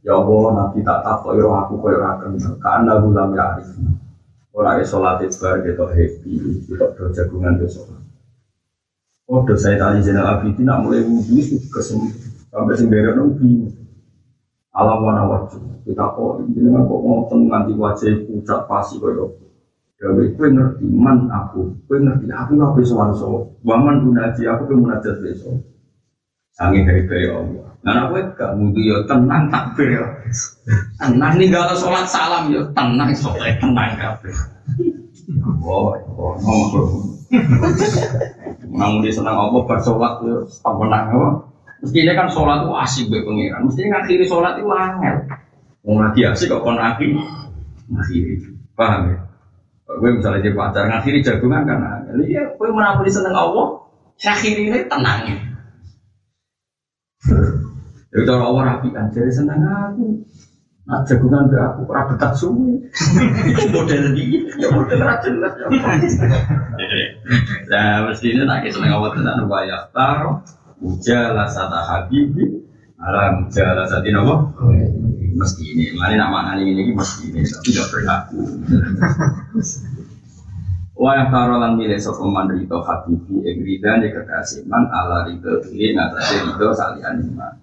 ya 0.00 0.16
Allah 0.16 0.42
Nabi 0.54 0.80
tak 0.80 1.04
takut 1.04 1.34
ya 1.36 1.46
aku 1.46 1.74
kaya 1.82 1.98
rakan 1.98 2.32
karena 2.58 2.92
gulam 2.98 3.30
ya 3.38 3.44
arif. 3.54 3.70
Yang 4.58 4.90
sholat 4.90 5.22
itu 5.22 5.38
gitu 5.38 5.84
happy 5.86 6.32
gitu 6.66 6.74
berjagungan 6.74 7.62
besok. 7.62 7.94
Oh, 9.28 9.44
dosa 9.44 9.76
tadi 9.76 10.00
Zainal 10.02 10.40
Abidin 10.40 10.64
nak 10.66 10.82
mulai 10.82 11.04
wudhu 11.04 11.36
itu 11.36 11.60
kesem 11.68 12.00
sampai 12.48 12.74
sing 12.80 12.88
derek 12.88 13.12
alam 14.78 15.02
warna 15.02 15.22
wajah 15.26 15.58
kita 15.82 16.04
kok 16.14 16.46
ini 16.46 16.70
kok 16.70 17.00
ngoten 17.02 17.38
nganti 17.50 17.72
wajah 17.74 18.14
pucat 18.30 18.60
pasi 18.70 19.02
koyo 19.02 19.34
Dewi 19.98 20.30
kue 20.38 20.46
ngerti 20.46 20.86
man 20.94 21.26
aku, 21.26 21.74
kue 21.90 21.98
ngerti 21.98 22.30
aku 22.30 22.54
nggak 22.54 22.70
bisa 22.78 22.94
wanso, 22.94 23.50
waman 23.66 24.06
gunaji 24.06 24.46
aku 24.46 24.70
kue 24.70 24.78
munajat 24.78 25.18
besok. 25.18 25.58
Sangi 26.54 26.86
dari 26.86 27.02
dari 27.02 27.26
Allah. 27.26 27.66
Nah 27.82 28.06
aku 28.06 28.14
gak 28.38 28.54
mudu 28.54 28.78
yo 28.78 29.02
tenang 29.10 29.50
takbir 29.50 29.98
yo, 29.98 30.06
tenang 31.02 31.34
nih 31.38 31.50
gak 31.50 31.74
sholat 31.74 32.06
salam 32.06 32.46
yo 32.46 32.62
tenang 32.78 33.10
sholat 33.10 33.58
tenang 33.58 33.98
kabeh. 33.98 34.34
Oh, 35.66 35.90
oh, 36.14 36.34
ngomong 36.46 37.18
Namun 38.70 39.02
dia 39.02 39.10
senang 39.10 39.34
apa 39.34 39.58
bersolat 39.66 40.22
itu 40.22 40.46
menang 40.62 41.04
apa? 41.10 41.30
Mestinya 41.78 42.12
kan 42.18 42.26
sholat 42.34 42.66
itu 42.66 42.72
asik 42.74 43.04
be 43.06 43.22
pengiran. 43.22 43.62
Mestinya 43.62 44.02
ngakhiri 44.02 44.24
sholat 44.26 44.58
itu 44.58 44.66
angel. 44.66 45.16
Mau 45.86 46.02
lagi 46.02 46.20
asik 46.26 46.50
kok 46.50 46.66
kon 46.66 46.78
akhiri. 46.78 47.14
Ngakhiri. 47.86 48.34
Paham 48.74 49.14
ya? 49.14 49.18
Gue 49.88 50.10
misalnya 50.12 50.44
jadi 50.44 50.54
pacar 50.58 50.84
ngakhiri 50.90 51.18
jagungan 51.22 51.62
kan 51.64 51.78
angel. 51.78 52.18
Iya, 52.26 52.42
gue 52.58 52.68
menapuri 52.68 53.10
seneng 53.10 53.34
Allah. 53.34 53.88
Akhiri 54.18 54.66
ini 54.66 54.82
tenang 54.90 55.20
ya. 55.30 55.38
Jadi 58.08 58.24
cara 58.24 58.44
Allah 58.50 58.62
rapi 58.74 58.88
kan, 58.90 59.06
jadi 59.14 59.30
seneng 59.30 59.62
aku. 59.62 60.26
Nah, 60.88 61.04
jagungan 61.04 61.52
be 61.52 61.60
aku 61.60 61.80
ora 61.86 62.08
betah 62.08 62.32
suwe. 62.32 62.80
model 63.76 64.16
dia, 64.16 64.40
ya 64.56 64.68
model 64.72 64.98
ra 65.04 65.20
jelas. 65.20 65.52
Nah, 67.68 68.08
mestinya 68.08 68.42
nak 68.48 68.64
seneng 68.66 68.96
awak 68.96 69.14
tenan 69.14 69.46
wa 69.46 69.60
ya 69.62 69.86
taro 70.78 70.86
mujala 70.86 71.44
sata 71.50 71.80
habibi. 71.82 72.46
Ala 72.98 73.42
mujala 73.42 73.86
sati 73.86 74.10
nopo 74.10 74.54
mesti 75.38 75.62
ini. 75.74 75.84
Mana 75.98 76.14
nak 76.18 76.30
maknanya 76.30 76.62
ini 76.66 76.92
mesti 76.94 77.30
ini. 77.30 77.42
Tapi 77.46 77.68
tidak 77.70 77.86
berlaku. 77.94 78.38
Wa 80.98 81.14
ya 81.14 81.24
taro 81.30 81.62
lan 81.62 81.78
milih 81.78 81.98
sapa 81.98 82.26
man 82.26 82.50
rito 82.50 82.82
habibi 82.82 83.38
ing 83.46 83.62
ridane 83.62 84.10
kekasih 84.10 84.66
man 84.66 84.90
ala 84.90 85.30
rito 85.30 85.62
dhewe 85.62 85.94
ngatasi 85.94 86.34
rito 86.42 86.74
salian 86.74 87.22
iman 87.22 87.54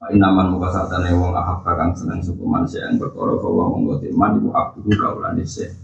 Inaman 0.00 0.56
muka 0.56 0.72
satane 0.72 1.12
wong 1.12 1.36
ahab 1.36 1.60
kakang 1.60 1.92
seneng 1.92 2.24
suku 2.24 2.40
manusia 2.48 2.88
yang 2.88 2.96
berkoro 2.96 3.36
bahwa 3.36 3.76
monggo 3.76 4.00
timan 4.00 4.40
ibu 4.40 4.48
abdu 4.48 4.88
kaulan 4.96 5.36
isih. 5.36 5.76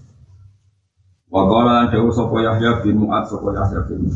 Wa 1.28 1.44
qala 1.44 1.92
dawu 1.92 2.08
sapa 2.08 2.32
Yahya 2.40 2.80
bin 2.80 3.04
Mu'ad 3.04 3.28
sapa 3.28 3.52
Yahya 3.52 3.84
bin 3.84 4.08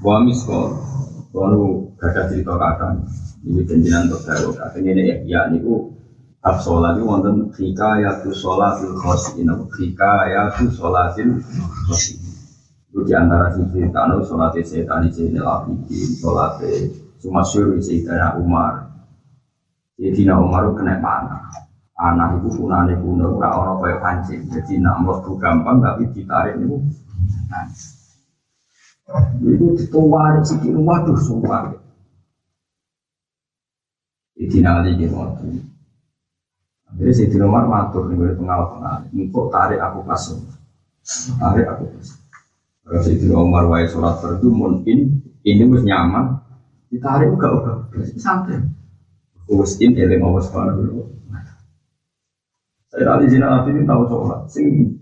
Wa 0.00 0.16
miskol 0.24 0.80
kono 1.30 1.92
gada 2.00 2.24
cerita 2.32 2.56
kadang 2.56 3.04
ini 3.44 3.62
jenengan 3.68 4.08
untuk 4.08 4.24
dawu 4.24 4.50
kadang 4.56 4.84
ini 4.88 5.28
ya 5.28 5.46
niku 5.52 5.92
Ab 6.40 6.56
sholat 6.64 6.96
itu 6.96 7.04
wonten 7.04 7.52
hikayatu 7.52 8.32
sholatil 8.32 8.96
khosin 8.96 9.44
Hikayatu 9.44 10.72
sholatil 10.72 11.36
khosin 11.84 12.16
Itu 12.88 13.04
di 13.04 13.12
antara 13.12 13.52
sisi 13.52 13.76
cerita 13.76 14.08
sholatnya 14.24 14.64
setan 14.64 15.04
ini 15.12 15.36
abidin 15.36 16.08
Sholatnya 16.16 16.96
Sumasyur 17.20 17.76
Sayyidina 17.76 18.40
Umar. 18.40 18.88
Sayyidina 20.00 20.40
Umar 20.40 20.72
kena 20.72 20.96
panah. 21.04 21.44
Anak 22.00 22.40
itu 22.40 22.56
punane 22.56 22.96
kuno 22.96 23.36
ora 23.36 23.52
orang 23.60 23.76
kaya 23.84 23.96
pancing 24.00 24.48
Jadi 24.48 24.80
nak 24.80 25.04
mlebu 25.04 25.36
gampang 25.36 25.84
tapi 25.84 26.08
ditarik 26.16 26.56
itu 26.56 26.80
Itu 29.42 29.66
dituwari 29.74 30.40
sikit 30.46 30.74
waduh 30.78 31.18
sumpah. 31.18 31.80
Sayyidina 34.50 34.82
Ali 34.82 34.96
gitu 34.96 35.14
Jadi 36.96 37.12
Sayyidina 37.14 37.44
Umar 37.46 37.70
matur 37.70 38.10
nih 38.10 38.18
gue 38.18 38.34
pengal-pengal 38.34 39.06
Engkau 39.14 39.46
tarik 39.52 39.78
aku 39.78 40.02
pasung 40.02 40.42
Tarik 41.38 41.70
aku 41.70 41.86
pasung 41.92 42.18
Kalau 42.82 43.00
Sayyidina 43.04 43.36
Umar 43.38 43.70
wae 43.70 43.86
sholat 43.86 44.18
fardu 44.18 44.48
mungkin 44.50 45.22
ini 45.46 45.62
mesti 45.64 45.86
nyaman. 45.86 46.42
Ditarik 46.90 47.30
enggak 47.30 47.52
enggak 47.54 47.78
santai. 48.18 48.60
Kus 49.46 49.78
in 49.78 49.94
eling 49.94 50.20
Allah 50.20 50.42
subhanahu 50.42 50.98
wa 50.98 51.06
Saya 52.90 53.04
tadi 53.06 53.30
zina 53.30 53.46
nabi 53.46 53.70
ini 53.78 53.86
tahu 53.86 54.02
sholat. 54.10 54.50
Sing 54.50 54.98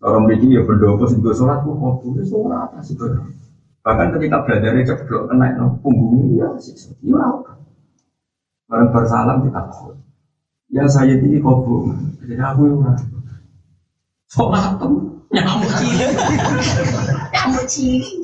orang 0.00 0.24
begini 0.24 0.56
ya 0.56 0.64
berdoa 0.64 1.04
sing 1.04 1.20
gue 1.20 1.36
sholat 1.36 1.60
gue 1.60 1.76
kok 1.76 2.24
sholat? 2.24 2.72
Sih 2.80 2.96
bahkan 3.86 4.10
ketika 4.18 4.42
belajarnya 4.42 4.82
ceplok 4.82 5.30
kena 5.30 5.54
no 5.54 5.78
punggungnya 5.78 6.42
ya 6.42 6.48
sih 6.58 6.74
ya 7.06 7.22
apa 7.22 7.54
bareng 8.66 8.90
bersalam 8.90 9.46
kita 9.46 9.62
kok 9.70 9.94
ya 10.74 10.90
saya 10.90 11.14
ini 11.14 11.38
kobong 11.38 11.94
jadi 12.18 12.42
aku 12.42 12.82
ya 12.82 12.98
sholat 14.26 14.74
tuh 14.82 15.16
nyamuk. 15.30 15.70
Cilik. 15.78 16.10
Nyamuk 17.34 17.64
cilik. 17.66 18.14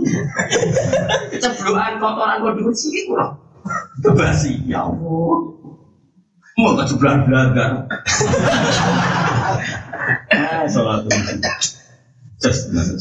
Ceblokan 1.43 1.99
kotoran 1.99 2.39
kodok 2.43 2.75
cilik 2.75 3.05
kok 3.11 3.31
kebasi. 4.03 4.59
Ya 4.67 4.87
Allah. 4.87 5.39
Mau 6.53 6.77
ke 6.77 6.85
sebelah 6.85 7.25
belajar 7.25 7.89
ah 10.37 10.69
sholat 12.43 12.99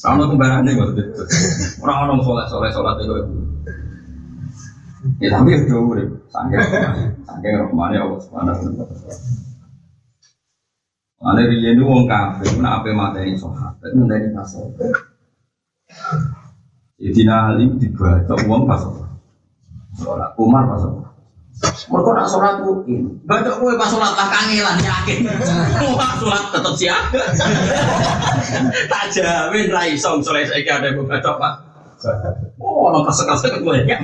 kalau 0.00 0.24
kembaran 0.32 0.64
nih 0.64 0.74
maksudnya 0.74 1.04
orang 1.84 1.98
orang 2.08 2.20
sholat 2.24 2.46
sholat 2.48 2.70
sholat 2.72 2.96
itu 3.04 3.14
ya 5.20 5.28
tapi 5.34 5.50
itu 5.54 5.76
udah 5.76 6.06
sanggeng 6.32 6.64
sanggeng 7.26 7.54
rahmani 7.68 7.96
Allah 8.00 8.18
subhanahu 8.22 8.80
wa 8.80 8.86
taala 8.86 9.14
Mana 11.22 11.46
dia 11.46 11.70
itu 11.70 11.86
wong 11.86 12.10
kafir, 12.10 12.50
mana 12.58 12.82
apa 12.82 12.90
mata 12.98 13.22
ini 13.22 13.38
sohat, 13.38 13.78
tapi 13.78 13.94
ini 13.94 14.34
tasawuf. 14.34 14.74
Jadi 16.98 17.20
nalim 17.22 17.78
dibaca 17.78 18.34
uang 18.42 18.66
tasawuf. 18.66 19.06
Sholat 20.02 20.34
Umar 20.34 20.66
pas 20.66 20.82
sholat. 20.82 21.11
Mereka 21.92 22.10
nak 22.16 22.24
sholat 22.24 22.54
mungkin. 22.64 23.20
Baca 23.28 23.52
kue 23.60 23.76
pas 23.76 23.92
sholat 23.92 24.16
lah 24.16 24.28
kangelan 24.32 24.80
yakin. 24.80 25.28
Wah 25.92 26.12
sholat 26.16 26.44
tetap 26.48 26.72
siaga. 26.72 27.20
tak 28.88 29.04
jamin 29.12 29.68
rai 29.68 29.92
song 29.92 30.24
sholat 30.24 30.48
saya 30.48 30.64
ada 30.64 30.88
yang 30.88 31.04
baca 31.04 31.36
pak. 31.36 31.54
Oh, 32.56 32.88
orang 32.88 33.04
kesek-kesek 33.12 33.60
gue 33.60 33.76
ya. 33.84 34.00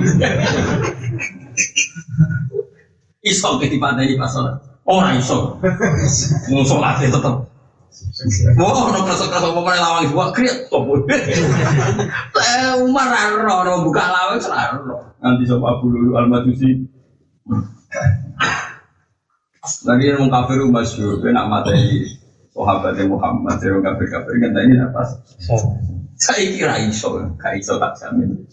Iso 3.25 3.57
ketipan 3.57 3.97
dari 3.97 4.13
pas 4.13 4.29
sholat. 4.29 4.61
Orang 4.85 5.17
iso. 5.17 5.57
Mau 6.53 6.61
sholat 6.61 7.01
itu 7.01 7.17
tetap. 7.17 7.49
Wah, 8.53 8.85
ono 8.85 9.01
kerasa-kerasa 9.01 9.49
apa 9.49 9.59
mana 9.65 9.81
lawang 9.81 10.13
gua 10.13 10.29
kriat 10.29 10.69
sopo. 10.69 11.09
Umar 12.85 13.09
ora 13.33 13.81
buka 13.81 14.03
lawang 14.05 14.39
ora. 14.45 14.97
Nanti 15.25 15.43
sapa 15.49 15.65
Abu 15.73 15.89
Lulu 15.89 16.13
Al-Majusi. 16.13 16.85
Lagi 19.85 20.05
yang 20.09 20.29
kafir 20.29 20.59
masyhur, 20.69 21.21
dia 21.21 21.31
nak 21.33 21.47
materi 21.51 22.05
sahabatnya 22.53 23.07
Muhammad, 23.07 23.55
dia 23.61 23.77
kafir 23.79 24.07
kafir 24.09 24.35
kan 24.41 24.57
ini 24.65 24.75
apa? 24.81 25.01
Saya 26.19 26.43
kira 26.51 26.75
iso, 26.83 27.15
gak 27.39 27.53
iso 27.55 27.79
tak 27.79 27.95
jamin. 28.01 28.43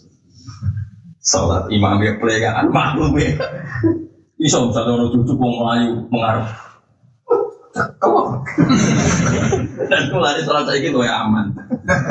Salat 1.19 1.67
imam 1.73 1.99
ya 1.99 2.15
pelegaan 2.15 2.71
maklum 2.71 3.19
ya. 3.19 3.35
Iso 4.39 4.69
misalnya 4.69 4.95
orang 4.95 5.11
cucu 5.11 5.33
mau 5.35 5.51
melayu 5.59 6.07
mengarah. 6.07 6.47
Kau 7.99 8.41
dan 9.87 10.09
lari 10.11 10.41
sholat 10.43 10.65
saya 10.65 10.79
gitu 10.81 10.99
ya 11.03 11.25
aman. 11.25 11.53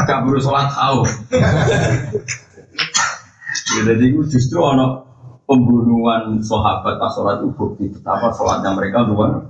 Perlu 0.07 0.39
sholat 0.39 0.71
tahu. 0.73 1.03
Jadi 3.77 4.05
itu 4.09 4.21
justru 4.31 4.59
ono 4.63 5.06
pembunuhan 5.47 6.43
sahabat 6.43 6.99
pas 6.99 7.11
sholat 7.15 7.41
itu 7.41 7.49
bukti 7.55 7.85
betapa 7.91 8.35
sholatnya 8.35 8.75
mereka 8.75 9.07
luar 9.07 9.47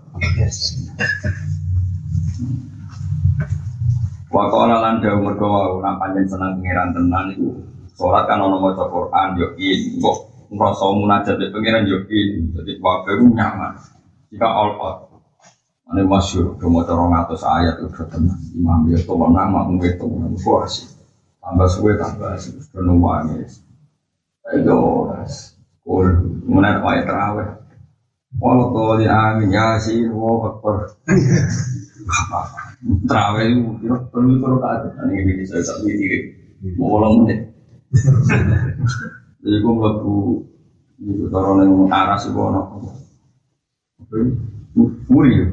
Wakola 4.27 4.85
lan 4.85 5.01
dawu 5.01 5.25
mergo 5.25 5.49
wau 5.49 5.81
nang 5.81 5.97
panjen 5.97 6.29
seneng 6.29 6.61
pangeran 6.61 6.93
tenan 6.93 7.33
iku 7.33 7.57
salat 7.97 8.29
kan 8.29 8.45
ono 8.45 8.61
maca 8.61 8.85
Quran 8.85 9.29
yo 9.41 9.49
in 9.57 9.97
kok 9.97 10.19
ngrasa 10.53 10.87
munajat 10.93 11.35
be 11.41 11.49
pangeran 11.49 11.89
yo 11.89 12.05
in 12.13 12.53
dadi 12.53 12.77
wae 12.77 13.13
nyaman. 13.33 13.73
Jika 14.29 14.45
all 14.45 14.77
out 14.83 14.99
Ini 15.87 16.03
masyur, 16.03 16.59
cuma 16.59 16.83
corong 16.83 17.15
atas 17.15 17.47
ayat 17.47 17.79
itu 17.79 17.95
tenan. 18.11 18.35
Imam 18.59 18.91
ya 18.91 18.99
tuh 19.07 19.15
nama 19.15 19.63
mungkin 19.63 19.95
itu 19.95 20.05
puas 20.43 20.97
tambah 21.47 21.71
suwe 21.71 21.95
tambah 21.95 22.35
suwe 22.43 22.59
penuh 22.75 22.99
wangi 22.99 23.47
ayo 24.51 25.15
kul 25.87 26.07
mana 26.51 26.83
ayat 26.83 27.07
terawih 27.07 27.49
walau 28.43 28.75
tuh 28.75 28.99
di 28.99 29.07
amin 29.07 29.55
yasin 29.55 30.11
wow 30.11 30.51
akbar 30.51 30.91
Terawih 33.09 33.47
itu 33.51 33.95
perlu 34.15 34.39
itu 34.39 34.47
rakaat. 34.47 34.95
Ini 35.11 35.43
ini 35.43 35.45
saya 35.49 35.63
tak. 35.67 35.83
Mau 36.79 37.03
ulang 37.03 37.27
menit. 37.27 37.51
Jadi 39.43 39.57
gue 39.63 39.73
melaku 39.75 40.43
itu 41.03 41.25
taruh 41.29 41.61
yang 41.61 41.91
aras 41.91 42.31
itu 42.31 42.39
anak. 42.39 42.67
Muri 45.11 45.31
ya. 45.35 45.47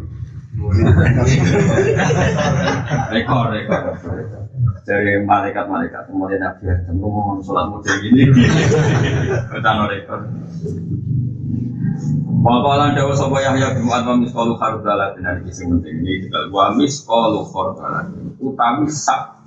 Rekor 3.09 3.45
rekor. 3.49 3.81
Dari 4.83 5.25
malaikat-malaikat 5.25 6.11
kemudian 6.11 6.43
Nabi 6.43 6.69
Adam 6.69 6.95
ngomong 7.01 7.41
sholat 7.41 7.73
model 7.73 7.95
gini. 8.05 8.29
Kita 9.53 9.71
rekor. 9.89 10.19
Waqala 12.43 12.91
dawa 12.91 13.15
sapa 13.15 13.39
Yahya 13.39 13.71
bin 13.73 13.87
Mu'ad 13.87 14.03
wa 14.03 14.55
khardala 14.59 15.15
dan 15.15 15.39
iki 15.41 15.55
sing 15.55 15.71
penting 15.71 16.03
ini 16.03 16.27
juga 16.27 16.51
wa 16.51 16.75
misqalu 16.75 17.39
khardala 17.47 18.11
utami 18.43 18.91
sak 18.91 19.39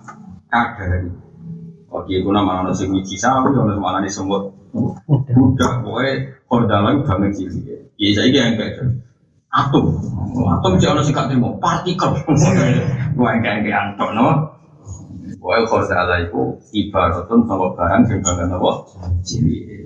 kadari. 0.48 1.12
Oke, 1.92 2.16
itu 2.16 2.28
nama 2.32 2.64
ono 2.64 2.72
sing 2.72 2.90
wiji 2.90 3.20
sawi 3.20 3.52
di 3.52 4.10
semut. 4.10 4.48
Budak 5.06 5.84
kowe 5.84 6.08
khardala 6.48 7.04
banget 7.04 7.36
cilik. 7.36 7.92
Iya 8.00 8.10
saiki 8.16 8.38
yang 8.40 8.56
kayak 8.56 8.80
atom. 9.52 10.00
Atom 10.56 10.72
sih 10.80 10.88
ono 10.88 11.04
sing 11.04 11.12
gak 11.12 11.28
terima 11.28 11.52
partikel. 11.60 12.16
Gua 13.12 13.28
yang 13.36 13.44
kayak 13.44 13.92
antok 13.92 14.10
no. 14.16 14.55
Kowe 15.36 15.60
khardala 15.68 16.26
iku 16.26 16.58
ibaratun 16.72 17.46
sama 17.46 17.76
barang 17.76 18.02
sing 18.08 18.18
banget 18.24 18.48
apa? 18.50 18.72
Cilik. 19.22 19.76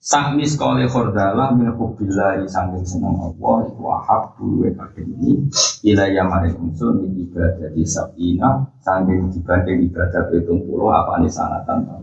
Sahmi 0.00 0.48
sekali 0.48 0.88
khordala 0.88 1.52
min 1.52 1.76
hubbillahi 1.76 2.48
sangking 2.48 2.88
seneng 2.88 3.20
Allah 3.20 3.68
Iku 3.68 3.84
ahab 3.84 4.32
dulu 4.40 4.64
ini 4.96 5.44
Ilaya 5.84 6.24
maring 6.24 6.56
unsur 6.56 6.96
min 6.96 7.20
ibadah 7.20 7.68
di 7.76 7.84
sabina 7.84 8.64
Sangking 8.80 9.28
dibanding 9.28 9.92
ibadah 9.92 10.32
betung 10.32 10.64
puluh 10.64 10.88
apa 10.88 11.20
ini 11.20 11.28
sanatan 11.28 12.00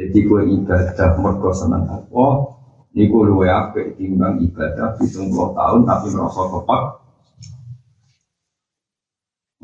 Jadi 0.00 0.16
gue 0.16 0.42
ibadah 0.56 1.20
mergo 1.20 1.52
seneng 1.52 1.84
Allah 1.92 2.32
Niku 2.96 3.18
luwe 3.20 3.52
apik 3.52 4.00
timbang 4.00 4.40
ibadah 4.40 4.96
betung 4.96 5.28
puluh 5.28 5.52
tahun 5.52 5.84
tapi 5.84 6.08
merasa 6.08 6.40
kepak 6.40 6.82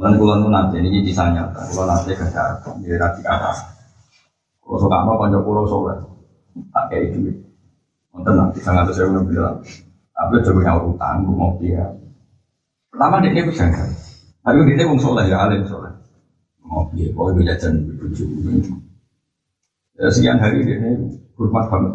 Lan 0.01 0.17
kula 0.17 0.41
nu 0.41 0.49
nanti 0.49 0.81
ini 0.81 1.05
bisa 1.05 1.29
nyata, 1.29 1.61
kula 1.69 1.85
nanti 1.85 2.17
kerja, 2.17 2.57
jadi 2.81 2.97
rati 2.97 3.21
kata. 3.21 3.53
Kalau 4.65 4.81
suka 4.81 4.97
apa 4.97 5.13
konco 5.13 5.39
pulau 5.45 5.69
soleh, 5.69 6.01
tak 6.73 6.89
kayak 6.89 7.21
duit. 7.21 7.37
Nonton 8.17 8.33
nanti 8.33 8.65
sangat 8.65 8.89
saya 8.97 9.13
udah 9.13 9.23
bilang, 9.29 9.61
tapi 10.17 10.41
coba 10.41 10.57
punya 10.57 10.73
utang, 10.81 11.17
gue 11.29 11.37
mau 11.37 11.53
dia. 11.61 11.85
Pertama 12.89 13.21
dia 13.21 13.45
gue 13.45 13.53
jaga, 13.53 13.85
tapi 14.41 14.73
dia 14.73 14.89
gue 14.89 15.01
soleh 15.05 15.25
ya 15.29 15.37
alim 15.45 15.69
soleh. 15.69 15.93
Mau 16.65 16.89
dia, 16.97 17.13
pokoknya 17.13 17.37
gue 17.37 17.45
jajan 17.53 17.73
bujuk. 18.01 18.29
Ya 20.01 20.09
sekian 20.09 20.41
hari 20.41 20.65
dia 20.65 20.97
hormat 21.37 21.69
banget. 21.69 21.93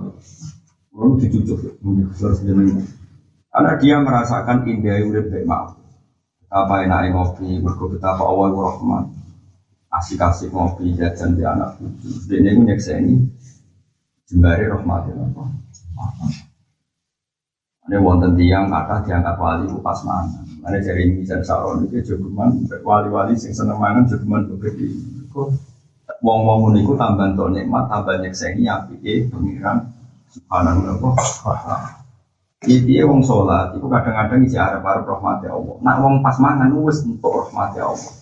Lalu 0.93 1.25
dicucuk, 1.25 1.57
harus 2.21 2.39
dia 2.45 2.53
Karena 3.49 3.71
dia 3.81 3.95
merasakan 3.97 4.61
indah 4.69 5.09
udah 5.09 5.23
baik 5.25 5.45
maaf. 5.49 5.84
Apa 6.55 6.87
enaknya 6.87 7.11
ngopi, 7.11 7.59
berko 7.59 7.91
betapa 7.91 8.23
awal 8.23 8.55
rahman. 8.55 9.11
Asik-asik 9.91 10.55
ngopi, 10.55 10.95
jajan 10.95 11.35
di 11.35 11.43
anak 11.43 11.75
cucu. 11.75 12.31
Dia 12.31 12.39
ini 12.39 12.71
nyekseni 12.71 13.19
jembari 14.31 14.63
rahmatin 14.71 15.19
Allah. 15.19 15.51
Ini 17.85 17.99
wonten 17.99 18.39
tiang 18.39 18.71
kata 18.71 19.03
diangkat 19.03 19.35
wali 19.35 19.67
ku 19.67 19.83
pas 19.83 19.99
mana. 20.07 20.41
Ada 20.63 20.79
dari 20.79 21.11
ini 21.11 21.27
dan 21.27 21.43
saron 21.43 21.85
itu 21.85 22.15
jogeman 22.15 22.65
wali-wali 22.81 23.35
sing 23.35 23.51
seneng 23.51 23.77
mangan 23.77 24.07
jogeman 24.07 24.47
begitu. 24.55 24.89
Wong-wong 26.23 26.71
niku 26.71 26.95
tambah 26.95 27.35
to 27.35 27.51
nikmat 27.51 27.91
tambah 27.91 28.15
nyekseni 28.23 28.65
apike 28.65 29.27
pengiran 29.27 29.91
subhanahu 30.31 31.03
wa 31.03 31.13
ta'ala. 31.59 32.04
Iki 32.63 33.03
wong 33.03 33.19
sholat, 33.19 33.75
itu 33.75 33.83
kadang-kadang 33.91 34.39
isi 34.47 34.55
arep-arep 34.55 35.03
rahmati 35.03 35.51
Allah. 35.51 35.75
Nak 35.83 35.95
wong 35.99 36.13
pas 36.23 36.39
mangan 36.39 36.71
wis 36.87 37.03
untuk 37.03 37.43
rahmati 37.43 37.83
Allah. 37.83 38.13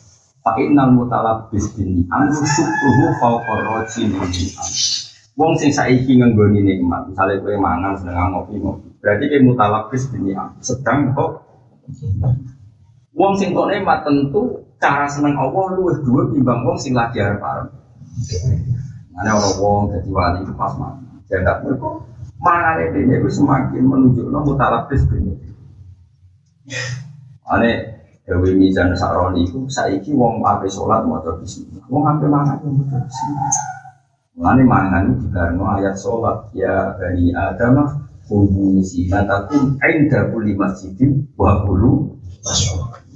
Fa 0.42 0.58
innal 0.58 0.92
mutalabbis 0.92 1.72
bin 1.78 2.02
ni'am 2.02 2.28
syukruhu 2.34 3.16
fawqa 3.22 3.54
rajin 3.64 4.12
Wong 5.34 5.58
sing 5.58 5.74
saiki 5.74 6.14
ngenggoni 6.20 6.62
nikmat, 6.62 7.10
misalnya 7.10 7.42
kue 7.42 7.58
mangan 7.58 7.98
sedang 7.98 8.38
ngopi 8.38 8.62
ngopi, 8.62 8.86
berarti 9.02 9.26
kue 9.34 9.42
mutalabis 9.42 10.06
bini 10.14 10.38
sedang 10.62 11.10
kok. 11.18 11.42
Wong 13.18 13.34
sing 13.42 13.50
kok 13.58 13.66
nikmat 13.66 14.06
tentu 14.06 14.62
cara 14.78 15.10
seneng 15.10 15.34
Allah 15.34 15.74
luwih 15.74 16.06
dua 16.06 16.30
timbang 16.30 16.62
wong 16.62 16.78
sing 16.78 16.94
lagi 16.94 17.18
arep 17.18 17.42
arep. 17.42 17.66
Mana 19.10 19.42
orang 19.42 19.58
wong 19.58 19.82
jadi 19.90 20.10
wali 20.14 20.42
pas 20.54 20.74
mangan, 20.78 21.18
jangan 21.26 21.66
mereka 22.44 22.76
mangan 22.76 23.00
ini 23.00 23.14
itu 23.16 23.30
semakin 23.32 23.84
menunjukkan 23.88 24.41
mutalabis 24.44 25.02
bini. 25.08 25.32
Ane 27.48 27.72
Dewi 28.24 28.56
Mizan 28.56 28.91
Saroni 28.96 29.48
itu 29.48 29.68
saiki 29.68 30.12
wong 30.16 30.44
ape 30.44 30.68
sholat 30.68 31.04
mau 31.08 31.20
bismillah, 31.24 31.84
wong 31.88 32.04
ape 32.08 32.28
mangan 32.28 32.60
yang 32.64 32.76
mau 32.76 33.00
bismillah. 33.00 33.56
Mulane 34.34 34.64
mangan 34.66 35.04
dibarno 35.20 35.64
ayat 35.78 35.96
sholat 35.96 36.50
ya 36.58 36.98
bani 36.98 37.32
Adam 37.32 37.86
kudu 38.26 38.82
sinatakum 38.82 39.78
inda 39.78 40.32
kulli 40.34 40.58
masjidin 40.58 41.30
wa 41.38 41.64
kulu 41.64 42.18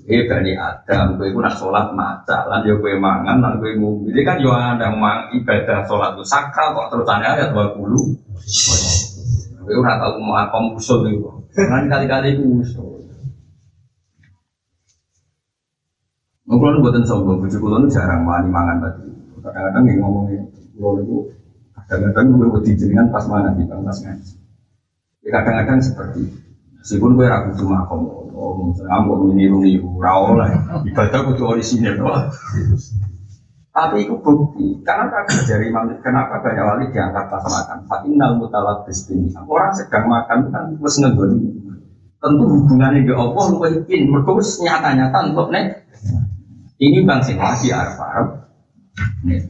Eh 0.07 0.23
bani 0.23 0.55
Adam, 0.55 1.19
kowe 1.19 1.27
iku 1.27 1.43
nak 1.43 1.59
sholat 1.59 1.91
maca, 1.91 2.47
yo 2.63 2.79
kowe 2.79 2.95
mangan, 2.95 3.43
lan 3.43 3.59
kowe 3.59 3.67
ngombe. 3.75 4.07
Ini 4.15 4.23
kan 4.23 4.39
yo 4.39 4.55
ada 4.55 4.87
mang 4.95 5.27
ibadah 5.35 5.83
sholat 5.83 6.15
itu 6.15 6.23
sakral 6.23 6.71
kok 6.79 6.95
terus 6.95 7.11
ayat 7.11 7.51
wa 7.51 7.75
kulu. 7.75 8.15
Kowe 9.67 9.83
ora 9.83 9.99
tau 9.99 10.15
mau 10.23 10.39
apa 10.39 10.55
usul 10.71 11.11
iku. 11.11 11.43
Kan 11.51 11.91
kali-kali 11.91 12.39
iku 12.39 12.63
usul. 12.63 13.03
Mungkin 16.47 16.79
buatan 16.79 17.03
sombong, 17.03 17.43
bujuk 17.43 17.59
kulon 17.59 17.91
jarang 17.91 18.23
wani 18.23 18.47
mangan 18.47 18.79
tadi. 18.79 19.11
Kadang-kadang 19.43 19.83
ngomongin 19.99 20.47
Kulo 20.71 21.03
itu 21.03 21.17
Kadang-kadang 21.75 22.39
gue 22.39 22.47
wedi 22.51 22.71
jenengan 22.79 23.11
pas 23.11 23.27
mana 23.27 23.51
di 23.55 23.67
pas 23.67 23.99
ngaji. 23.99 24.33
Ya 25.27 25.29
kadang-kadang 25.35 25.79
seperti 25.83 26.19
itu. 26.23 26.37
Meskipun 26.79 27.19
gue 27.19 27.27
ragu 27.27 27.51
cuma 27.59 27.83
kamu, 27.83 28.07
oh 28.31 28.71
ngamuk 28.71 29.17
meniru 29.27 29.59
niru 29.59 29.99
rawol 29.99 30.39
lah. 30.39 30.51
Ibadah 30.87 31.19
kudu 31.27 31.43
orisinil 31.43 31.99
doang. 31.99 32.31
Tapi 33.77 34.09
itu 34.09 34.17
bukti. 34.25 34.81
Karena 34.81 35.21
dari 35.45 35.69
kenapa 36.01 36.41
banyak 36.41 36.65
wali 36.65 36.85
diangkat 36.89 37.29
pas 37.29 37.45
makan? 37.45 37.85
Fatinal 37.85 38.33
mutalabis 38.41 39.05
ini. 39.13 39.29
Orang 39.45 39.69
sedang 39.77 40.09
makan 40.09 40.49
kan 40.49 40.73
terus 40.81 40.97
ngegoni. 40.97 41.45
Tentu 42.17 42.43
hubungannya 42.49 43.05
di 43.05 43.13
Allah 43.13 43.43
lu 43.53 43.61
yakin. 43.61 44.01
Mereka 44.09 44.33
nyata-nyata 44.65 45.17
untuk 45.29 45.53
nek. 45.53 45.85
Ini 46.81 47.05
bang 47.05 47.21
sing 47.21 47.37
lagi 47.37 47.69
Arab 47.69 48.01
Arab. 48.01 48.27
Nih, 49.21 49.45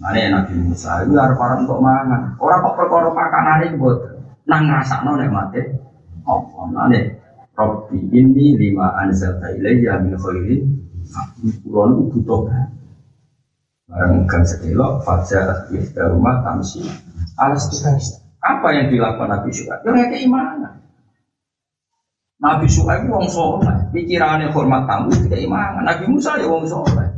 mana 0.00 0.40
Nabi 0.40 0.52
Musa 0.64 1.04
itu 1.04 1.12
Arab 1.20 1.36
Arab 1.36 1.68
untuk 1.68 1.84
mangan. 1.84 2.40
Orang 2.40 2.64
kok 2.64 2.74
perkara 2.80 3.08
makanan 3.12 3.68
ini 3.68 3.76
buat 3.76 3.96
nang 4.48 4.64
ngerasa 4.64 5.04
nek 5.04 5.28
mati. 5.28 5.60
Apa 6.24 6.60
nane? 6.72 7.20
Robbi 7.52 8.00
ini 8.16 8.56
lima 8.56 8.96
anzalta 8.96 9.52
ilayya 9.52 10.00
min 10.00 10.16
khairin. 10.16 10.60
Kulon 11.68 12.08
butuh 12.08 12.48
Barang 13.88 14.28
gang 14.28 14.44
sedelok, 14.44 15.00
fajar 15.00 15.64
iftar 15.72 16.12
rumah 16.12 16.44
tamsi 16.44 16.84
alas 17.40 17.72
Apa 18.44 18.68
yang 18.76 18.92
dilakukan 18.92 19.32
Nabi 19.32 19.50
Syuaib? 19.50 19.80
Ya 19.82 19.90
kayak 19.96 20.08
keimanan. 20.12 20.74
Nabi 22.38 22.68
Syuaib 22.68 23.08
wong 23.08 23.26
soleh, 23.26 23.88
pikirannya 23.90 24.52
hormat 24.52 24.84
tamu 24.84 25.10
itu 25.10 25.26
keimanan. 25.26 25.88
Nabi 25.88 26.04
Musa 26.06 26.36
ya 26.36 26.46
wong 26.46 26.68
soleh. 26.68 27.08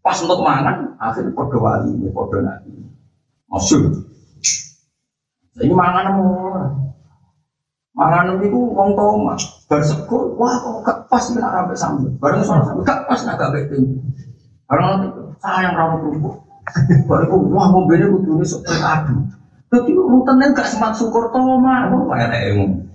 Pas 0.00 0.16
untuk 0.22 0.40
mangan, 0.40 0.96
akhirnya 1.02 1.34
podo 1.34 1.60
wali 1.60 1.92
podo 2.14 2.40
nabi. 2.40 2.72
Masyur. 3.50 3.92
Ini 5.58 5.74
mangan 5.74 6.14
orang. 6.14 6.72
Mangan 7.98 8.38
itu 8.38 8.54
wong 8.54 8.94
bersekutu, 9.68 10.38
wah 10.38 10.54
kok 10.62 10.80
gak 10.86 10.98
pas 11.10 11.24
ini 11.28 11.42
sampai 11.42 11.76
sambut. 11.76 12.12
Bareng 12.22 12.40
soal 12.40 12.64
sambut, 12.64 12.86
gak 12.86 13.04
pas 13.04 13.20
naga 13.26 13.52
beting. 13.52 14.00
Itu, 14.68 15.22
sayang 15.40 15.74
rawat 15.74 15.96
kerupuk. 16.04 16.34
Bareng 17.08 17.48
wah 17.48 17.68
mobilnya 17.72 18.12
kudu 18.12 18.40
ini 18.40 18.44
seperti 18.44 18.76
adu. 18.84 19.16
Tapi 19.68 19.92
rutannya 19.92 20.56
gak 20.56 20.68
semat 20.68 20.92
syukur 20.96 21.28
toma, 21.32 21.88
wah 21.92 22.16
kayak 22.16 22.56
emu. 22.56 22.66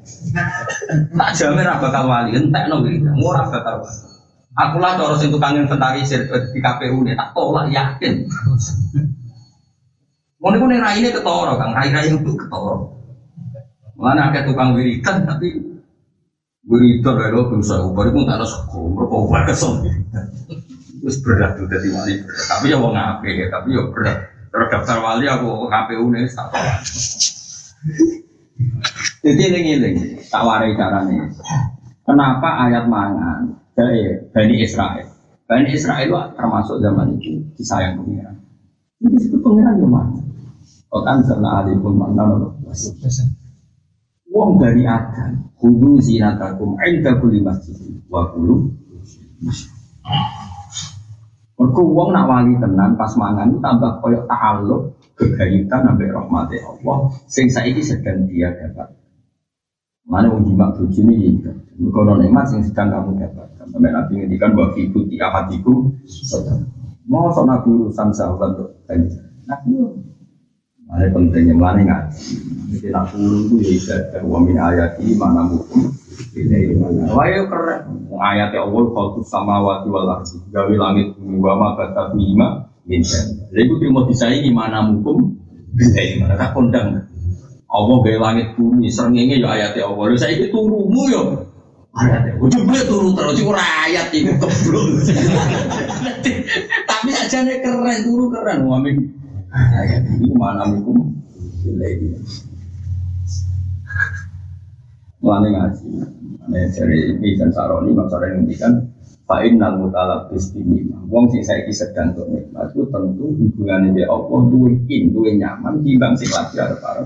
Tak 1.16 1.32
jamin 1.40 1.64
apa 1.64 1.88
bakal 1.88 2.12
wali, 2.12 2.36
entek 2.36 2.68
no 2.68 2.84
gitu, 2.84 3.08
murah 3.16 3.48
bakal 3.48 3.86
wali. 3.86 3.98
Aku 4.54 4.78
lah 4.78 4.94
cara 5.00 5.18
sing 5.18 5.34
tukang 5.34 5.58
inventarisir 5.58 6.30
di 6.30 6.60
KPU 6.62 7.02
nih, 7.02 7.18
tak 7.18 7.34
tolak 7.34 7.74
yakin. 7.74 8.30
Mau 10.38 10.52
nih 10.52 10.60
nih 10.60 10.78
rai 10.78 10.98
ini 11.02 11.10
ketoro, 11.10 11.56
kang 11.58 11.72
rai 11.74 11.90
rai 11.90 12.12
itu 12.12 12.36
ketoro. 12.38 13.00
Mana 13.98 14.30
ada 14.30 14.44
tukang 14.44 14.76
wiridan 14.76 15.24
tapi 15.24 15.56
wiridan 16.68 17.16
dari 17.16 17.32
lo 17.32 17.50
bisa 17.56 17.80
ubah 17.82 18.12
itu 18.12 18.20
tak 18.28 18.38
ada 18.38 18.46
sekolah, 18.46 18.90
mereka 18.92 19.16
ubah 19.16 19.42
kesel. 19.48 19.72
Terus 21.04 21.20
berat 21.20 21.60
tuh 21.60 21.68
dari 21.68 21.92
wali, 21.92 22.16
tapi 22.48 22.72
ya 22.72 22.80
ngape 22.80 23.28
ya, 23.28 23.52
tapi 23.52 23.76
ya 23.76 23.84
berat. 23.92 24.24
Terus 24.56 24.68
daftar 24.72 25.04
wali 25.04 25.28
aku 25.28 25.68
KPU 25.68 26.08
nih 26.16 26.32
tak 26.32 26.48
Jadi 29.20 29.44
ini 29.52 30.24
tak 30.32 30.48
warai 30.48 30.72
caranya. 30.80 31.28
Kenapa 32.08 32.72
ayat 32.72 32.88
mangan 32.88 33.52
dari 33.76 34.16
Bani 34.32 34.56
Israel? 34.64 35.12
Bani 35.44 35.76
Israel 35.76 36.08
itu 36.08 36.20
termasuk 36.40 36.80
zaman 36.80 37.20
itu 37.20 37.52
disayang 37.60 38.00
pengiran. 38.00 38.40
Ini 39.04 39.20
situ 39.20 39.44
pengiran 39.44 39.84
yang 39.84 39.92
mana? 39.92 40.24
Kau 40.88 41.04
kan 41.04 41.20
serna 41.28 41.68
alipun 41.68 42.00
mana 42.00 42.24
Wong 44.32 44.56
dari 44.56 44.88
Adam, 44.88 45.52
kudu 45.60 46.00
zinatakum 46.00 46.80
inda 46.80 47.20
kulli 47.20 47.44
masjid 47.44 47.76
wa 48.08 48.32
kulu. 48.32 48.72
Mergo 51.64 51.96
wong 51.96 52.12
nak 52.12 52.28
wali 52.28 52.60
tenan 52.60 53.00
pas 53.00 53.16
mangan 53.16 53.56
tambah 53.64 54.04
koyok 54.04 54.28
ta'alluq 54.28 55.00
kegayutan 55.16 55.88
sampai 55.88 56.12
rahmati 56.12 56.60
Allah 56.60 57.08
sing 57.32 57.48
saiki 57.48 57.80
sedang 57.80 58.28
dia 58.28 58.52
dapat. 58.52 58.92
Mana 60.04 60.28
wong 60.28 60.44
jimak 60.44 60.76
bojo 60.76 61.00
ini 61.08 61.40
ya. 61.40 61.56
Mergo 61.80 62.20
nikmat 62.20 62.52
sing 62.52 62.68
sedang 62.68 62.92
kamu 62.92 63.16
dapat. 63.16 63.48
Sampai 63.64 63.96
Nabi 63.96 64.12
ngendikan 64.20 64.60
wa 64.60 64.76
fi 64.76 64.92
buti 64.92 65.16
ahadikum 65.24 65.96
sedang. 66.04 66.68
Mau 67.08 67.32
nabi 67.32 67.72
urusan 67.72 68.12
sahabat 68.12 68.60
tanya. 68.84 69.24
Nah, 69.48 69.64
ada 71.00 71.08
pentingnya 71.16 71.56
mana 71.56 71.80
ngaji. 71.80 72.28
Jadi 72.76 72.88
nak 72.92 73.08
puluh 73.16 73.48
itu 73.48 73.56
ya 73.64 73.72
ibadah 73.80 74.22
wa 74.28 74.40
min 74.44 74.60
ayati 74.60 75.16
mana 75.16 75.48
mukum 75.48 75.88
ini. 75.88 76.03
Wah 77.14 77.26
ya 77.30 77.42
keren. 77.46 77.82
Ayat 78.18 78.54
Allah 78.54 78.84
kalau 78.94 79.22
sama 79.26 79.62
wati 79.62 79.90
ardi. 79.90 80.38
Gawe 80.50 80.74
langit 80.74 81.18
bumi 81.18 81.38
wa 81.42 81.78
kata 81.78 82.14
bima 82.14 82.70
min 82.90 83.02
Jadi 83.06 83.62
itu 83.64 83.86
mau 83.90 84.06
disaingi 84.06 84.50
mana 84.50 84.86
mukum 84.86 85.34
bila 85.74 86.00
ini 86.02 86.16
mana 86.22 86.34
tak 86.38 86.54
kondang. 86.54 87.06
Allah 87.70 87.96
gawe 88.06 88.18
langit 88.22 88.54
bumi 88.58 88.90
serengenge 88.90 89.42
ya 89.42 89.50
ayat 89.50 89.78
Allah. 89.82 90.06
Lalu 90.10 90.18
saya 90.18 90.34
itu 90.38 90.50
turumu 90.54 91.02
ya. 91.10 91.24
Ayat 91.94 92.22
Allah. 92.38 92.50
Coba 92.50 92.78
turu 92.86 93.10
terus 93.18 93.38
itu 93.42 93.52
ayat 93.54 94.08
itu 94.14 94.34
keblok. 94.38 94.86
Tapi 96.90 97.10
aja 97.14 97.38
nih 97.46 97.58
keren 97.62 97.98
turu 98.06 98.26
keren. 98.30 98.66
Wa 98.66 98.78
min 98.82 98.98
ayat 99.54 100.06
ini 100.10 100.34
mana 100.34 100.66
ini 100.70 102.18
Mulane 105.24 105.48
ngaji, 105.56 105.88
mulane 106.44 106.60
dari 106.76 107.32
dan 107.40 107.50
saroni, 107.56 107.96
mak 107.96 108.12
saroni 108.12 108.44
ngendikan 108.44 108.74
Fa'in 109.24 109.56
nal 109.56 109.80
mutalabis 109.80 110.52
ini 110.52 110.84
Wong 111.08 111.32
sing 111.32 111.48
saiki 111.48 111.72
sedang 111.72 112.12
untuk 112.12 112.28
nikmat 112.28 112.76
itu 112.76 112.84
tentu 112.92 113.32
hubungannya 113.32 113.96
dengan 113.96 114.12
Allah 114.12 114.42
duwe 114.52 114.76
in, 114.92 115.14
duwe 115.16 115.40
nyaman 115.40 115.80
timbang 115.80 116.18
sing 116.18 116.28
lagi 116.34 116.58
ada 116.60 116.76
para. 116.82 117.06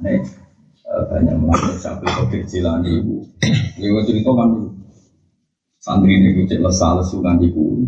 Nih 0.00 0.22
banyak 0.86 1.34
melakukan 1.36 1.76
sampai 1.82 2.08
kodir 2.14 2.42
jilani 2.46 3.02
ibu. 3.02 3.26
Ibu 3.76 3.98
cerita 4.06 4.30
kan 4.38 4.50
santri 5.82 6.14
ini 6.14 6.46
cek 6.46 6.62
lesal 6.62 7.02
lesu 7.02 7.20
kan 7.20 7.42
ibu. 7.42 7.84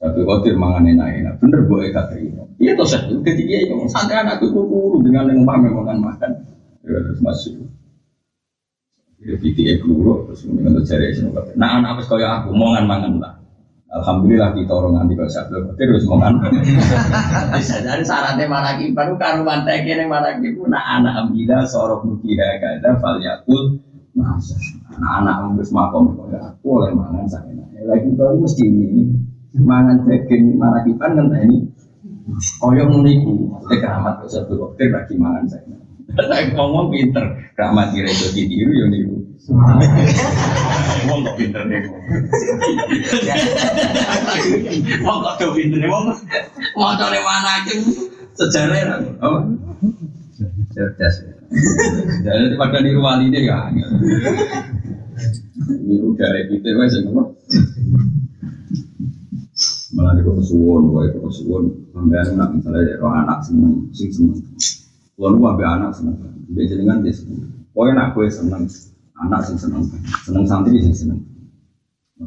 Tapi 0.00 0.20
kotir 0.24 0.56
mangan 0.60 0.84
enak-enak, 0.84 1.40
bener 1.40 1.64
gue 1.64 1.80
eka 1.88 2.12
terima. 2.12 2.44
Iya 2.60 2.76
toh 2.76 2.84
saya, 2.84 3.08
ketika 3.24 3.56
dia 3.56 3.72
ngomong 3.72 3.88
santai 3.88 4.20
anakku 4.20 4.52
kuru 4.52 5.00
dengan 5.00 5.32
yang 5.32 5.48
umpamanya 5.48 5.80
makan 5.80 5.98
makan, 6.04 6.30
ya 6.84 6.98
terus 7.00 7.20
masuk. 7.24 7.54
Ya 9.24 9.40
video 9.40 9.72
kuru, 9.80 10.28
terus 10.28 10.44
kemudian 10.44 10.76
terjadi 10.84 11.16
semua. 11.16 11.40
Nah 11.56 11.80
anak 11.80 11.96
apa 11.96 12.02
kaya 12.12 12.28
aku, 12.44 12.52
mangan 12.52 12.84
mangan 12.84 13.14
lah. 13.24 13.34
Alhamdulillah 13.94 14.58
kita 14.58 14.74
orang 14.74 14.92
nanti 15.00 15.14
kalau 15.14 15.30
saya 15.30 15.46
belum 15.48 15.64
terus 15.78 16.04
mangan. 16.10 16.32
Bisa 17.56 17.78
jadi 17.80 18.04
syaratnya 18.04 18.44
mana 18.50 18.74
baru 18.74 19.14
karuan 19.16 19.62
yang 19.64 20.10
mana 20.10 20.34
pun 20.36 20.66
nah 20.68 20.98
anak 20.98 21.14
ambilah 21.24 21.62
sorok 21.62 22.02
nukiha 22.02 22.58
kada 22.58 22.98
fal 22.98 23.22
yakul 23.22 23.78
masa 24.18 24.58
anak-anak 24.98 25.34
ambus 25.46 25.70
makom 25.70 26.10
kaya 26.18 26.42
aku 26.42 26.66
oleh 26.82 26.90
mangan 26.90 27.24
saya. 27.30 27.64
Lagi 27.86 28.10
tahu 28.18 28.42
mesti 28.42 28.66
ini 28.66 29.14
mangan 29.62 30.02
daging 30.04 30.58
marakipan 30.58 31.14
kan 31.14 31.30
ini 31.38 31.70
koyo 32.58 32.90
muniku 32.90 33.62
te 33.70 33.78
keramat 33.78 34.26
kok 34.26 34.30
satu 34.32 34.58
dokter 34.58 34.90
lagi 34.90 35.14
mangan 35.14 35.46
saya 35.46 35.83
saya 36.12 36.52
ngomong 36.52 36.92
pinter. 36.92 37.24
Keramat 37.54 37.94
kira 37.94 38.10
itu 38.10 38.26
ditiru 38.34 38.72
ya 38.74 38.86
niku 38.90 39.24
ngomong 41.04 41.20
kok 41.20 41.36
pinter 41.36 41.62
deh 41.68 41.84
ngomong 45.04 45.20
kok 45.20 45.34
tuh 45.36 45.52
pinter 45.52 45.78
deh 45.84 45.88
ngomong 45.92 46.16
mau 46.80 46.96
cari 46.96 47.20
mana 47.20 47.50
aja 47.60 47.74
sejarah 48.34 49.04
apa 49.20 49.38
cerdas. 50.72 51.14
Jadi 52.24 52.56
pada 52.56 52.78
niru 52.80 53.04
wali 53.04 53.28
deh 53.28 53.44
ya 53.44 53.68
niru 55.84 56.16
dari 56.16 56.48
kita 56.48 56.72
wes 56.80 56.96
malah 59.94 60.10
di 60.18 60.26
kesuwon, 60.26 60.90
gue 60.90 61.06
ke 61.06 61.22
kesuwon, 61.22 61.70
sampai 61.94 62.18
anak 62.26 62.50
misalnya 62.50 62.98
roh 62.98 63.14
anak 63.14 63.38
seneng, 63.46 63.86
sing 63.94 64.10
seneng. 64.10 64.42
Kalau 65.14 65.30
lu 65.30 65.46
ambil 65.46 65.68
anak 65.78 65.94
seneng, 65.94 66.18
dia 66.50 66.66
jenengan 66.66 66.98
dia 66.98 67.14
seneng. 67.14 67.46
Pokoknya 67.70 67.92
anak 67.94 68.08
gue 68.18 68.26
seneng, 68.26 68.66
anak 69.14 69.40
sing 69.46 69.56
seneng, 69.58 69.86
seneng 70.26 70.44
santri 70.46 70.82
sing 70.82 70.94
seneng. 70.94 71.22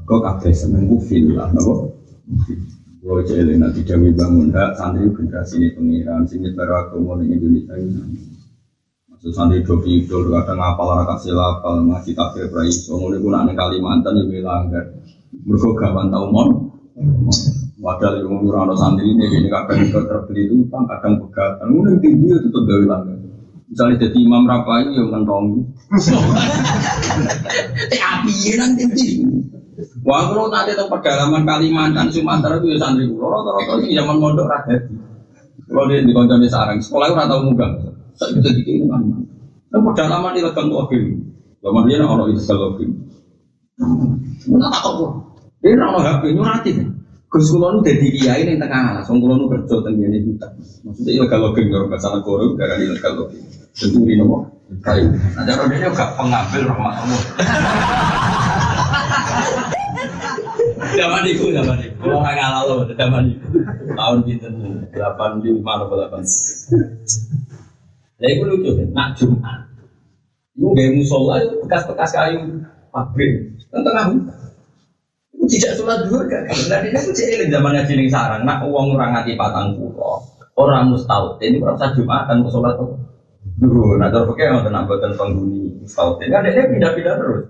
Kau 0.08 0.24
kafe 0.24 0.56
seneng 0.56 0.88
gue 0.88 1.36
lah, 1.36 1.52
nopo. 1.52 2.00
Kalau 3.04 3.24
jadi 3.24 3.56
nanti 3.60 3.84
Dewi 3.84 4.16
bangun, 4.16 4.56
hak 4.56 4.80
santri 4.80 5.08
generasi 5.12 5.60
ini 5.60 5.68
pengiran, 5.76 6.24
sing 6.28 6.44
nyebar 6.44 6.88
agama 6.88 7.20
di 7.20 7.32
Indonesia 7.32 7.76
ini. 7.76 8.24
Maksud 9.12 9.32
santri 9.36 9.64
do 9.68 9.84
idol, 9.84 10.32
kadang 10.32 10.60
ngapal 10.60 10.88
ora 10.92 11.04
kasih 11.12 11.36
lapal, 11.36 11.84
ngaji 11.88 12.12
kafir 12.16 12.48
praiso, 12.52 12.96
ngono 12.96 13.20
iku 13.20 13.28
nak 13.32 13.52
Kalimantan 13.52 14.32
ya 14.32 14.40
langgar. 14.44 14.96
Mergo 15.44 15.76
gawan 15.76 16.08
tau 16.12 16.28
mon, 16.32 16.48
Padahal 17.88 18.20
yang 18.20 18.44
ngurang 18.44 18.68
santri 18.76 19.16
ini, 19.16 19.32
ini 19.32 19.48
kadang 19.48 19.88
terbeli 19.88 20.44
itu 20.44 20.68
utang, 20.68 20.84
kadang 20.92 21.24
pegatan. 21.24 21.72
Mungkin 21.72 22.04
tinggi 22.04 22.36
itu 22.36 22.40
tetap 22.44 22.68
gawe 22.68 22.84
langgan. 22.84 23.16
Misalnya 23.72 23.96
jadi 24.04 24.18
imam 24.28 24.44
rapai 24.44 24.92
yang 24.92 25.08
ngentongi. 25.08 25.60
Teh 27.88 28.02
api 28.04 28.32
nang 28.60 28.76
tinggi. 28.76 29.24
Wah, 30.04 30.28
kalau 30.28 30.52
nanti 30.52 30.76
itu 30.76 30.84
pedalaman 30.84 31.48
Kalimantan, 31.48 32.12
Sumatera 32.12 32.60
itu 32.60 32.76
ya 32.76 32.78
santri 32.84 33.08
kulo. 33.08 33.24
Rata-rata 33.24 33.80
sih 33.80 33.96
zaman 33.96 34.20
mondok 34.20 34.52
rakyat. 34.52 34.84
Kalau 35.72 35.88
dia 35.88 36.04
di 36.04 36.12
di 36.12 36.50
sarang, 36.52 36.84
sekolah 36.84 37.08
itu 37.08 37.16
rata 37.16 37.36
muga. 37.40 37.68
Saya 38.20 38.36
bisa 38.36 38.52
dikirim 38.52 38.92
kan. 38.92 39.00
Dan 39.72 39.80
pedalaman 39.88 40.36
di 40.36 40.44
tuh 40.44 40.80
akhir. 40.84 41.04
Zaman 41.64 41.88
dia 41.88 42.04
orang 42.04 42.36
itu 42.36 42.44
selalu 42.44 43.00
Mana 44.52 44.76
tak 44.76 44.84
tahu. 44.84 45.24
Dia 45.64 45.80
orang 45.80 46.04
HP 46.04 46.36
nyurati. 46.36 46.97
Gus 47.28 47.52
kulo 47.52 47.76
nu 47.76 47.80
dadi 47.84 48.08
kiai 48.08 48.48
ning 48.48 48.56
tengah 48.56 48.96
alas, 48.96 49.12
wong 49.12 49.20
kulo 49.20 49.36
nu 49.36 49.46
kerja 49.52 49.84
teng 49.84 50.00
ngene 50.00 50.18
hutan. 50.24 50.52
Maksudnya 50.88 51.12
ilegal 51.12 51.40
login 51.44 51.68
karo 51.68 51.86
bahasa 51.92 52.08
negara 52.16 52.46
gara 52.56 52.76
ilegal 52.80 53.14
login. 53.20 53.44
Tentu 53.76 54.00
ini 54.08 54.16
nopo? 54.16 54.48
Kayu. 54.80 55.12
Nah, 55.12 55.44
cara 55.44 55.64
dia 55.68 55.92
gak 55.92 56.12
pengambil 56.16 56.62
rahmat 56.72 56.94
Allah. 57.04 57.22
Zaman 60.98 61.24
itu, 61.28 61.46
zaman 61.52 61.78
itu. 61.84 61.96
Kalau 62.00 62.20
nggak 62.24 62.36
ngalah 62.36 62.62
loh, 62.64 62.78
zaman 62.96 63.24
itu. 63.32 63.48
Tahun 63.92 64.20
pinter 64.24 64.52
delapan 64.92 65.30
di 65.44 65.50
mana 65.60 65.84
delapan. 65.88 66.24
Ya 68.18 68.28
itu 68.34 68.44
lucu 68.48 68.72
nak 68.96 69.20
Jumat. 69.20 69.68
Itu 70.56 70.74
gaya 70.74 70.90
musola 70.96 71.44
itu 71.44 71.56
bekas-bekas 71.68 72.12
kayu 72.16 72.40
pabrik. 72.90 73.52
Tengah. 73.70 74.16
Tidak 75.48 75.72
sholat 75.80 76.04
dua 76.12 76.28
kan? 76.28 76.44
Nah 76.46 76.80
ini 76.84 76.92
aku 77.00 77.16
cilik 77.16 77.48
zaman 77.48 77.72
ngaji 77.72 77.94
ning 77.96 78.10
sarang. 78.12 78.44
Nak 78.44 78.68
uang 78.68 79.00
orang 79.00 79.16
ngati 79.16 79.40
patang 79.40 79.80
pulau. 79.80 80.20
Orang 80.60 80.92
mustaut 80.92 81.40
ini 81.40 81.64
berapa 81.64 81.96
jumatan 81.96 82.44
ke 82.44 82.50
sholat 82.52 82.76
tuh. 82.76 82.92
Dulu, 83.58 83.98
nah 83.98 84.12
terus 84.12 84.28
pakai 84.30 84.54
nggak 84.54 84.70
tenang 84.70 84.86
buatan 84.86 85.12
penghuni 85.16 85.72
mustaut 85.82 86.20
ini. 86.20 86.30
Kan 86.30 86.46
dia 86.46 86.68
pindah-pindah 86.68 87.16
terus. 87.16 87.44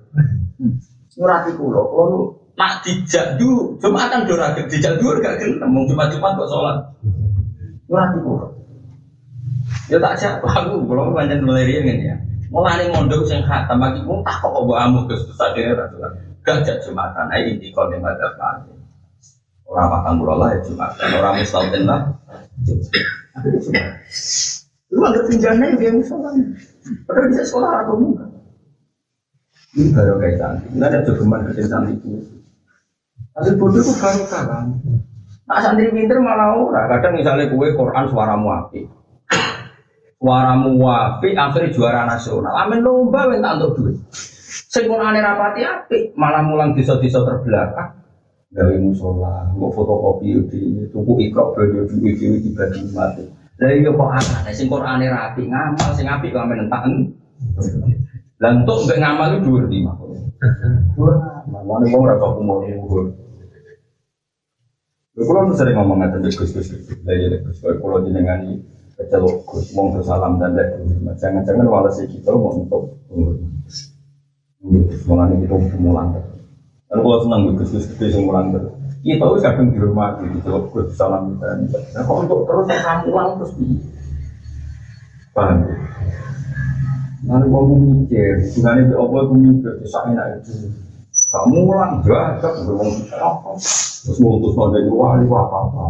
Ngurati 1.17 1.51
pulau, 1.57 1.83
kalau 1.89 2.19
nak 2.53 2.85
dijak 2.85 3.41
dulu, 3.41 3.73
jumatan 3.81 4.29
dora 4.29 4.53
dijak 4.53 5.01
dulu 5.01 5.17
gak 5.17 5.41
kenal. 5.41 5.65
Mau 5.65 5.89
cuma 5.89 6.05
kok 6.13 6.47
sholat. 6.47 6.77
Ngurati 7.89 8.17
pulau. 8.21 8.49
Ya 9.87 9.97
tak 10.03 10.15
siapa 10.19 10.45
aku, 10.45 10.83
kalau 10.85 11.15
banyak 11.15 11.41
melirian 11.41 11.87
kan 11.87 11.97
ya. 11.99 12.15
Mulai 12.47 12.87
mondok 12.91 13.27
sing 13.27 13.43
khatam 13.43 13.83
pun 14.07 14.23
tak 14.23 14.39
kok 14.39 14.51
bawa 14.51 14.87
amuk 14.87 15.11
ke 15.11 15.15
susah 15.19 15.51
daerah. 15.51 15.87
Gajah 16.47 16.79
Jumatan, 16.79 17.27
nah 17.27 17.35
ini 17.43 17.75
kau 17.75 17.91
yang 17.91 18.07
ada. 18.07 18.31
Orang 19.67 19.91
makan 19.91 20.13
burolah 20.23 20.55
ya 20.55 20.63
Jumatan, 20.63 21.07
orang 21.19 21.43
mustalin 21.43 21.83
lah. 21.83 22.01
Lu 24.87 25.03
ada 25.03 25.19
pinjana 25.27 25.63
yang 25.67 25.75
dia 25.75 25.91
misalnya. 25.91 26.31
Padahal 27.03 27.27
bisa 27.27 27.43
sekolah 27.43 27.83
atau 27.83 27.99
enggak. 27.99 28.31
Ini 29.75 29.91
baru 29.91 30.15
kayak 30.23 30.35
cantik, 30.39 30.71
nggak 30.71 30.87
ada 30.87 30.99
jogeman 31.03 31.45
kecil 31.51 31.67
cantik 31.67 31.99
itu. 31.99 32.09
Hasil 33.35 33.53
bodoh 33.59 33.83
itu 33.83 33.93
baru 33.99 34.23
kan. 34.31 34.65
Nah 35.45 35.59
santri 35.59 35.91
pinter 35.91 36.17
malah 36.23 36.55
ora. 36.55 36.87
Kadang 36.87 37.19
misalnya 37.19 37.51
kue 37.51 37.75
Quran 37.75 38.07
suaramu 38.07 38.47
api. 38.55 38.87
Suaramu 40.17 40.79
api, 40.81 41.35
akhirnya 41.37 41.75
juara 41.75 42.07
nasional. 42.07 42.55
Amin 42.55 42.81
lomba 42.81 43.29
minta 43.29 43.53
untuk 43.59 43.83
duit. 43.83 43.99
Sing 44.77 44.85
Qur'ane 44.85 45.25
rapati 45.25 45.65
apik, 45.65 46.13
malah 46.13 46.45
mulang 46.45 46.77
desa-desa 46.77 47.25
terbelakang. 47.25 47.97
Gawe 48.53 48.75
musola, 48.77 49.49
mau 49.57 49.73
fotokopi 49.73 50.37
di 50.53 50.85
tuku 50.93 51.17
ikro 51.25 51.57
belajar 51.57 51.89
di 51.89 51.97
video 51.97 52.37
dibagi 52.37 52.85
mati. 52.93 53.25
Lah 53.57 53.73
iya 53.73 53.89
kok 53.89 54.13
aneh 54.13 54.53
sing 54.53 54.69
Qur'ane 54.69 55.09
rapi 55.09 55.49
ngamal 55.49 55.89
sing 55.97 56.05
apik 56.05 56.29
kok 56.29 56.45
amen 56.45 56.69
entaken. 56.69 56.93
Lah 58.37 58.53
entuk 58.53 58.85
mbek 58.85 59.01
ngamal 59.01 59.33
itu 59.33 59.49
dhuwur 59.49 59.65
di 59.65 59.81
mah. 59.81 59.97
Dhuwur. 59.97 61.13
Mana 61.49 61.85
wong 61.89 62.01
ora 62.05 62.21
kok 62.21 62.37
umur. 62.37 62.69
Kalau 65.17 65.49
sering 65.57 65.73
ngomong 65.73 66.05
ngatain 66.05 66.21
Gus 66.21 66.37
Gus 66.37 66.53
Gus, 66.53 66.69
lah 67.01 67.17
ya 67.17 67.41
Gus, 67.41 67.65
kalau 67.65 68.05
jenengani 68.05 68.61
kecelok 68.93 69.41
Gus, 69.49 69.73
mau 69.73 69.89
salam 70.05 70.37
dan 70.37 70.53
lek, 70.53 70.77
jangan-jangan 71.17 71.65
walasi 71.65 72.05
kita 72.05 72.29
mau 72.37 72.53
untuk 72.53 73.01
Mulane 75.07 75.33
kita 75.43 75.55
mulang. 75.79 76.19
Dan 76.87 76.97
kalau 77.03 77.19
senang 77.23 77.55
Gus 77.55 77.71
Gus 77.71 77.87
gede 77.95 78.15
sing 78.15 78.23
mulang 78.27 78.51
terus. 78.51 78.71
Kita 79.03 79.23
wis 79.31 79.43
kadang 79.43 79.71
di 79.71 79.79
Jawa 79.79 80.59
Gus 80.71 80.91
salam 80.95 81.39
dan. 81.39 81.67
Nah 81.71 82.01
kok 82.03 82.17
untuk 82.27 82.43
terus 82.43 82.67
mulang 83.07 83.39
terus 83.39 83.51
di. 83.55 83.79
Paham? 85.31 85.63
Nanti 87.27 87.45
mau 87.49 87.65
mikir, 87.65 88.39
sebenarnya 88.45 88.87
di 88.87 88.95
apa 88.95 89.15
aku 89.25 89.33
mikir, 89.35 89.73
bisa 89.83 89.99
enak 90.07 90.37
itu. 90.41 90.69
Kamu 91.27 91.65
mulang 91.65 91.99
gak, 92.05 92.39
gak 92.39 92.53
berwong 92.63 92.93
apa? 93.11 93.51
Terus 93.57 94.17
mutus 94.21 94.53
pada 94.55 94.79
wali 94.87 95.25
apa 95.27 95.57
apa. 95.65 95.83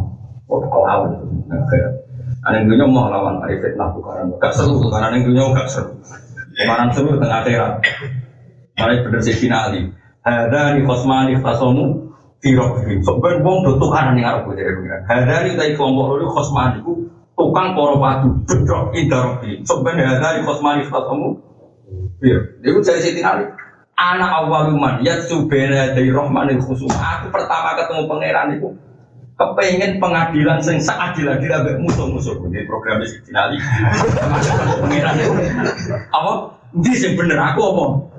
Oh 0.49 0.59
tak 0.63 0.71
lawan. 0.71 1.11
Ada 2.47 2.63
yang 2.63 2.65
dunia 2.71 2.85
mau 2.87 3.11
lawan 3.11 3.43
Arifit 3.43 3.75
nah 3.75 3.91
bukan 3.91 4.33
gak 4.39 4.55
seru, 4.55 4.81
karena 4.87 5.13
yang 5.13 5.29
dunia 5.29 5.43
gak 5.51 5.69
seru. 5.69 5.93
Kemarin 6.57 6.89
seru 6.95 7.09
tengah. 7.21 7.43
Malah 8.77 9.01
bener 9.01 9.21
sih 9.25 9.33
finali. 9.33 9.89
Ada 10.21 10.77
di 10.77 10.85
kosmani 10.85 11.33
fasomu 11.41 12.13
firok 12.45 12.85
ini. 12.85 13.01
Sebenarnya 13.01 13.41
wong 13.41 13.57
do 13.65 13.71
tukaran 13.81 14.13
ning 14.13 14.21
arep 14.21 14.45
dari 14.53 14.69
pengiran. 14.69 15.01
Ada 15.09 15.35
di 15.49 15.51
dari 15.57 15.73
kelompok 15.73 16.05
loro 16.13 16.27
kosmani 16.29 16.77
ku 16.85 17.09
tukang 17.33 17.73
poro 17.73 17.97
padu 17.97 18.37
bedok 18.45 18.93
indarobi. 18.93 19.65
Sebenarnya 19.65 20.21
ada 20.21 20.37
di 20.37 20.41
kosmani 20.45 20.85
fasomu 20.85 21.41
fir. 22.21 22.61
Dia 22.61 22.69
ku 22.69 22.79
cari 22.85 23.01
Siti 23.01 23.21
Ali. 23.25 23.49
Anak 23.97 24.45
awaluman 24.45 25.01
ya 25.01 25.17
subena 25.25 25.97
dari 25.97 26.13
rahmanil 26.13 26.61
khusum. 26.61 26.93
Aku 26.93 27.33
pertama 27.33 27.73
ketemu 27.81 28.05
pangeran 28.05 28.61
itu 28.61 28.69
kepengen 29.37 29.97
pengadilan 29.97 30.61
sing 30.61 30.77
seadil 30.77 31.33
adil 31.33 31.49
ambek 31.49 31.81
musuh-musuh 31.81 32.45
di 32.53 32.61
program 32.69 33.01
Siti 33.09 33.33
Ali. 33.33 33.57
Pangeran 34.85 35.17
itu 35.17 35.33
apa? 36.13 36.33
Ini 36.77 36.93
sing 36.93 37.17
bener 37.17 37.41
aku 37.41 37.61
omong. 37.73 38.16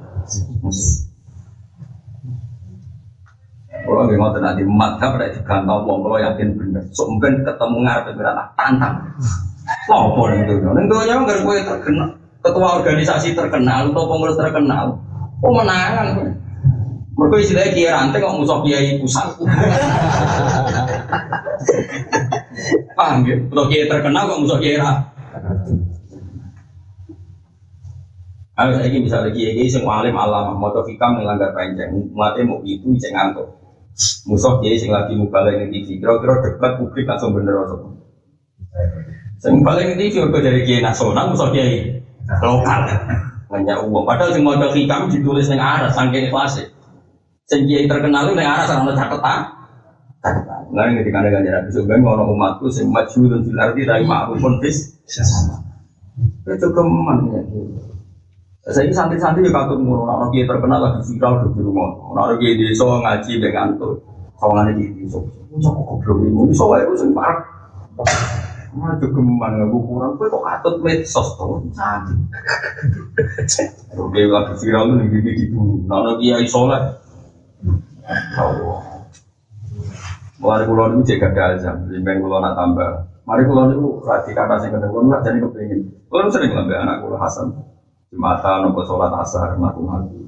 Kalau 3.89 4.05
nggak 4.05 4.20
mau 4.20 4.37
nanti 4.37 4.62
madhab 4.68 5.16
pada 5.16 5.33
digantau 5.33 5.81
wong 5.89 6.05
kalau 6.05 6.18
yakin 6.20 6.53
bener. 6.61 6.85
Mungkin 6.93 7.33
ketemu 7.41 7.76
ngarep 7.89 8.12
berat 8.12 8.53
tantang. 8.53 8.95
Apa 9.89 10.22
nih 10.29 10.45
itu? 10.45 10.55
Nih 10.61 10.85
tuh 10.85 11.01
yang 11.09 11.24
nggak 11.24 11.41
gue 11.41 11.57
terkenal. 11.64 12.09
Ketua 12.45 12.68
organisasi 12.85 13.33
terkenal 13.33 13.89
atau 13.89 14.05
pengurus 14.05 14.37
terkenal. 14.37 15.01
Oh 15.41 15.53
menangan. 15.57 16.37
Mereka 17.18 17.37
istilahnya 17.43 17.72
kiai 17.74 17.91
rantai 17.91 18.22
kok 18.22 18.37
musuh 18.37 18.62
kiai 18.62 19.01
pusat. 19.01 19.26
Paham 22.95 23.26
ya? 23.26 23.37
Kalau 23.49 23.66
kiai 23.66 23.91
terkenal 23.91 24.22
kok 24.29 24.41
musuh 24.45 24.59
kiai 24.61 24.79
Ayo 28.59 28.74
saya 28.74 28.90
ini 28.90 29.06
misalnya 29.06 29.30
kiai 29.30 29.54
kiai 29.54 29.70
sing 29.70 29.86
alim 29.86 30.18
alam, 30.18 30.59
mau 30.59 30.74
hikam 30.74 31.22
melanggar 31.22 31.54
panjang, 31.54 31.94
mati 32.11 32.42
mau 32.42 32.59
itu 32.66 32.90
cek 32.98 33.14
ngantuk. 33.14 33.46
Musuh 34.26 34.59
kiai 34.59 34.74
sing 34.74 34.90
lagi 34.90 35.14
mubalai 35.14 35.62
ini 35.62 35.70
TV, 35.86 36.02
kira-kira 36.02 36.42
debat 36.42 36.74
publik 36.74 37.06
langsung 37.06 37.38
bener 37.38 37.54
atau 37.54 37.94
Sing 39.38 39.62
mubalai 39.62 39.94
ini 39.94 40.11
TV 40.11 40.26
udah 40.26 40.42
dari 40.42 40.66
kiai 40.66 40.82
nasional, 40.82 41.30
musuh 41.30 41.54
kiai 41.54 42.02
lokal. 42.42 42.82
Hanya 43.54 43.78
uang. 43.78 44.02
Padahal 44.02 44.34
sing 44.34 44.42
mau 44.42 44.59
hikam 44.59 45.06
ditulis 45.06 45.46
neng 45.46 45.62
aras, 45.62 45.94
sangking 45.94 46.26
kelas. 46.26 46.59
Sing 47.46 47.62
kiai 47.62 47.86
terkenal 47.86 48.26
itu 48.26 48.42
neng 48.42 48.50
aras, 48.50 48.66
sama 48.66 48.90
catatan. 48.90 49.54
Catatan. 50.18 50.61
Nah 50.74 50.82
ini 50.90 51.06
ketika 51.06 51.22
ada 51.22 51.30
ganjaran 51.30 51.70
kan 51.70 51.98
ngono 52.02 52.34
umatku 52.34 52.66
sing 52.74 52.90
maju 52.90 53.20
dan 53.30 53.40
silarti 53.46 53.86
dari 53.86 54.02
ma'rufun 54.02 54.59
bis. 54.59 54.98
Itu 56.42 56.66
ke 56.74 56.82
mana 56.82 57.22
ya? 57.38 57.42
Saya 58.69 58.85
ini 58.85 58.93
santri-santri 58.93 59.49
juga 59.49 59.64
katut 59.64 59.81
mulu, 59.81 60.05
orang 60.05 60.29
kiai 60.29 60.45
terkenal 60.45 60.77
lagi 60.77 61.01
viral 61.09 61.49
di 61.57 61.64
rumah, 61.64 61.89
orang 62.12 62.37
kiai 62.37 62.53
desa 62.53 62.85
ngaji 62.85 63.33
dengan 63.41 63.73
tuh, 63.81 63.97
kawangannya 64.37 64.77
di 64.77 64.85
desa, 64.93 65.16
cok 65.57 65.73
goblok 65.89 66.21
ini, 66.21 66.37
ini 66.37 66.53
soalnya 66.53 66.85
itu 66.85 67.01
sing 67.01 67.16
parah. 67.16 67.49
Mana 68.77 69.01
juga 69.01 69.25
mana 69.25 69.64
nggak 69.64 69.73
kurang, 69.73 70.21
gue 70.21 70.29
kok 70.29 70.45
katut 70.45 70.75
medsos 70.85 71.29
tuh, 71.41 71.64
santri. 71.73 72.12
Orang 73.97 74.12
kiai 74.12 74.29
lagi 74.29 74.53
viral 74.61 74.83
tuh 74.85 74.97
di 75.01 75.19
di 75.25 75.45
dulu, 75.49 75.75
orang 75.89 76.21
kiai 76.21 76.45
sholat. 76.45 76.83
Allah. 78.37 78.81
Mari 80.45 80.64
kulon 80.69 81.01
itu 81.01 81.16
jaga 81.16 81.29
dalzam, 81.33 81.89
limbang 81.89 82.21
kulon 82.21 82.45
nak 82.45 82.53
tambah. 82.53 82.91
Mari 83.25 83.43
kulon 83.49 83.73
itu 83.73 84.05
rati 84.05 84.31
kata 84.37 84.61
kedua 84.61 84.93
kulon 84.93 85.25
jadi 85.25 85.41
kepingin. 85.41 85.81
Kulon 86.12 86.29
sering 86.29 86.53
lambe 86.53 86.77
anak 86.77 87.01
kulon 87.01 87.16
Hasan. 87.16 87.49
Jumatan 88.09 88.64
nopo 88.64 88.80
sholat 88.88 89.12
asar 89.20 89.56
ngaku 89.61 89.80
ngaku. 89.84 90.18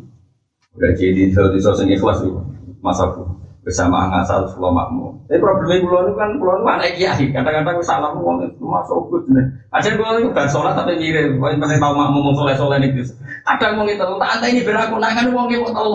Udah 0.76 0.90
jadi 0.94 1.32
di 1.32 1.60
sosok 1.60 1.88
ikhlas 1.88 2.20
itu 2.20 2.36
masaku. 2.84 3.40
bersama 3.60 4.08
ngasal 4.08 4.48
sekolah 4.48 4.72
makmum. 4.72 5.20
Tapi 5.28 5.36
problemnya 5.36 5.84
pulau 5.84 6.00
itu 6.08 6.12
kan 6.16 6.30
pulau 6.40 6.64
itu 6.64 6.66
anak 6.66 6.90
kiai. 6.96 7.24
Kadang-kadang 7.28 7.76
salah 7.84 8.16
uang 8.16 8.40
itu 8.40 8.64
masuk 8.64 9.12
good 9.12 9.24
nih. 9.28 9.44
Aja 9.68 10.00
pulau 10.00 10.16
itu 10.16 10.32
gak 10.32 10.48
sholat 10.48 10.72
tapi 10.72 10.96
mirip. 10.96 11.36
Kau 11.36 11.52
yang 11.52 11.60
tahu 11.60 11.92
makmum 11.92 12.24
mau 12.24 12.32
soleh 12.32 12.56
soleh 12.56 12.80
nih. 12.80 13.04
Kadang 13.44 13.76
mau 13.76 13.84
itu 13.84 14.00
tak 14.00 14.30
ada 14.40 14.46
ini 14.48 14.64
beraku 14.64 14.96
nangan 14.96 15.28
uang 15.28 15.46
itu 15.52 15.68
tahu. 15.76 15.92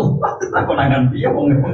Aku 0.53 0.71
nangan 0.77 1.09
dia 1.09 1.29
uang 1.33 1.45
itu. 1.49 1.69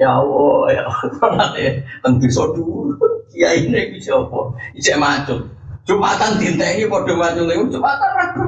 Ya 0.00 0.16
Allah, 0.16 0.64
ya 0.72 0.82
Allah, 0.88 1.52
tentu 2.06 2.26
so 2.32 2.56
dulu. 2.56 2.96
Kiai 3.28 3.68
ini 3.68 3.92
bisa 3.92 4.16
apa? 4.16 4.56
Bisa 4.72 4.96
macam. 4.96 5.59
Jumatan 5.88 6.30
dintengi 6.38 6.84
pada 6.86 7.12
macam 7.16 7.44
itu. 7.48 7.78
Jumatan 7.78 8.10
ragu. 8.16 8.44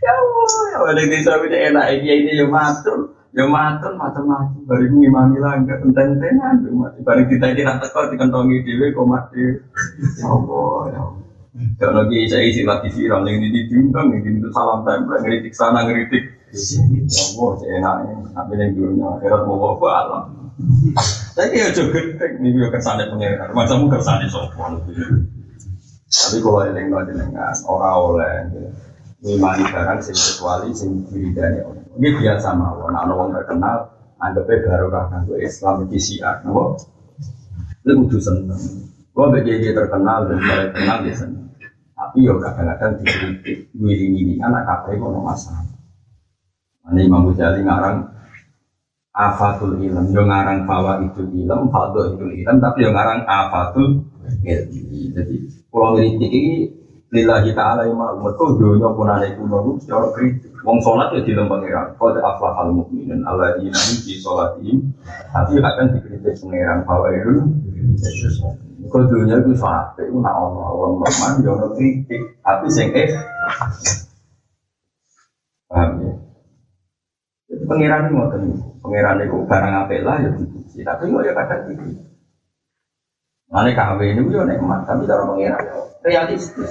Ya 0.00 0.12
Allah, 0.16 0.96
ya 0.96 0.96
di 0.96 1.12
desa 1.12 1.36
ini 1.44 1.58
enak, 1.70 1.84
ya 2.00 2.14
ini 2.16 2.32
ya 2.40 2.48
matur, 2.48 3.12
ya 3.36 3.44
matur, 3.44 3.92
macam-macam. 4.00 4.64
Baru 4.64 4.88
ngimami 4.88 5.36
langgar, 5.36 5.76
enten-entenan, 5.84 6.64
baru 7.04 7.28
kita 7.28 7.52
ini 7.52 7.68
rata 7.68 7.84
kau 7.92 8.08
dikentongi 8.08 8.64
dewe, 8.64 8.96
kau 8.96 9.04
mati. 9.04 9.60
Ya 10.16 10.24
Allah, 10.24 10.76
ya 10.88 11.00
Allah. 11.04 11.20
Kalau 11.76 11.94
lagi 12.00 12.30
saya 12.32 12.48
isi 12.48 12.64
lagi 12.64 12.88
viral, 12.88 13.28
ini 13.28 13.68
diundang, 13.68 14.08
ini 14.16 14.40
itu 14.40 14.48
salam 14.56 14.80
tempel, 14.88 15.20
ngeritik 15.20 15.52
sana, 15.52 15.84
ngeritik. 15.84 16.39
Ya 16.50 17.22
Allah, 17.38 17.52
enaknya, 17.62 18.14
tapi 18.34 18.52
yang 18.58 18.70
dulunya, 18.74 19.06
akhirat 19.06 19.40
mau 19.46 19.78
bawa 19.78 19.90
alam. 20.02 20.24
Tapi 21.38 21.56
ya 21.56 21.70
juga 21.70 22.02
gede, 22.02 22.26
ini 22.42 22.48
juga 22.58 22.74
kesannya 22.74 23.06
pengeran, 23.06 23.54
masamu 23.54 23.86
kesannya 23.86 24.26
sopan. 24.26 24.82
Tapi 26.10 26.36
kalau 26.42 26.66
yang 26.66 26.90
nggak 26.90 27.04
dengan 27.06 27.54
orang 27.70 27.94
oleh, 28.02 28.34
ngimani 29.22 29.64
barang 29.70 30.00
sing 30.02 30.16
kecuali 30.18 30.74
sing 30.74 30.90
diridani 31.06 31.62
orang. 31.62 31.86
Ini 32.02 32.08
biasa 32.18 32.48
mawon. 32.58 32.98
Nah, 32.98 33.06
orang 33.06 33.30
terkenal 33.30 33.76
anggapnya 34.18 34.56
baru 34.66 34.86
kan 34.90 35.22
gue 35.30 35.38
Islam 35.38 35.86
di 35.86 35.98
siar, 36.02 36.42
nabo. 36.42 36.76
Lu 37.86 38.04
kudu 38.04 38.18
seneng. 38.18 38.58
Gua 39.14 39.32
gak 39.32 39.46
jadi 39.46 39.72
terkenal 39.72 40.28
dan 40.28 40.38
mulai 40.42 40.68
kenal 40.74 40.98
ya 41.06 41.14
seneng. 41.14 41.46
Tapi 41.94 42.26
yo 42.26 42.40
kadang-kadang 42.40 42.98
dikritik, 43.00 43.70
wiring-wiring 43.76 44.40
anak 44.40 44.62
kafe 44.66 44.98
kono 44.98 45.20
masalah. 45.20 45.69
Ini 46.90 47.06
Imam 47.06 47.30
Ghazali 47.30 47.62
ngarang 47.62 47.98
afatul 49.10 49.78
ilm, 49.78 50.06
yo 50.14 50.22
ngarang 50.26 50.66
fawa 50.66 51.02
itu 51.06 51.22
ilm, 51.22 51.70
fadl 51.70 52.14
itu 52.14 52.26
ilm, 52.42 52.56
tapi 52.58 52.86
yo 52.86 52.90
ngarang 52.90 53.26
afatul 53.26 54.02
ilmi. 54.42 55.14
Jadi 55.14 55.34
kalau 55.70 55.98
kritik 55.98 56.30
ini 56.30 56.80
lillahi 57.10 57.50
ta'ala 57.58 57.90
ya 57.90 57.94
ma'lum 57.94 58.22
mereka 58.22 58.44
dunia 58.54 58.88
pun 58.94 59.10
ada 59.10 59.26
iku 59.26 59.42
nunggu 59.42 59.82
secara 59.82 60.14
kritik. 60.14 60.54
Wong 60.62 60.78
sholat 60.78 61.10
ya 61.10 61.20
di 61.26 61.32
lembang 61.34 61.64
pengeran 61.64 61.98
kau 61.98 62.14
ada 62.14 62.20
aflahal 62.22 62.70
mu'minin 62.70 63.26
Allah 63.26 63.58
di 63.58 63.66
nabi 63.66 63.94
di 64.06 64.14
sholat 64.20 64.60
ini 64.62 64.78
tapi 65.32 65.58
akan 65.58 65.86
dikritik 65.96 66.36
pengeran 66.38 66.86
bahwa 66.86 67.08
itu 67.10 67.50
kau 68.86 69.02
dunia 69.10 69.42
itu 69.42 69.58
sholat 69.58 69.96
itu 69.98 70.14
nak 70.22 70.34
Allah 70.38 70.64
Allah 70.70 70.88
maman 71.02 71.32
ya 71.42 71.50
ono 71.50 71.68
kritik. 71.74 72.22
Tapi 72.46 72.66
sing 72.70 72.94
eh 72.94 73.10
paham 75.66 75.90
ya 75.98 76.12
itu 77.70 77.78
pengeran 77.78 78.10
itu 78.10 78.14
ngoten 78.18 78.42
pengeran 78.82 79.22
itu 79.22 79.36
barang 79.46 79.74
apa 79.86 79.94
lah 80.02 80.16
ya 80.18 80.30
dipuji 80.34 80.82
tapi 80.82 81.06
kok 81.06 81.22
ya 81.22 81.32
kadang 81.38 81.62
dikritik 81.70 82.10
Mana 83.50 83.74
kawin 83.74 84.14
itu 84.14 84.30
ya 84.30 84.46
nikmat, 84.46 84.86
tapi 84.86 85.10
cara 85.10 85.26
pengeran 85.26 85.66
realistis. 86.06 86.70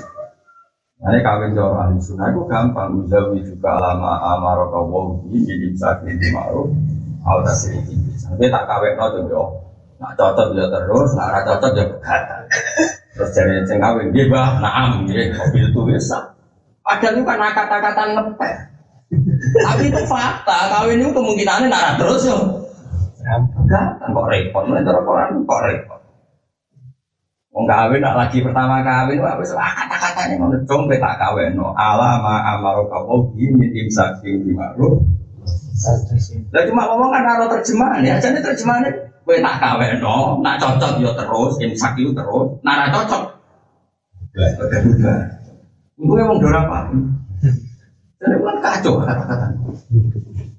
Ini 1.03 1.19
kawin 1.19 1.51
jauh 1.51 1.75
ahli 1.75 1.99
sunnah 1.99 2.31
itu 2.31 2.47
gampang. 2.47 3.03
Uzawi 3.03 3.43
juga 3.43 3.75
lama 3.75 4.15
amaro 4.15 4.71
kawawi 4.71 5.43
minim 5.43 5.75
sakit 5.75 6.15
di 6.15 6.31
ma'ruf. 6.31 6.71
Al 7.27 7.43
tasiri 7.43 7.83
Tapi 8.23 8.47
tak 8.47 8.63
kawin 8.63 8.95
no 8.95 9.05
tuh 9.11 9.23
yo. 9.27 9.43
Nak 9.99 10.15
cocok 10.15 10.55
ya 10.55 10.71
terus, 10.71 11.19
nak 11.19 11.35
rata 11.35 11.59
cocok 11.59 11.71
ya 11.75 11.83
berkata. 11.91 12.37
Terus 13.11 13.29
jadi 13.35 13.59
yang 13.59 13.79
kawin 13.83 14.15
dia 14.15 14.31
bah, 14.31 14.63
naam 14.63 15.03
dia 15.03 15.35
mobil 15.35 15.67
itu 15.67 15.81
bisa. 15.83 16.31
Padahal 16.79 17.11
itu 17.11 17.27
kan 17.27 17.43
kata-kata 17.43 18.03
ngepet. 18.15 18.68
Tapi 19.65 19.89
itu 19.89 20.01
fakta, 20.05 20.69
kawin 20.69 21.01
itu 21.01 21.09
kemungkinannya 21.09 21.67
nak 21.69 21.97
terus 21.97 22.29
yo. 22.29 22.37
Enggak, 23.25 23.97
kok 24.01 24.27
repot, 24.29 24.63
mulai 24.69 24.85
orang 24.85 25.41
kok 25.45 25.61
repot. 25.65 25.99
Wong 27.49 27.65
kawin 27.65 27.99
nak 27.99 28.15
lagi 28.15 28.45
pertama 28.45 28.85
kawin 28.85 29.25
wah 29.25 29.33
wis 29.41 29.49
wah 29.57 29.73
kata-katanya 29.73 30.37
ngono 30.37 30.57
dong 30.69 30.85
tak 30.85 31.17
kawin 31.17 31.57
no 31.57 31.73
ala 31.73 32.21
ma 32.21 32.45
amaro 32.53 32.85
kawo 32.85 33.25
bi 33.33 33.49
min 33.49 33.73
imsakin 33.73 34.45
bi 34.45 34.53
ma'ruf. 34.53 35.01
Lah 36.53 36.63
cuma 36.69 36.85
ngomong 36.85 37.09
kan 37.09 37.25
karo 37.25 37.49
terjemahan 37.49 38.05
ya, 38.05 38.21
jadi 38.21 38.37
terjemahan 38.45 38.85
kowe 39.25 39.33
tak 39.41 39.57
kawin 39.57 39.97
no, 39.97 40.37
nak 40.45 40.61
cocok 40.61 41.01
yo 41.01 41.09
terus 41.17 41.57
imsak 41.57 41.97
yo 41.97 42.13
terus, 42.13 42.47
nak 42.61 42.93
cocok. 42.93 43.23
Lah 44.37 44.49
udah 44.61 44.81
udah. 44.85 45.19
Gue 45.99 46.15
emang 46.21 46.39
dorang 46.39 46.63
apa? 46.69 46.79
Jadi 48.19 48.35
kan 48.43 48.57
kacau. 48.59 48.93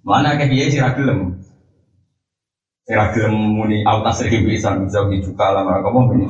Mana 0.01 0.41
kayak 0.41 0.49
dia 0.49 0.73
sih 0.73 0.81
ragilem. 0.81 1.41
Kira 2.91 3.15
gelem 3.15 3.55
muni 3.55 3.87
autas 3.87 4.19
bisa 4.19 4.75
juga 5.23 5.47
lah 5.55 5.63
mereka 5.63 5.95
mau 5.95 6.11
di 6.11 6.27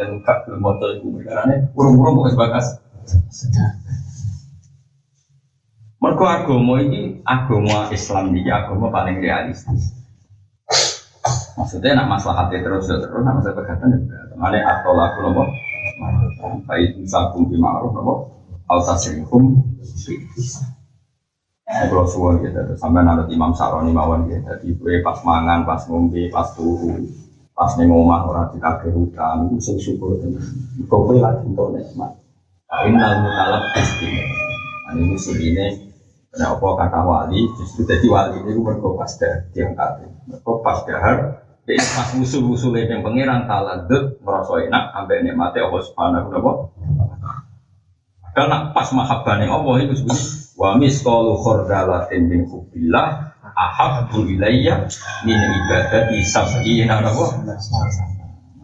dan 0.00 0.24
gak 0.24 0.48
belum 0.48 0.60
motor 0.64 0.96
karena 1.28 1.60
urung-urung 1.76 2.24
bukan 2.24 2.32
sebagas. 2.32 2.66
Mereka 6.00 6.24
agama 6.24 6.80
ini 6.80 7.20
agama 7.20 7.92
Islam 7.92 8.32
ini 8.32 8.48
agama 8.48 8.88
paling 8.88 9.20
realistis. 9.20 9.92
Maksudnya 11.60 12.00
nak 12.00 12.16
masalah 12.16 12.48
hati 12.48 12.64
terus 12.64 12.88
terus 12.88 13.20
nak 13.28 13.44
masalah 13.44 13.60
pegatan 13.60 14.08
juga. 14.08 14.24
Mana 14.40 14.56
atau 14.64 14.96
laku 14.96 15.18
lobo, 15.20 15.44
baik 16.64 16.96
sakum 17.04 17.52
di 17.52 17.60
maru 17.60 17.92
lobo, 17.92 18.33
sering 18.96 19.24
kalau 21.74 22.04
suwon 22.06 22.44
gitu, 22.44 22.60
sampai 22.76 23.02
nanti 23.02 23.34
Imam 23.34 23.56
Saroni 23.56 23.90
mawon 23.90 24.28
gitu, 24.28 24.46
jadi 24.46 24.68
gue 24.78 24.94
pas 25.00 25.16
mangan, 25.24 25.64
pas 25.64 25.80
ngombe, 25.88 26.28
pas 26.28 26.44
turu, 26.52 26.92
pas 27.56 27.72
nih 27.80 27.88
ngomah 27.88 28.20
orang 28.28 28.52
di 28.52 28.60
kaki 28.60 28.92
hutan, 28.92 29.48
sing 29.58 29.80
syukur 29.80 30.20
Kau 30.86 31.08
gue 31.08 31.18
lagi 31.18 31.42
untuk 31.48 31.72
nikmat. 31.72 32.20
Innal 32.84 33.24
mutalab 33.24 33.64
istimewa. 33.80 34.36
Ini 34.92 35.02
musim 35.08 35.36
ini, 35.40 35.66
kenapa 36.30 36.84
kata 36.84 37.00
wali, 37.00 37.48
justru 37.56 37.88
jadi 37.88 38.06
wali 38.12 38.44
ini 38.44 38.60
gue 38.60 38.92
pas 38.94 39.12
dah 39.16 39.34
diangkat, 39.56 39.90
mereka 40.28 40.52
pas 40.60 40.78
dahar, 40.84 41.16
jadi 41.64 41.80
pas 41.80 42.08
musuh-musuh 42.12 42.76
yang 42.76 43.00
pangeran 43.00 43.48
taladut 43.48 44.20
merasa 44.20 44.52
enak, 44.62 44.84
sampai 44.92 45.24
nikmati 45.24 45.58
Allah 45.64 45.80
Subhanahu 45.80 46.28
wa 46.28 46.30
Taala. 46.30 46.52
Karena 48.34 48.74
pas 48.74 48.90
mahabbah 48.90 49.38
nih 49.38 49.48
Allah 49.48 49.74
itu 49.86 49.94
sebenarnya 50.02 50.26
wa 50.54 50.70
misqalu 50.78 51.34
khardalatin 51.42 52.22
min 52.30 52.40
hubbillah 52.50 53.34
ahabbu 53.54 54.26
ilayya 54.26 54.86
min 55.26 55.38
ibadati 55.38 56.22
sab'ina 56.22 57.02
napa 57.02 57.26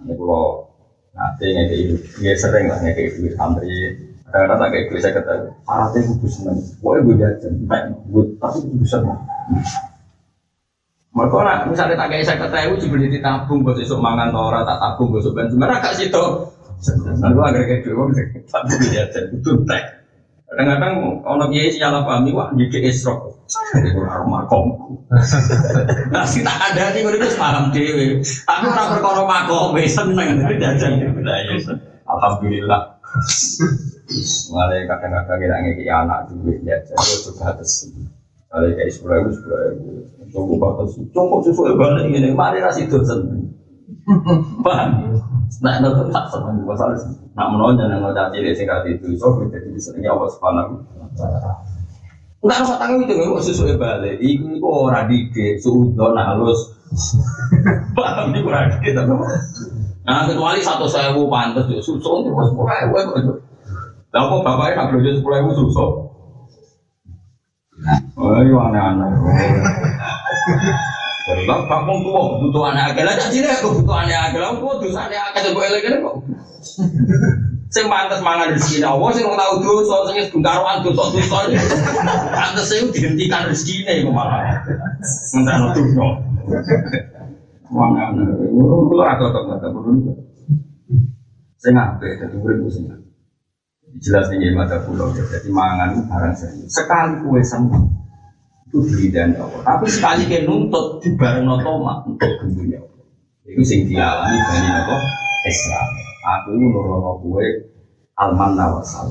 ini 0.01 0.13
kalau 0.17 0.71
nanti 1.15 1.47
ngeke 1.51 1.77
ya 2.23 2.35
sering 2.39 2.71
lah 2.71 2.79
ngeke 2.83 3.19
duit 3.19 3.35
santri. 3.35 4.11
Kadang-kadang 4.31 4.71
kayak 4.71 4.85
gue 4.95 4.99
saya 5.03 5.15
kata 5.19 5.33
syaratnya 5.67 5.99
kudu 6.07 6.27
seneng 6.31 6.57
pokoknya 6.79 7.01
gue 7.03 7.15
jajan 7.19 7.53
gue 8.07 8.25
tapi 8.39 8.59
kudu 8.63 8.87
seneng 8.87 9.19
mereka 11.11 11.37
nak 11.43 11.67
misalnya 11.67 11.99
tak 11.99 12.09
kayak 12.15 12.25
saya 12.31 12.39
kata 12.39 12.57
itu 12.71 12.87
juga 12.87 13.11
ditabung 13.11 13.67
buat 13.67 13.75
esok 13.83 13.99
mangan 13.99 14.31
tora 14.31 14.63
tak 14.63 14.79
tabung 14.79 15.11
besok 15.11 15.35
ben 15.35 15.51
cuma 15.51 15.67
agak 15.67 15.99
situ 15.99 16.47
agar 16.81 17.63
kayak 17.69 17.85
gue 17.85 18.25
tak 18.49 18.63
gue 18.67 18.89
jajan 18.89 19.25
kudu 19.37 19.53
tek 19.69 20.01
Kadang-kadang 20.51 21.23
ono 21.23 21.47
kiai 21.47 21.71
salah 21.71 22.03
pahami 22.03 22.35
wah 22.35 22.51
di 22.51 22.67
esrok. 22.83 23.39
Itu 23.47 24.03
makom. 24.27 24.99
Nasi 26.11 26.43
tak 26.43 26.75
ada 26.75 26.91
nih 26.91 27.07
gue 27.07 27.23
paham 27.39 27.71
dewi. 27.71 28.19
Tapi 28.19 28.67
orang 28.67 28.99
perkara 28.99 29.23
makom 29.31 29.79
seneng 29.87 30.43
jajan 30.59 31.07
Alhamdulillah. 32.03 32.99
Mulai 34.51 34.91
kadang-kadang 34.91 35.39
kita 35.39 35.57
ngeki 35.63 35.85
anak 35.87 36.27
duit 36.35 36.59
jajan 36.67 36.99
itu 36.99 37.31
juga 37.31 37.55
atas. 37.55 37.87
Kalau 38.51 38.67
kayak 38.75 38.91
sepuluh 38.91 39.15
ribu 39.23 39.31
sepuluh 39.31 39.59
ribu. 39.71 39.89
Tunggu 40.31 40.55
batas, 40.63 40.95
tunggu 41.15 41.43
susu 41.47 41.75
balik 41.79 42.11
ini. 42.11 42.35
Mari 42.35 42.59
nasi 42.59 42.91
dosen. 42.91 43.51
Paham? 44.65 44.91
Nah, 45.61 45.73
itu 45.77 45.89
tak 46.09 46.25
seneng 46.31 46.65
masalah. 46.65 46.97
Nak 47.37 47.47
menonjol 47.53 47.91
yang 47.91 48.01
ngocah 48.01 48.33
cilik 48.33 48.55
sing 48.57 48.67
itu, 48.67 49.07
so 49.19 49.39
jadi 49.51 49.69
disenengi 49.71 50.09
Allah 50.09 50.29
Subhanahu 50.31 50.81
Enggak 52.41 52.65
usah 52.65 52.77
tanggung 52.81 53.05
itu, 53.05 53.21
nggak 53.21 53.45
susu 53.45 53.69
balik. 53.77 54.17
Iku 54.17 54.57
iku 54.57 54.69
ora 54.89 55.05
dike, 55.05 55.61
suudon 55.61 56.17
halus. 56.17 56.73
Paham 57.97 58.33
di 58.33 58.41
kurang 58.41 58.73
dike 58.73 58.97
tapi. 58.97 59.13
Nah, 60.09 60.25
kecuali 60.25 60.65
satu 60.65 60.89
sewu 60.89 61.29
pantas, 61.29 61.69
susu 61.85 62.25
itu 62.25 62.31
sepuluh 62.33 62.73
ribu. 62.73 62.97
Lah 64.11 64.23
kok 64.27 64.41
bapaknya 64.43 64.75
nak 64.75 64.87
belajar 64.97 65.13
sepuluh 65.21 65.37
ribu 65.45 65.51
susu? 65.53 65.87
Oh, 68.17 68.41
iya 68.41 68.57
aneh-aneh. 68.57 69.09
Dari 71.21 71.45
bang, 71.45 71.61
bang 71.69 71.83
mau 71.85 72.01
tua 72.01 72.21
kebutuhan 72.37 72.75
agak 72.81 73.05
lah, 73.05 73.15
jadi 73.29 73.53
kebutuhan 73.61 74.09
agak 74.09 74.41
lah, 74.41 74.57
tua 74.57 74.81
dosa 74.81 75.09
aneh 75.09 75.21
agak 75.21 75.53
coba 75.53 75.61
elek 75.69 76.01
kok. 76.01 76.15
Sing 77.71 77.87
pantes 77.87 78.19
mangan 78.25 78.57
rezeki 78.57 78.83
Allah, 78.83 79.09
sing 79.15 79.23
tahu 79.29 79.55
dosa, 79.63 79.97
sing 80.11 80.15
wis 80.19 80.33
bungkaruan 80.33 80.83
dosa 80.83 81.03
dosa. 81.13 81.39
Pantes 82.35 82.67
sing 82.67 82.89
dihentikan 82.91 83.47
rezekine 83.47 84.03
iku 84.03 84.11
malah. 84.11 84.65
Mentan 85.37 85.71
dosa. 85.77 86.07
Wong 87.71 87.93
ana, 87.95 88.27
kulo 88.51 88.99
ora 88.99 89.15
cocok 89.15 89.43
kata 89.55 89.67
kulo. 89.71 89.91
Sing 91.61 91.77
apik 91.77 92.17
dadi 92.17 92.37
urip 92.41 92.65
sing 92.73 92.89
jelas 93.99 94.31
nih 94.31 94.55
mata 94.55 94.79
pulau 94.87 95.11
jadi 95.11 95.51
mangan 95.51 96.07
barang 96.07 96.35
serius 96.39 96.71
sekali 96.71 97.27
kue 97.27 97.43
seneng 97.43 97.91
itu 98.71 99.11
dan 99.11 99.35
Allah 99.35 99.67
tapi 99.67 99.91
sekali 99.91 100.31
kue 100.31 100.47
nuntut 100.47 101.03
di 101.03 101.11
bareng 101.19 101.43
notoma 101.43 102.07
untuk 102.07 102.31
dunia 102.47 102.79
itu 103.51 103.63
sing 103.67 103.81
dialami 103.91 104.39
dari 104.39 104.69
apa 104.71 104.97
Islam. 105.51 105.87
Aku 106.21 106.55
nurono 106.55 107.19
kue 107.19 107.47
alman 108.15 108.55
nawasal 108.55 109.11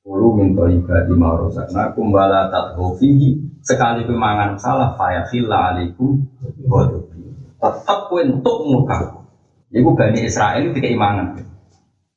Ulu 0.00 0.32
minta 0.32 0.64
ibadi 0.64 1.12
maurosakna 1.12 1.92
kumbala 1.92 2.48
tathofihi 2.48 3.60
sekali 3.60 4.08
pemangan 4.08 4.56
salah 4.56 4.96
fayahilla 4.96 5.76
alaikum 5.76 6.24
wadubi. 6.64 7.36
Tetap 7.60 8.08
kue 8.08 8.24
untuk 8.24 8.64
muka. 8.64 9.28
Ibu 9.70 9.92
Bani 9.92 10.24
Israel 10.24 10.72
itu 10.72 10.80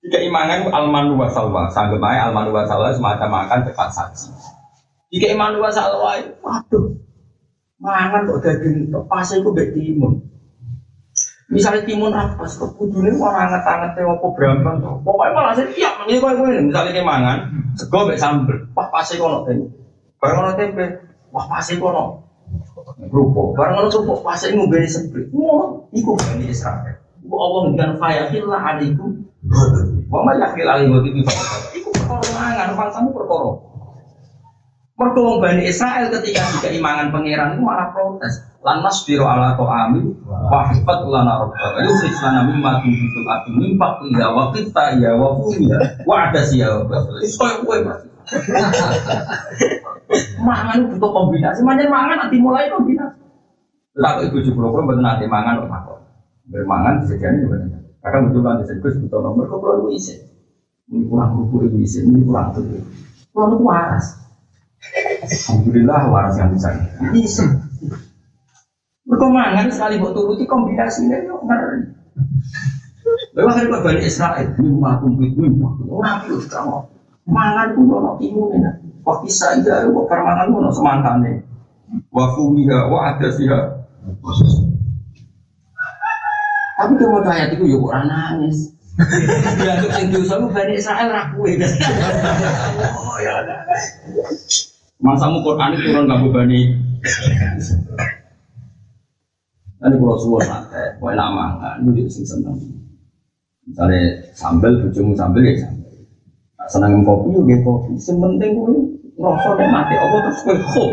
jika 0.04 0.20
imangan 0.20 0.68
almanu 0.72 1.20
wa 1.20 1.28
salwa, 1.28 1.68
sanggup 1.72 2.04
aja 2.04 2.32
almanu 2.32 2.56
wa 2.56 2.64
salwa 2.68 2.92
semacam 2.96 3.44
makan 3.44 3.68
cepat 3.68 3.90
saji. 3.92 4.32
Jika 5.14 5.30
imanu 5.30 5.62
wa 5.62 5.70
salwa, 5.70 6.18
waduh, 6.42 6.98
mangan 7.78 8.26
kok 8.26 8.42
daging 8.42 8.90
pas 9.06 9.30
itu 9.30 9.46
gak 9.54 9.70
timun. 9.78 10.26
Misalnya 11.54 11.86
timun 11.86 12.10
apa, 12.10 12.50
kebudune 12.50 13.14
orang 13.22 13.46
anget-anget 13.46 14.02
apa 14.02 14.28
berambang, 14.34 14.82
pokoknya 15.06 15.38
malah 15.38 15.54
saya 15.54 15.70
iya, 15.78 15.94
ini 16.10 16.18
kau 16.18 16.34
ini 16.34 16.66
misalnya 16.66 16.98
kayak 16.98 17.06
mangan, 17.06 17.38
sego 17.78 18.10
gak 18.10 18.18
sambel, 18.18 18.58
wah 18.74 18.90
pasti 18.90 19.22
kono 19.22 19.46
tempe, 19.46 19.70
barang 20.18 20.34
kono 20.34 20.52
tempe, 20.58 20.86
wah 21.30 21.46
pasti 21.46 21.78
kono 21.78 22.26
kerupuk, 22.98 23.54
barang 23.54 23.74
kono 23.78 23.88
kerupuk 23.94 24.20
pasti 24.26 24.50
ngubeni 24.50 24.90
sebel, 24.90 25.30
mau 25.30 25.86
ikut 25.94 26.18
bani 26.26 26.50
Israel. 26.50 26.98
Allah 27.30 27.60
ngendikan 27.70 27.92
fayahillah 28.02 28.62
alaikum. 28.62 29.10
Wa 30.10 30.26
ma 30.26 30.34
wa 30.34 31.00
tibi 31.06 31.22
Iku 31.78 31.90
perkara 31.94 32.26
mangan 32.34 32.70
bangsamu 32.74 33.10
perkara. 33.14 33.73
Mergo 34.94 35.26
wong 35.26 35.38
Bani 35.42 35.66
Israel 35.66 36.06
ketika 36.14 36.46
juga 36.54 36.70
imangan 36.70 37.10
pangeran 37.10 37.58
itu 37.58 37.66
malah 37.66 37.90
protes. 37.90 38.46
Lan 38.62 38.86
nasbiru 38.86 39.26
ala 39.26 39.58
ta'ami 39.58 40.06
wa 40.30 40.70
hifat 40.70 41.00
lana 41.10 41.42
rabbaka. 41.42 41.82
Yusrif 41.82 42.14
lana 42.22 42.46
mimma 42.46 42.78
tunbitul 42.86 43.26
atu 43.26 43.50
min 43.58 43.74
faqliha 43.74 44.28
wa 44.30 44.54
qitta 44.54 45.02
ya 45.02 45.18
wa 45.18 45.34
fumiya 45.34 45.78
wa 46.06 46.30
adasiya 46.30 46.68
wa 46.78 46.82
basul. 46.86 47.18
Iso 47.26 47.42
kowe. 47.66 47.78
Mangan 50.46 50.78
butuh 50.94 51.10
kombinasi, 51.10 51.66
mangan 51.66 51.90
mangan 51.90 52.18
nanti 52.30 52.38
mulai 52.38 52.70
kombinasi. 52.70 53.18
Lalu 53.98 54.30
ibu 54.30 54.38
jublo 54.46 54.70
pun 54.78 54.86
betul 54.86 55.02
nanti 55.02 55.26
mangan 55.26 55.66
kok 55.66 56.06
Bermangan 56.44 57.02
disediakan 57.02 57.42
juga 57.42 57.58
Kadang 58.04 58.30
betul 58.30 58.42
kan 58.46 58.62
disebut 58.62 58.94
butuh 59.10 59.20
nomor 59.26 59.50
kok 59.50 59.58
perlu 59.58 59.90
isi. 59.90 60.22
Ini 60.94 61.10
kurang 61.10 61.50
ibu 61.50 61.66
isi, 61.82 62.06
ini 62.06 62.22
kurang 62.22 62.54
tuh. 62.54 62.62
Kurang 63.34 63.58
itu 63.58 63.66
waras. 63.66 64.23
Alhamdulillah 65.24 66.02
waras 66.12 66.36
yang 66.36 66.52
bisa. 66.52 66.70
Isi. 67.16 67.46
Berkemangan 69.04 69.68
sekali 69.72 70.00
buat 70.00 70.16
turuti 70.16 70.48
kombinasinya 70.48 71.20
yuk 71.28 71.44
ngeri. 71.44 71.92
Lalu 73.36 73.48
akhirnya 73.50 73.84
Bani 73.84 74.02
Israel, 74.06 74.48
mimma 74.56 75.02
kumpit 75.02 75.36
mimma, 75.36 75.76
nabi 76.00 76.38
itu 76.38 76.48
kamu. 76.48 76.88
Mangan 77.28 77.68
pun 77.76 77.92
ono 77.92 78.12
timun 78.16 78.56
ya. 78.62 78.72
Kok 79.04 79.28
bisa 79.28 79.60
aja, 79.60 79.84
kok 79.84 80.08
permangan 80.08 80.48
pun 80.54 80.64
ono 80.64 80.72
semangkane. 80.72 81.32
Wa 82.14 82.32
fumiha, 82.38 82.88
wa 82.88 83.00
adasiha. 83.12 83.60
Tapi 86.74 86.94
dia 87.00 87.08
mau 87.08 87.24
ayat 87.24 87.50
itu 87.56 87.64
ya 87.68 87.78
kok 87.80 87.94
nangis. 88.08 88.58
Ya 89.60 89.72
untuk 89.82 89.92
sing 89.98 90.08
dosa 90.14 90.38
lu 90.38 90.48
Bani 90.54 90.74
Israel 90.78 91.10
ra 91.10 91.34
kuwe. 91.34 91.58
Oh 92.94 93.18
ya 93.20 93.42
ada. 93.42 93.66
Masamu 95.02 95.42
Quran 95.42 95.74
itu 95.74 95.90
turun 95.90 96.06
kamu 96.06 96.28
Bani. 96.30 96.60
Nanti 99.84 99.96
kalau 100.00 100.16
suwon 100.16 100.44
nate, 100.48 100.96
kau 100.96 101.12
enak 101.12 101.28
mangan, 101.34 101.84
lu 101.84 101.92
sing 102.08 102.24
seneng. 102.24 102.56
Misalnya 103.68 104.32
sambel, 104.32 104.80
bujumu 104.80 105.12
sambel 105.12 105.44
ya 105.44 105.68
sambel. 105.68 105.92
Nah, 106.56 106.68
seneng 106.72 107.04
kopi, 107.04 107.36
ya 107.36 107.58
kopi. 107.68 107.92
Sementing 108.00 108.56
kau 108.56 108.72
ngerasa 109.20 109.50
deh 109.60 109.68
mati, 109.68 109.96
apa 110.00 110.16
terus 110.24 110.40
kau 110.48 110.56
ho, 110.56 110.86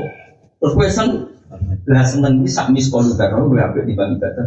terus 0.59 0.72
kau 0.74 0.90
seneng. 0.90 1.31
Lah 1.86 2.02
seneng 2.02 2.43
bisa 2.43 2.66
miskol 2.74 3.06
juga, 3.06 3.31
kau 3.31 3.47
ambil 3.47 3.86
di 3.86 3.94
bang 3.94 4.18
ibadah. 4.18 4.47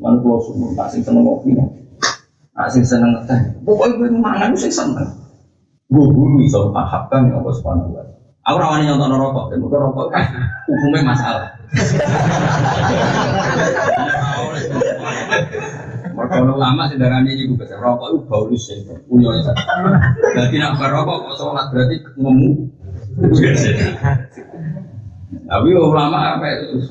Mana 0.00 0.16
kalau 0.24 0.40
semua 0.40 0.72
tak 0.72 0.96
sing 0.96 1.04
seneng 1.04 1.28
kopi 1.28 1.52
ya. 1.52 1.64
Tak 2.56 2.68
sing 2.72 2.84
seneng 2.88 3.12
teh. 3.28 3.40
Pokoknya 3.60 4.08
gue 4.08 4.08
mangan 4.16 4.56
sing 4.56 4.72
seneng. 4.72 5.04
Gue 5.92 6.06
bulu 6.08 6.40
iso 6.40 6.72
paham 6.72 7.28
ya 7.28 7.36
Allah 7.36 7.52
wa 7.60 8.04
Aku 8.50 8.58
rawani 8.58 8.90
nyontok 8.90 9.14
rokok, 9.14 9.44
dan 9.54 9.62
bukan 9.62 9.78
rokok 9.78 10.06
kan 10.10 10.26
hukumnya 10.66 11.06
masalah. 11.06 11.54
Kalau 16.30 16.58
lama 16.58 16.90
sih 16.90 16.98
darah 16.98 17.22
ini 17.22 17.46
juga 17.46 17.62
bisa 17.62 17.78
rokok 17.78 18.10
itu 18.10 18.18
bau 18.26 18.50
sih, 18.58 18.82
punya 19.06 19.30
itu. 19.38 19.54
Jadi 20.34 20.56
nak 20.58 20.82
kok 20.82 21.30
sholat 21.38 21.70
berarti 21.70 22.02
ngemu. 22.18 22.50
Tapi 25.46 25.68
ulama 25.70 26.34
apa 26.34 26.46
itu? 26.50 26.90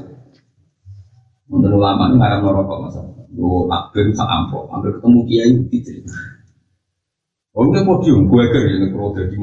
Menurut 1.52 1.76
ulama 1.76 2.08
ini 2.08 2.16
ngarang 2.24 2.42
merokok 2.48 2.78
masa. 2.88 3.04
Gue 3.36 3.68
akhir 3.68 4.16
sak 4.16 4.32
ampok, 4.32 4.72
hampir 4.72 4.96
ketemu 4.96 5.20
kiai 5.28 5.52
cerita. 5.84 6.16
Oh 7.52 7.68
ini 7.68 7.84
podium, 7.84 8.32
gue 8.32 8.44
ker 8.48 8.64
ini 8.64 8.88
kalau 8.96 9.12
jadi. 9.12 9.36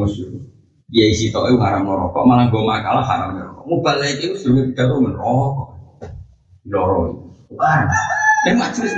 Kiai 0.86 1.10
si 1.18 1.34
tau 1.34 1.50
itu 1.50 1.58
ngarang 1.58 1.82
merokok, 1.82 2.22
malah 2.22 2.46
gue 2.46 2.62
makalah 2.62 3.02
haram 3.02 3.34
merokok. 3.34 3.64
Mau 3.66 3.82
balik 3.82 4.22
itu 4.22 4.38
sebelum 4.38 4.70
kita 4.70 4.86
tuh 4.86 5.02
merokok. 5.02 5.66
Loro, 6.70 7.34
bukan. 7.50 7.82
Yang 8.46 8.56
majelis. 8.62 8.94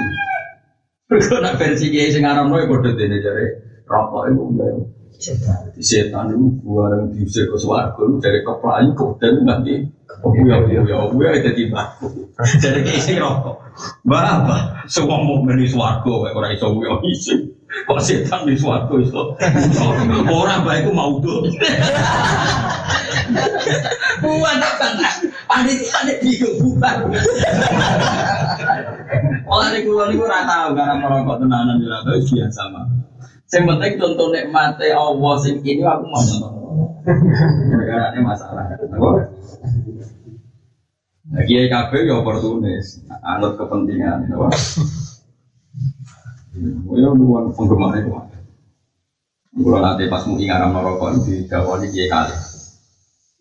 Berkena 1.09 1.57
versi 1.57 1.89
kiai 1.89 2.13
sing 2.13 2.29
ngarang 2.29 2.53
merokok 2.53 2.69
bodoh 2.77 2.93
dene 2.93 3.25
jare 3.25 3.45
rokok 3.89 4.23
itu 4.29 4.43
enggak. 4.53 4.73
Setan 5.81 6.31
itu 6.31 6.47
gua 6.63 6.95
yang 6.95 7.11
diusir 7.11 7.49
ke 7.51 7.57
suaraku 7.59 8.23
dari 8.23 8.45
keplayu 8.45 8.95
kemudian 8.95 9.43
nanti 9.43 9.75
Oh 10.19 10.35
iya 10.35 10.59
iya 10.67 10.81
iya, 10.83 10.99
iya 11.15 11.29
itu 11.39 11.51
tiba. 11.55 11.83
Jadi 12.63 12.91
isi 12.91 13.17
rokok. 13.23 13.61
Berapa? 14.03 14.83
Semua 14.91 15.23
mau 15.23 15.47
beli 15.47 15.71
suaraku, 15.71 16.27
orang 16.27 16.59
iso 16.59 16.75
gue 16.75 16.91
isi. 17.07 17.35
Kok 17.69 18.01
setan 18.01 18.49
di 18.49 18.57
suaraku 18.57 19.05
iso? 19.05 19.37
Orang 20.29 20.65
baik 20.65 20.89
mau 20.93 21.21
tuh. 21.21 21.45
Buat 24.25 24.57
apa 24.57 24.89
kan? 24.97 25.17
Panitia 25.45 25.97
ada 26.01 26.15
bingung 26.21 26.57
bukan. 26.65 26.97
Kalau 29.45 29.69
di 29.73 29.81
kulon 29.85 30.13
itu 30.17 30.25
rata 30.25 30.73
karena 30.73 30.95
merokok 30.97 31.45
tenanan 31.45 31.77
di 31.81 31.87
rata 31.89 32.17
biasa 32.17 32.63
mah. 32.73 32.89
Yang 33.49 33.65
penting 33.65 33.93
contoh 34.01 34.29
nikmati 34.33 34.89
Allah 34.93 35.35
sing 35.41 35.61
ini 35.65 35.85
aku 35.85 36.05
mau 36.09 36.21
nonton. 36.21 36.53
Karena 37.85 38.13
ini 38.13 38.21
masalah. 38.25 38.65
Nah, 41.29 41.45
kiai 41.45 41.69
KB 41.69 41.93
ya 42.09 42.25
oportunis, 42.25 43.05
anut 43.21 43.61
kepentingan, 43.61 44.33
ya. 46.59 47.11
Bukan 47.15 47.45
penggemar 47.55 47.95
itu. 47.99 48.11
Kalau 49.59 49.81
nanti 49.83 50.07
pas 50.07 50.23
mau 50.29 50.39
ngaram 50.39 50.71
merokok 50.71 51.11
di 51.27 51.43
Dawali 51.51 51.91
kiai 51.91 52.07
kali, 52.07 52.35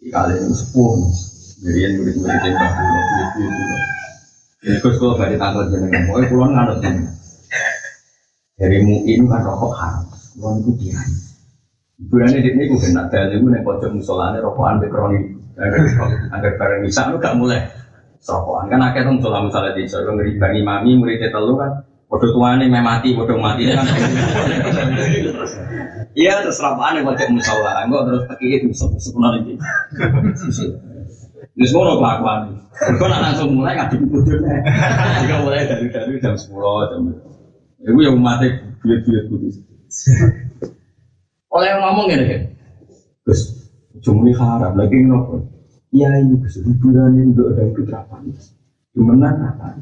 kiai 0.02 0.10
kali 0.10 0.34
itu 0.40 0.56
sepuh. 0.56 0.94
Jadi 1.58 1.78
yang 1.84 1.94
murid-murid 2.02 2.42
yang 2.42 2.56
bahu, 2.58 2.86
murid-murid 2.86 3.30
itu. 3.54 3.76
Jadi 4.66 4.78
kalau 4.82 5.14
dari 5.20 5.36
tanggal 5.38 5.64
jenengan, 5.70 6.02
pokoknya 6.10 6.28
pulang 6.34 6.52
nganut 6.58 6.78
jenengan. 6.82 7.14
Dari 8.58 8.78
muin 8.82 9.22
kan 9.30 9.42
rokok 9.46 9.72
haram, 9.78 10.04
pulang 10.34 10.56
itu 10.66 10.72
dirai. 10.82 11.12
Bulannya 11.98 12.46
di 12.46 12.50
ini 12.54 12.64
gue 12.70 12.78
kena 12.78 13.10
dalil 13.10 13.42
gue 13.42 13.52
nih 13.58 13.62
pojok 13.66 13.90
musolane 13.90 14.38
rokokan 14.38 14.78
bekroni 14.78 15.34
agar 15.58 16.54
bareng 16.62 16.86
bisa 16.86 17.10
lu 17.10 17.18
gak 17.18 17.34
mulai 17.34 17.66
rokokan 18.22 18.70
kan 18.70 18.82
akhirnya 18.86 19.18
musola 19.18 19.42
misalnya 19.42 19.74
di 19.74 19.90
sana 19.90 20.14
ngeri 20.14 20.38
bagi 20.38 20.62
mami 20.62 20.94
murid 20.94 21.26
telu 21.34 21.58
kan 21.58 21.82
Bodoh 22.08 22.32
tuane 22.32 22.72
meh 22.72 22.80
mati, 22.80 23.12
bodoh 23.12 23.36
mati 23.36 23.68
kan. 23.68 23.84
Iya 26.16 26.40
terus 26.40 26.64
yang 26.64 27.04
pakai 27.04 27.28
musola, 27.30 27.84
enggak 27.84 28.02
terus 28.08 28.24
pakai 28.32 28.48
itu 28.48 28.68
ini. 29.44 29.54
Ini 31.58 31.66
semua 31.68 31.84
nopo 31.92 32.00
kelakuan. 32.00 32.42
Kau 32.96 33.12
nak 33.12 33.22
langsung 33.28 33.60
mulai 33.60 33.76
ngaduk 33.76 34.08
bodohnya. 34.08 34.56
Jika 35.20 35.36
mulai 35.44 35.68
dari 35.68 35.92
dari 35.92 36.16
jam 36.24 36.40
sepuluh 36.40 36.88
jam. 36.88 37.12
Ibu 37.84 38.00
yang 38.00 38.18
mati 38.24 38.56
biar 38.82 39.00
biar 39.04 39.24
budi. 39.28 39.50
Oleh 41.52 41.68
yang 41.70 41.82
ngomong 41.84 42.08
kan, 42.08 42.24
Gus, 43.28 43.42
ini 44.24 44.32
haram 44.32 44.74
lagi 44.80 44.98
nopo. 45.04 45.44
Iya 45.92 46.24
ibu 46.24 46.40
Gus, 46.40 46.56
hiburan 46.64 47.20
itu 47.20 47.44
ada 47.52 47.68
putra 47.76 48.00
panas. 48.08 48.56
Gimana 48.96 49.54
apa? 49.54 49.76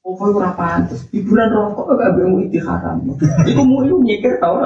Oh, 0.00 0.16
kau 0.16 0.32
ora 0.32 0.56
pantes. 0.56 1.04
Hiburan 1.12 1.52
rokok 1.52 1.92
gak 2.00 2.16
bemu 2.16 2.48
itu 2.48 2.56
haram. 2.64 3.04
Iku 3.44 3.60
mau 3.68 3.84
iku 3.84 4.00
mikir 4.00 4.40
tau. 4.40 4.64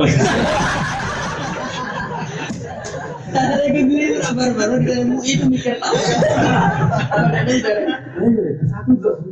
Kita 3.66 4.30
mau 4.30 5.18
itu 5.26 5.44
mikir 5.50 5.74
tahu. 5.82 5.94
Tapi 7.10 7.54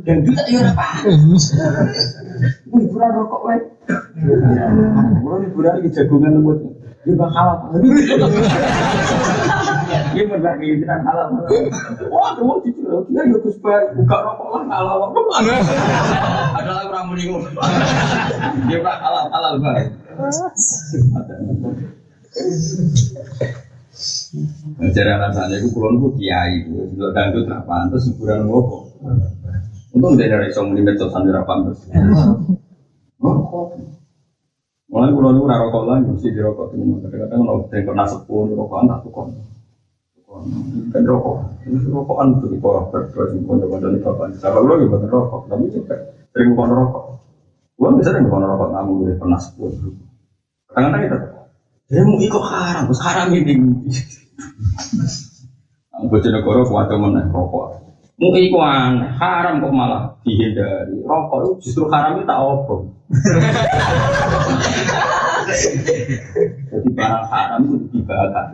dan 0.03 0.27
ya 0.27 0.75
pantes. 0.75 1.55
Hiburan 2.67 3.11
rokok 3.23 3.41
wae. 3.47 3.63
Hiburan 5.23 5.87
jagungan 5.87 6.35
lembut. 6.35 6.59
Ya 7.07 7.15
bakal. 7.15 7.79
Kayak 10.13 10.61
gitu 10.61 10.85
kan 10.85 11.01
halal. 11.01 11.27
Wah, 12.13 12.31
kamu 12.37 12.61
jujur 12.61 13.03
lagi 13.09 13.17
ya 13.17 13.21
Gus 13.41 13.57
Bay 13.59 13.89
buka 13.97 14.17
rokok 14.21 14.47
lah 14.53 14.63
halal. 14.69 15.09
Ada 16.53 16.71
lagi 16.71 16.87
orang 16.93 17.05
muni 17.09 17.23
Dia 18.69 18.77
pak 18.85 18.95
halal 19.01 19.25
halal 19.33 19.53
baik. 19.59 19.89
Jadi 24.93 25.09
alasannya 25.09 25.61
itu 25.61 25.69
kulon 25.69 26.01
itu 26.01 26.09
kiai, 26.17 26.65
untuk 26.65 27.13
dangdut 27.13 27.45
nggak 27.45 27.65
pantas, 27.69 28.09
hiburan 28.09 28.49
ngopo. 28.49 28.89
Untung 29.93 30.17
dia 30.17 30.25
dari 30.33 30.49
song 30.49 30.73
muni 30.73 30.81
medsos 30.81 31.13
sambil 31.13 31.45
pantas. 31.45 31.77
Mulai 34.89 35.09
kulon 35.13 35.37
itu 35.37 35.45
rokok 35.45 35.83
lagi, 35.89 36.09
mesti 36.09 36.33
dirokok 36.33 36.73
tuh. 36.73 36.81
Kadang-kadang 37.05 37.41
kalau 37.45 37.65
kena 37.69 38.05
sepuluh 38.09 38.53
rokokan 38.57 38.89
tak 38.89 39.01
tukon 39.05 39.52
kan 40.93 41.01
rokok. 41.05 41.35
Ini 41.63 41.77
rokokan 41.89 42.27
tuh 42.43 42.53
bawah 42.59 42.83
berdua 42.91 43.23
sih 43.31 43.39
kondo 43.45 43.65
kondo 43.69 43.87
di 43.93 43.99
bapak 44.01 44.37
kalau 44.41 44.67
lo 44.67 44.73
juga 44.81 45.07
rokok 45.07 45.47
tapi 45.51 45.69
juga 45.69 45.95
sering 46.33 46.57
kondo 46.57 46.73
rokok. 46.73 47.03
Gua 47.77 47.89
bisa 47.97 48.11
sering 48.11 48.29
kondo 48.29 48.45
rokok 48.49 48.69
kamu 48.73 48.91
dari 49.05 49.17
pernah 49.19 49.39
sepuluh 49.39 49.73
kadang-kadang 50.73 51.01
kita 51.05 51.17
dia 51.91 52.01
mau 52.01 52.17
ikut 52.17 52.43
haram 52.49 52.83
terus 52.89 53.01
haram 53.05 53.27
ini? 53.35 53.53
Bocah 56.09 56.31
negara 56.33 56.61
kuat 56.65 56.89
mana 56.97 57.21
rokok. 57.29 57.65
Mau 58.17 58.33
ikut 58.33 58.63
haram 59.21 59.61
kok 59.61 59.73
malah 59.73 60.17
dihindari. 60.25 60.97
Rokok 61.05 61.37
itu 61.45 61.69
justru 61.69 61.85
haram 61.93 62.17
itu 62.17 62.25
tak 62.25 62.39
opong 62.41 62.93
jadi 66.71 66.89
barang 66.93 67.25
haram 67.29 67.59
itu 67.67 67.85
dibakar 67.93 68.45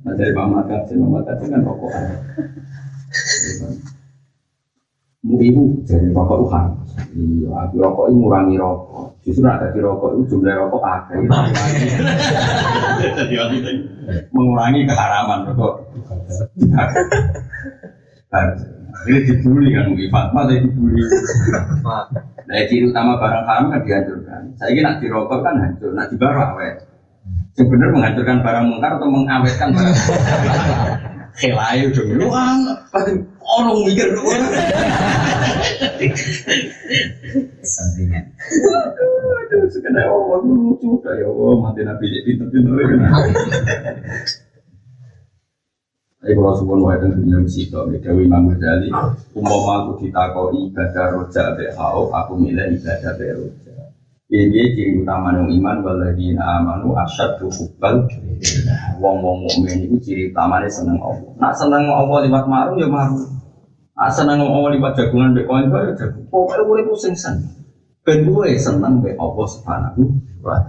Nah 0.00 0.12
dari 0.16 0.32
Mama 0.32 0.64
Kati, 0.64 0.96
Mama 0.96 1.20
Kati 1.20 1.44
kan 1.52 1.60
rokokan. 1.60 2.04
Mu 5.20 5.36
ibu 5.44 5.84
jadi 5.84 6.08
rokok 6.16 6.36
itu 6.40 6.48
Iya, 7.10 7.50
aku 7.66 7.74
rokok 7.76 8.04
itu 8.08 8.16
ngurangi 8.16 8.56
rokok. 8.56 9.06
Justru 9.20 9.44
ada 9.44 9.68
di 9.68 9.80
rokok 9.84 10.16
itu 10.16 10.22
jumlah 10.32 10.54
rokok 10.56 10.80
akhir. 10.80 11.20
Mengurangi 14.32 14.88
keharaman 14.88 15.52
rokok. 15.52 15.74
Ini 19.00 19.18
dibully 19.24 19.72
kan 19.72 19.84
mungkin 19.92 20.08
Fatma 20.12 20.40
tadi 20.48 20.60
dibully. 20.64 21.04
Nah, 22.50 22.66
ciri 22.66 22.88
utama 22.88 23.14
barang 23.20 23.44
haram 23.46 23.70
kan 23.70 23.80
dihancurkan. 23.86 24.42
Saya 24.58 24.74
ini 24.74 24.80
nak 24.82 24.98
dirokok 24.98 25.40
kan 25.44 25.54
hancur, 25.60 25.94
nak 25.94 26.08
dibawa 26.10 26.56
awet. 27.60 27.68
Sebenarnya 27.68 27.92
menghancurkan 27.92 28.38
barang 28.40 28.66
mungkar 28.72 28.92
atau 28.96 29.08
mengawetkan 29.12 29.68
barang 29.76 29.96
Kelayu 31.40 31.86
dong, 31.94 32.08
lu 32.16 32.26
pasti 32.90 33.12
orang 33.40 33.76
mikir 33.86 34.08
dulu. 34.12 34.28
Sampingan. 37.62 38.24
Aduh, 39.46 39.68
sekedar 39.70 40.10
Allah 40.10 40.38
lucu 40.42 41.00
ya 41.06 41.24
Allah 41.24 41.54
mati 41.62 41.80
nabi 41.86 42.10
jadi 42.10 42.34
pinter-pinter. 42.34 42.74
Tapi 46.20 46.32
kalau 46.36 46.52
sebuah 46.52 46.78
wae 46.84 46.96
tentang 47.00 47.24
dunia 47.24 47.38
musik, 47.40 47.72
Dewi 47.72 48.28
Imam 48.28 48.52
Ghazali, 48.52 48.92
umpama 49.32 49.88
aku 49.88 50.04
ditakoi 50.04 50.68
ibadah 50.68 51.06
roja 51.16 51.56
be 51.56 51.72
aku 51.72 52.32
milih 52.36 52.76
ibadah 52.76 53.12
be. 53.16 53.28
Ini 54.30 54.78
ciri 54.78 55.02
utama 55.02 55.34
yang 55.34 55.50
iman 55.50 55.82
waladina 55.82 56.62
amanu 56.62 56.94
asyad 56.94 57.42
hubbal 57.42 58.06
Wong 59.02 59.16
wong 59.26 59.42
mukmin 59.42 59.90
itu 59.90 59.98
ciri 59.98 60.22
utamanya 60.30 60.70
seneng 60.70 61.02
Allah. 61.02 61.34
Nak 61.34 61.52
seneng 61.58 61.90
Allah 61.90 62.18
lewat 62.30 62.46
maru 62.46 62.78
ya 62.78 62.86
maru. 62.86 63.26
Nak 63.98 64.10
seneng 64.14 64.38
Allah 64.38 64.70
lewat 64.70 64.94
jagungan 64.94 65.34
be 65.34 65.42
koin 65.50 65.66
ya 65.66 65.98
jagung. 65.98 66.30
Pokoknya 66.30 66.62
boleh 66.62 66.84
pusing 66.86 67.18
sen. 67.18 67.42
Ben 68.06 68.22
gue 68.22 68.54
seneng 68.54 69.02
be 69.02 69.18
Allah 69.18 69.46
subhanahu 69.50 70.02
wa. 70.46 70.62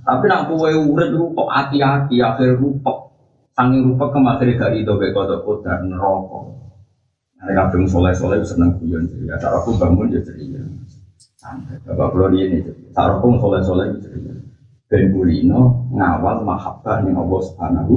Tapi 0.00 0.24
nak 0.24 0.48
gue 0.48 0.72
urut 0.72 1.10
rupok 1.12 1.48
hati-hati 1.52 2.24
akhir 2.24 2.56
rupok. 2.56 3.12
Sangi 3.52 3.84
rupok 3.84 4.16
kemarin 4.16 4.56
gak 4.56 4.80
itu 4.80 4.92
be 4.96 5.12
kodok 5.12 5.44
kodar 5.44 5.84
neraka. 5.84 6.40
Nah, 7.44 7.52
kadang 7.52 7.84
soleh-soleh 7.84 8.40
seneng 8.40 8.80
guyon 8.80 9.04
jadi. 9.04 9.36
Ada 9.36 9.60
aku 9.60 9.76
bangun 9.76 10.08
ya 10.08 10.24
ceria. 10.24 10.64
Bapak 11.84 12.16
Pulau 12.16 12.32
ini, 12.32 12.64
sarapung 12.96 13.36
soleh 13.36 13.60
soleh 13.60 13.92
gitu. 14.00 14.08
Ben 14.88 15.12
Bulino 15.12 15.92
ngawal 15.92 16.40
mahabbah 16.40 17.04
nih 17.04 17.12
Allah 17.12 17.40
Subhanahu. 17.44 17.94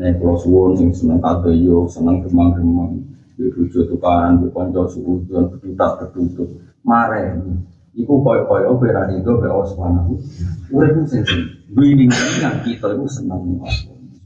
Nih 0.00 0.16
Pulau 0.16 0.40
Suwon 0.40 0.80
sing 0.80 0.88
seneng 0.96 1.20
yo, 1.60 1.84
seneng 1.84 2.24
gemang-gemang, 2.24 3.04
dirujuk 3.36 3.92
tukaran, 3.92 4.40
dikonco 4.40 4.88
suudon, 4.88 5.52
berdutak 5.52 6.00
berdutuk, 6.00 6.48
mare. 6.80 7.36
Iku 7.90 8.22
koyo-koyo 8.22 8.78
berani 8.80 9.20
itu 9.20 9.32
be 9.36 9.50
Allah 9.50 9.68
Subhanahu. 9.68 10.12
Urip 10.72 11.04
sing 11.12 11.26
winning 11.76 12.08
yang 12.40 12.64
kita 12.64 12.96
itu 12.96 13.04
seneng 13.10 13.60
Allah. 13.60 13.72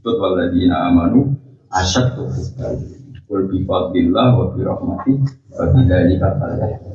Waladina 0.05 0.87
amanu 0.87 1.35
asyad 1.73 2.15
tuh. 2.15 2.31
Wal 3.25 3.49
bifadillah 3.49 4.27
wa 4.37 4.45
birahmati 4.53 5.13
wa 5.49 5.65
bidzalika 5.73 6.37
falyafrahu. 6.37 6.94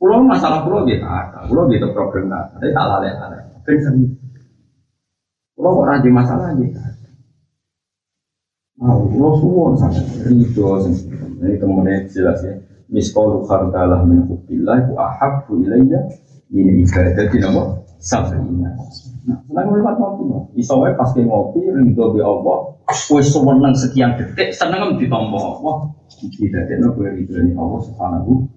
Pulau 0.00 0.24
masalah 0.24 0.64
pulau 0.64 0.88
gitu 0.88 1.04
pulau 1.44 1.68
gitu 1.68 1.92
problem 1.92 2.32
nggak 2.32 2.56
ada, 2.56 2.66
tak 2.72 2.84
lalai 2.88 3.12
lalai. 3.20 3.40
Ben 3.68 3.76
seni. 3.84 4.08
Pulau 5.52 5.84
kok 5.84 5.86
rajin 5.92 6.12
masalah 6.16 6.56
gitu. 6.56 6.80
Nah, 8.80 8.96
pulau 8.96 9.36
suwon 9.36 9.76
sangat 9.76 10.08
itu, 10.32 10.64
ini 11.44 11.60
kemudian 11.60 12.08
jelas 12.08 12.40
ya. 12.40 12.56
Miskolu 12.88 13.44
khardalah 13.44 14.08
min 14.08 14.24
hubbillah 14.24 14.88
ku 14.88 14.96
ahabbu 14.96 15.68
ilayya 15.68 16.00
ini 16.48 16.80
ibadah 16.88 17.28
di 17.28 17.36
nama 17.36 17.84
sabrina. 18.00 18.72
Nah, 19.28 19.36
senang 19.46 19.68
lewat 19.68 20.00
ngopi, 20.00 20.24
iso 20.56 20.80
wae 20.80 20.96
pas 20.96 21.12
ke 21.12 21.28
ngopi 21.28 21.60
ridho 21.60 22.16
bi 22.16 22.24
Allah, 22.24 22.72
wis 22.88 23.28
seneng 23.28 23.76
sekian 23.76 24.16
detik 24.16 24.56
seneng 24.56 24.96
ditompo 24.96 25.60
Allah. 25.60 25.92
Tidak 26.08 26.72
ada 26.72 26.88
gue 26.88 27.08
ridho 27.20 27.36
ni 27.44 27.52
Allah 27.52 27.80
subhanahu 27.84 28.48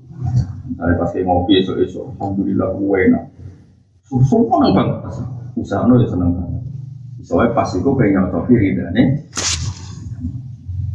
Misalnya 0.64 0.96
pas 0.96 1.12
ngopi 1.12 1.60
esok-esok, 1.60 2.16
Alhamdulillah 2.16 2.70
gue 2.80 2.98
enak. 3.12 3.24
Susu 4.08 4.48
seneng 4.48 4.72
banget. 4.72 4.98
Usaha 5.60 5.84
no 5.84 6.00
ya 6.00 6.08
seneng 6.08 6.32
banget. 6.40 6.62
Soalnya 7.24 7.56
pas 7.56 7.70
itu 7.76 7.92
pengen 8.00 8.32
ngopi 8.32 8.56
nih. 8.72 9.08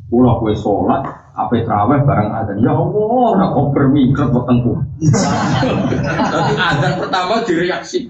Pulau 0.09 0.41
kue 0.41 0.57
sholat, 0.57 1.05
apa 1.37 1.53
terawih 1.53 2.01
bareng 2.09 2.33
adzan. 2.33 2.65
Ya 2.65 2.73
Allah, 2.73 3.29
nak 3.37 3.51
koper 3.53 3.93
mingkret 3.93 4.33
wetengku. 4.33 4.73
Tapi 6.17 6.53
adzan 6.57 6.93
pertama 6.97 7.45
direaksi. 7.45 8.09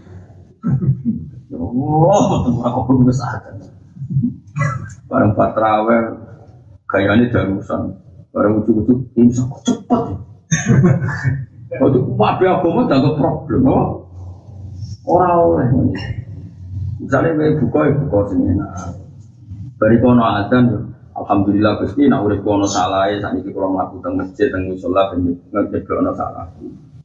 Ya 1.51 1.59
Allah, 1.59 2.20
wetengku 2.39 2.60
koper 2.62 2.94
wis 3.02 3.18
adzan. 3.18 3.66
Bareng 5.10 5.35
pas 5.35 5.51
terawih, 5.59 6.22
kayaknya 6.86 7.35
darusan. 7.35 7.98
Bareng 8.30 8.62
ujuk-ujuk, 8.62 9.10
ini 9.18 9.35
sangat 9.35 9.66
cepat 9.66 10.14
ya. 11.69 11.77
Waktu 11.85 11.99
wabe 12.16 12.45
agama 12.49 12.89
tak 12.89 13.05
problem, 13.16 13.62
oh. 13.69 13.85
Orang 15.09 15.32
oleh. 15.40 15.66
Misalnya 16.99 17.36
gue 17.36 17.61
buka 17.65 17.81
ya 17.89 17.93
buka 18.05 18.19
sini, 18.32 18.53
nah. 18.57 18.93
Bari 19.78 19.97
kono 20.03 20.27
adzan, 20.27 20.89
Alhamdulillah 21.19 21.82
Gusti 21.82 22.07
nak 22.07 22.23
urip 22.23 22.47
ono 22.47 22.66
salah 22.66 23.11
saat 23.19 23.35
ini 23.35 23.51
kalau 23.51 23.74
melakukan 23.74 24.03
teng 24.07 24.15
masjid 24.23 24.47
teng 24.55 24.70
musola 24.70 25.11
ben 25.11 25.35
ngejeblo 25.51 25.99
ono 25.99 26.12
salah. 26.15 26.47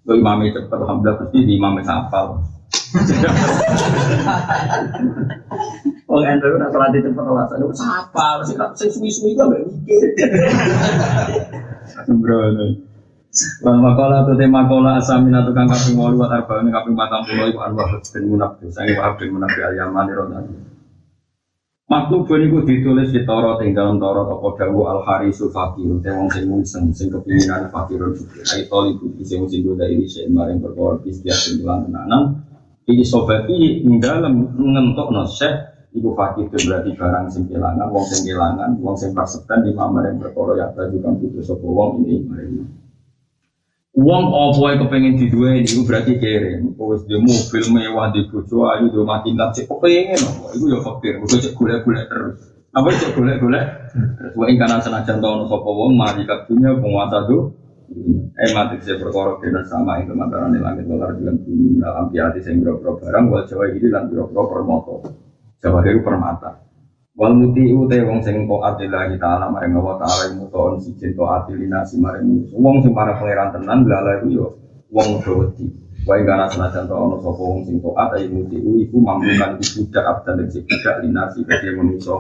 Kau 0.06 0.14
imamnya 0.14 0.54
cepet 0.54 0.78
Alhamdulillah 0.78 1.18
Gusti 1.26 1.38
di 1.42 1.54
imamnya 1.58 1.82
sapal. 1.82 2.38
Oh 6.06 6.22
ente 6.22 6.46
udah 6.46 6.70
sholat 6.70 6.94
itu 6.94 7.10
cepet 7.10 7.26
alasan 7.26 7.58
itu 7.58 7.74
sapal 7.74 8.38
kan 8.46 8.70
sing 8.78 8.90
suwi-suwi 8.94 9.34
kok 9.34 9.50
mikir. 9.50 10.14
Sembrono. 12.06 12.93
Wal 13.34 13.82
makola 13.82 14.30
tu 14.30 14.38
tema 14.38 14.70
kola 14.70 15.02
asamina 15.02 15.42
tukang 15.42 15.66
kaping 15.66 15.98
walu 15.98 16.22
wa 16.22 16.30
arba'in 16.30 16.70
kaping 16.70 16.94
patang 16.94 17.26
puluh 17.26 17.50
iku 17.50 17.66
arwah 17.66 17.90
bin 17.98 18.30
munafik 18.30 18.70
sangi 18.70 18.94
wa 18.94 19.18
bin 19.18 19.34
munafik 19.34 19.66
al 19.66 19.74
yamani 19.74 20.14
rodani. 20.14 20.54
Maktub 21.90 22.30
niku 22.30 22.62
ditulis 22.62 23.10
di 23.10 23.26
ing 23.26 23.72
dalam 23.74 23.98
Taurat 23.98 24.30
apa 24.30 24.48
dawu 24.54 24.86
al 24.86 25.02
harisu 25.02 25.50
fakir 25.50 25.98
te 26.06 26.14
wong 26.14 26.30
sing 26.30 26.46
mungseng 26.46 26.94
sing 26.94 27.10
kepinginan 27.10 27.74
fakirun 27.74 28.14
sugih 28.14 28.46
ai 28.54 28.70
toli 28.70 29.02
kudu 29.02 29.26
sing 29.26 29.50
sing 29.50 29.66
goda 29.66 29.90
ini 29.90 30.06
sing 30.06 30.30
maring 30.30 30.62
perkara 30.62 31.02
istiak 31.02 31.34
sing 31.34 31.66
lan 31.66 31.90
tenanan 31.90 32.46
iki 32.86 33.02
sobati 33.02 33.82
ing 33.82 33.98
dalam 33.98 34.54
ngentokno 34.62 35.26
syekh 35.26 35.90
iku 35.98 36.14
fakir 36.14 36.54
itu 36.54 36.70
berarti 36.70 36.94
barang 36.94 37.26
sing 37.34 37.50
kelangan 37.50 37.90
wong 37.90 38.06
sing 38.06 38.30
kelangan 38.30 38.78
wong 38.78 38.94
sing 38.94 39.10
praseban 39.18 39.66
lima 39.66 39.90
maring 39.90 40.22
perkara 40.22 40.54
ya 40.54 40.68
kang 40.78 41.18
kudu 41.18 41.42
sapa 41.42 41.66
wong 41.66 42.06
ini. 42.06 42.22
maring 42.30 42.83
Uang 43.94 44.34
apa 44.34 44.74
yang 44.74 44.80
kepengen 44.90 45.22
diduwe 45.22 45.62
itu 45.62 45.86
berarti 45.86 46.18
kere. 46.18 46.66
Wis 46.66 47.06
dia 47.06 47.22
mobil 47.22 47.64
mewah 47.78 48.10
di 48.10 48.26
bojo 48.26 48.66
ayu 48.74 48.90
do 48.90 49.06
mati 49.06 49.30
tingkat 49.30 49.54
cek 49.54 49.66
kepengen 49.70 50.18
apa. 50.18 50.50
Iku 50.58 50.66
ya 50.66 50.80
fakir. 50.82 51.14
Iku 51.22 51.26
cek 51.30 51.54
golek-golek 51.54 52.10
terus. 52.10 52.42
Apa 52.74 52.90
cek 52.90 53.14
golek-golek? 53.14 53.94
Terus 53.94 54.34
wae 54.34 54.58
kana 54.58 54.82
senajan 54.82 55.22
ono 55.22 55.46
sapa 55.46 55.70
wong 55.70 55.94
mari 55.94 56.26
kadunya 56.26 56.74
penguasa 56.74 57.30
do. 57.30 57.54
Eh 58.34 58.50
mati 58.58 58.82
saya 58.82 58.98
perkara 58.98 59.38
kena 59.38 59.62
sama 59.70 60.02
itu 60.02 60.18
mantarane 60.18 60.58
langit 60.58 60.90
dolar 60.90 61.14
bumi 61.14 61.78
dalam 61.78 62.10
piati 62.10 62.42
sing 62.42 62.66
boro 62.66 62.98
barang 62.98 63.30
wal 63.30 63.46
jawa 63.46 63.70
ini 63.70 63.94
lan 63.94 64.10
boro 64.10 64.50
permoto. 64.50 64.96
Jawa 65.62 65.86
itu 65.86 66.02
permata. 66.02 66.66
Wal 67.14 67.38
muti 67.38 67.70
te 67.70 68.02
wong 68.02 68.26
sing 68.26 68.50
taat 68.50 68.82
lillahi 68.82 69.22
ta'ala 69.22 69.46
maring 69.54 69.78
Allah 69.78 70.02
ta'ala 70.02 70.34
mutoon 70.34 70.82
sijin 70.82 71.14
taat 71.14 71.46
linasi 71.46 72.02
maring 72.02 72.50
wong 72.58 72.82
sing 72.82 72.90
para 72.90 73.14
pangeran 73.22 73.54
tenan 73.54 73.86
lala 73.86 74.18
iku 74.18 74.28
yo 74.34 74.46
wong 74.90 75.22
wedi. 75.22 75.70
Wae 76.10 76.26
kana 76.26 76.50
senajan 76.50 76.90
to 76.90 76.96
ono 76.98 77.22
sapa 77.22 77.38
wong 77.38 77.70
sing 77.70 77.78
taat 77.86 78.18
ayo 78.18 78.34
muti 78.34 78.58
iku 78.58 78.98
mampukan 78.98 79.62
budak 79.62 80.06
abdan 80.10 80.50
sing 80.50 80.66
budak 80.66 80.96
linasi 81.06 81.46
kaya 81.46 81.72
manusa. 81.78 82.18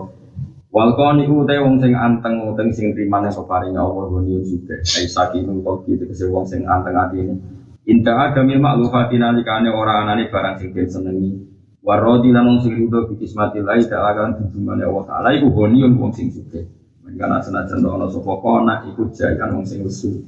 Wal 0.70 0.90
koni 0.94 1.26
te 1.26 1.56
wong 1.57 1.82
sing 1.82 1.98
anteng 1.98 2.53
uteng 2.53 2.70
sing 2.70 2.94
rimane 2.94 3.34
sapa 3.34 3.49
paring 3.49 3.74
Allah 3.74 4.06
goni 4.14 4.45
juga. 4.45 4.78
Ai 4.78 5.10
sakinun 5.10 5.65
kok 5.65 5.90
gitu 5.90 6.06
kese 6.06 6.30
wong 6.30 6.45
sing 6.45 6.70
anteng 6.70 6.94
atine. 6.94 7.41
Inta 7.90 8.14
ada 8.14 8.45
mil 8.45 8.61
maklufatina 8.61 9.34
likane 9.34 9.74
ora 9.74 10.06
anane 10.06 10.30
barang 10.30 10.61
sing 10.61 10.70
den 10.70 10.86
senengi. 10.86 11.52
Warodi 11.84 12.31
lan 12.31 12.47
wong 12.47 12.60
sing 12.64 12.80
rido 12.80 13.11
bi 13.11 13.19
kismatillahi 13.19 13.91
ta'ala 13.91 14.15
kan 14.15 14.39
tunjungane 14.39 14.88
Allah 14.88 15.03
taala 15.03 15.30
iku 15.35 15.51
honiun 15.51 15.99
wong 15.99 16.15
sing 16.15 16.31
suke. 16.31 16.64
Karena 17.03 17.43
senajan 17.43 17.84
ana 17.84 18.07
sapa 18.07 18.34
kona 18.39 18.88
iku 18.88 19.11
jakan 19.11 19.60
wong 19.60 19.65
sing 19.68 19.84
lesu. 19.84 20.23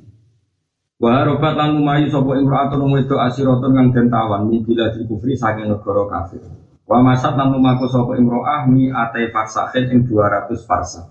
Wa 0.99 1.23
robat 1.23 1.55
lan 1.55 1.79
lumayu 1.79 2.11
sapa 2.11 2.35
imra'atun 2.35 2.83
wong 2.83 2.91
wedok 2.99 3.23
asiratun 3.23 3.71
kang 3.71 3.87
den 3.95 4.11
tawan 4.11 4.51
min 4.51 4.67
bila 4.67 4.91
di 4.91 5.07
kufri 5.07 5.39
saking 5.39 5.71
negara 5.71 6.03
kafir. 6.11 6.43
Wa 6.83 6.99
masat 6.99 7.39
lan 7.39 7.55
lumaku 7.55 7.87
sapa 7.87 8.19
imra'ah 8.19 8.67
mi 8.67 8.91
ate 8.91 9.31
farsahin 9.31 9.95
ing 9.95 9.99
200 10.11 10.51
farsa. 10.67 11.07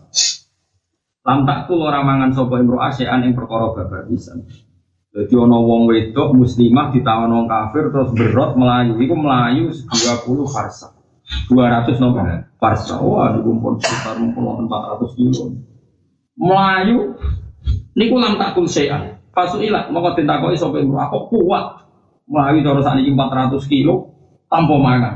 Lam 1.25 1.49
tak 1.49 1.73
kul 1.73 1.81
ora 1.81 2.05
mangan 2.05 2.37
sapa 2.37 2.61
imra'ah 2.61 2.93
sean 2.93 3.25
ing 3.25 3.33
perkara 3.33 3.73
babar 3.73 4.05
pisan. 4.13 4.45
Jadi 5.15 5.31
ono 5.39 5.63
wong 5.63 5.87
wedok 5.87 6.35
muslimah 6.35 6.91
ditawan 6.91 7.31
wong 7.31 7.47
kafir 7.47 7.95
terus 7.95 8.11
berot 8.11 8.59
melayu. 8.59 8.99
Iku 8.99 9.15
melayu 9.15 9.71
20 9.71 10.27
farsa. 10.51 10.91
200 11.47 12.03
nopo 12.03 12.19
farsa. 12.59 12.99
Wah, 12.99 13.31
niku 13.31 13.55
pun 13.63 13.79
sekitar 13.79 14.19
400 14.19 15.15
kilo. 15.15 15.55
Melayu 16.35 17.15
niku 17.95 18.15
lam 18.19 18.35
takul 18.43 18.67
sean. 18.67 19.23
Pasu 19.31 19.63
ilah 19.63 19.87
mau 19.95 20.03
ditakoki 20.03 20.59
sapa 20.59 20.83
iku 20.83 20.99
aku 20.99 21.19
kuat. 21.31 21.87
Melayu 22.27 22.67
cara 22.67 22.83
sakniki 22.83 23.15
400 23.15 23.71
kilo 23.71 23.95
tanpa 24.51 24.75
mangan. 24.83 25.15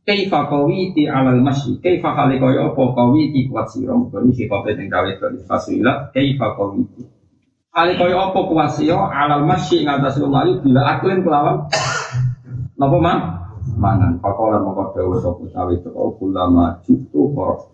Kaifa 0.00 0.48
qawiti 0.48 1.06
alal 1.06 1.44
masyi 1.44 1.76
Kaifa 1.78 2.16
kali 2.16 2.40
kaya 2.40 2.72
apa 2.72 2.82
qawiti 2.96 3.46
kuat 3.52 3.68
sira 3.68 3.92
Ini 3.94 4.32
si 4.32 4.48
kopi 4.48 4.72
yang 4.72 4.88
kawit 4.88 5.20
Fasu 5.44 5.76
ilah 5.76 6.08
Kaifa 6.10 6.56
qawiti 6.56 7.19
Ali 7.70 7.94
kaya 7.94 8.18
apa 8.18 8.40
kuwasio 8.50 8.98
alal 8.98 9.46
masyi 9.46 9.86
ing 9.86 9.88
atas 9.88 10.18
layu 10.18 10.58
bila 10.58 10.98
aklin 10.98 11.22
kelawan 11.22 11.70
napa 12.74 12.98
man 12.98 13.18
mangan 13.78 14.18
pakola 14.18 14.58
moko 14.58 14.90
dawa 14.90 15.22
sapa 15.22 15.46
tawi 15.54 15.78
teko 15.78 16.18
kula 16.18 16.50
maju 16.50 16.92
tu 17.14 17.20
kok 17.30 17.70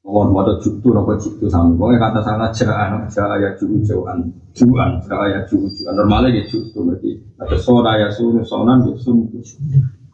Mohon 0.00 0.32
mau 0.32 0.48
juktu 0.56 0.88
nopo 0.96 1.12
juktu 1.12 1.44
sama, 1.52 1.76
pokoknya 1.76 2.00
kata 2.00 2.20
sana 2.24 2.48
jaan, 2.56 3.04
jaa 3.12 3.36
ya 3.36 3.52
juu 3.60 3.84
jauhan, 3.84 4.32
juan, 4.56 4.96
jaa 5.04 5.28
ya 5.28 5.44
juu 5.44 5.68
juan. 5.68 5.92
Normalnya 5.92 6.40
gitu 6.40 6.64
juktu 6.64 6.88
berarti. 6.88 7.10
Ada 7.36 7.56
soda 7.60 8.00
ya 8.00 8.08
sunu 8.08 8.40
sonan 8.40 8.80
ya. 8.88 8.96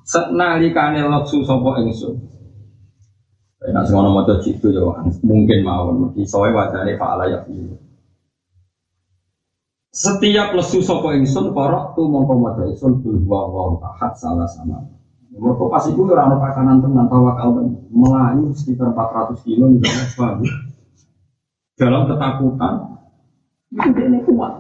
Senali 0.03 0.75
kane 0.75 1.07
loksu 1.07 1.47
sopo 1.47 1.79
ingsun. 1.79 2.19
Nah, 3.71 3.87
semua 3.87 4.11
mau 4.11 4.27
juktu 4.27 4.75
ya 4.75 4.83
mungkin 5.23 5.63
mau, 5.63 5.95
mungkin 5.95 6.27
soalnya 6.27 6.67
wajahnya 6.67 6.99
faala 6.99 7.31
ya. 7.31 7.39
Setiap 9.97 10.53
lesu 10.53 10.85
sopo 10.85 11.09
ingsun 11.09 11.57
korok 11.57 11.97
tu 11.97 12.05
mongko 12.05 12.37
maca 12.37 12.69
ingsun 12.69 13.01
bil 13.01 13.17
wa 13.25 13.49
wa 13.49 13.81
ahad 13.81 14.13
salah 14.13 14.45
sama. 14.45 14.85
Mereka 15.33 15.73
pas 15.73 15.89
itu 15.89 16.05
ora 16.05 16.29
ono 16.29 16.37
pakanan 16.37 16.85
tenan 16.85 17.09
tawakal 17.09 17.65
melayu 17.89 18.53
sekitar 18.53 18.93
400 18.93 19.41
kilo 19.41 19.73
misalnya 19.73 20.05
paham. 20.13 20.45
Dalam 21.81 22.03
ketakutan 22.13 22.75
itu 23.73 23.89
dia 23.97 24.21
kuat. 24.29 24.53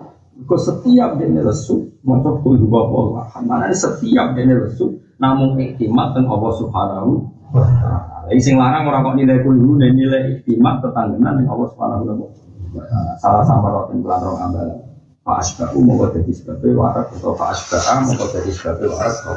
Kau 0.48 0.56
setiap 0.56 1.20
dia 1.20 1.28
lesu 1.28 1.84
maca 2.00 2.40
bil 2.40 2.64
wa 2.64 2.80
wa 2.88 3.28
ahad. 3.28 3.44
Mana 3.44 3.68
setiap 3.76 4.32
dia 4.32 4.56
lesu 4.56 5.04
namun 5.20 5.60
iktimat 5.60 6.16
dan 6.16 6.32
Allah 6.32 6.52
Subhanahu 6.56 7.28
wa 7.52 7.60
taala. 7.60 8.32
Sing 8.40 8.56
larang 8.56 8.88
ora 8.88 9.04
kok 9.04 9.20
nilai 9.20 9.44
kulhu 9.44 9.76
nilai 9.76 10.40
iktimat 10.40 10.80
tetanggenan 10.80 11.44
yang 11.44 11.52
Allah 11.52 11.68
Subhanahu 11.76 12.24
wa 12.72 12.84
taala. 12.88 13.12
Salah 13.20 13.44
sama 13.44 13.68
rotin 13.68 14.00
bulan 14.00 14.24
rong 14.24 14.40
ambalan. 14.40 14.85
Pak 15.26 15.42
Asba'u 15.42 15.82
mau 15.82 16.06
jadi 16.06 16.30
sebabnya 16.30 16.70
warak 16.78 17.10
atau 17.18 17.34
Pak 17.34 17.50
Asba'a 17.50 17.94
mau 18.06 18.14
jadi 18.30 18.46
sebabnya 18.46 18.94
warak 18.94 19.16
atau 19.26 19.34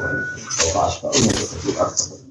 Pak 0.78 0.84
Asba'u 0.86 1.18
mau 1.18 1.34
jadi 1.34 1.70
warak 1.74 2.29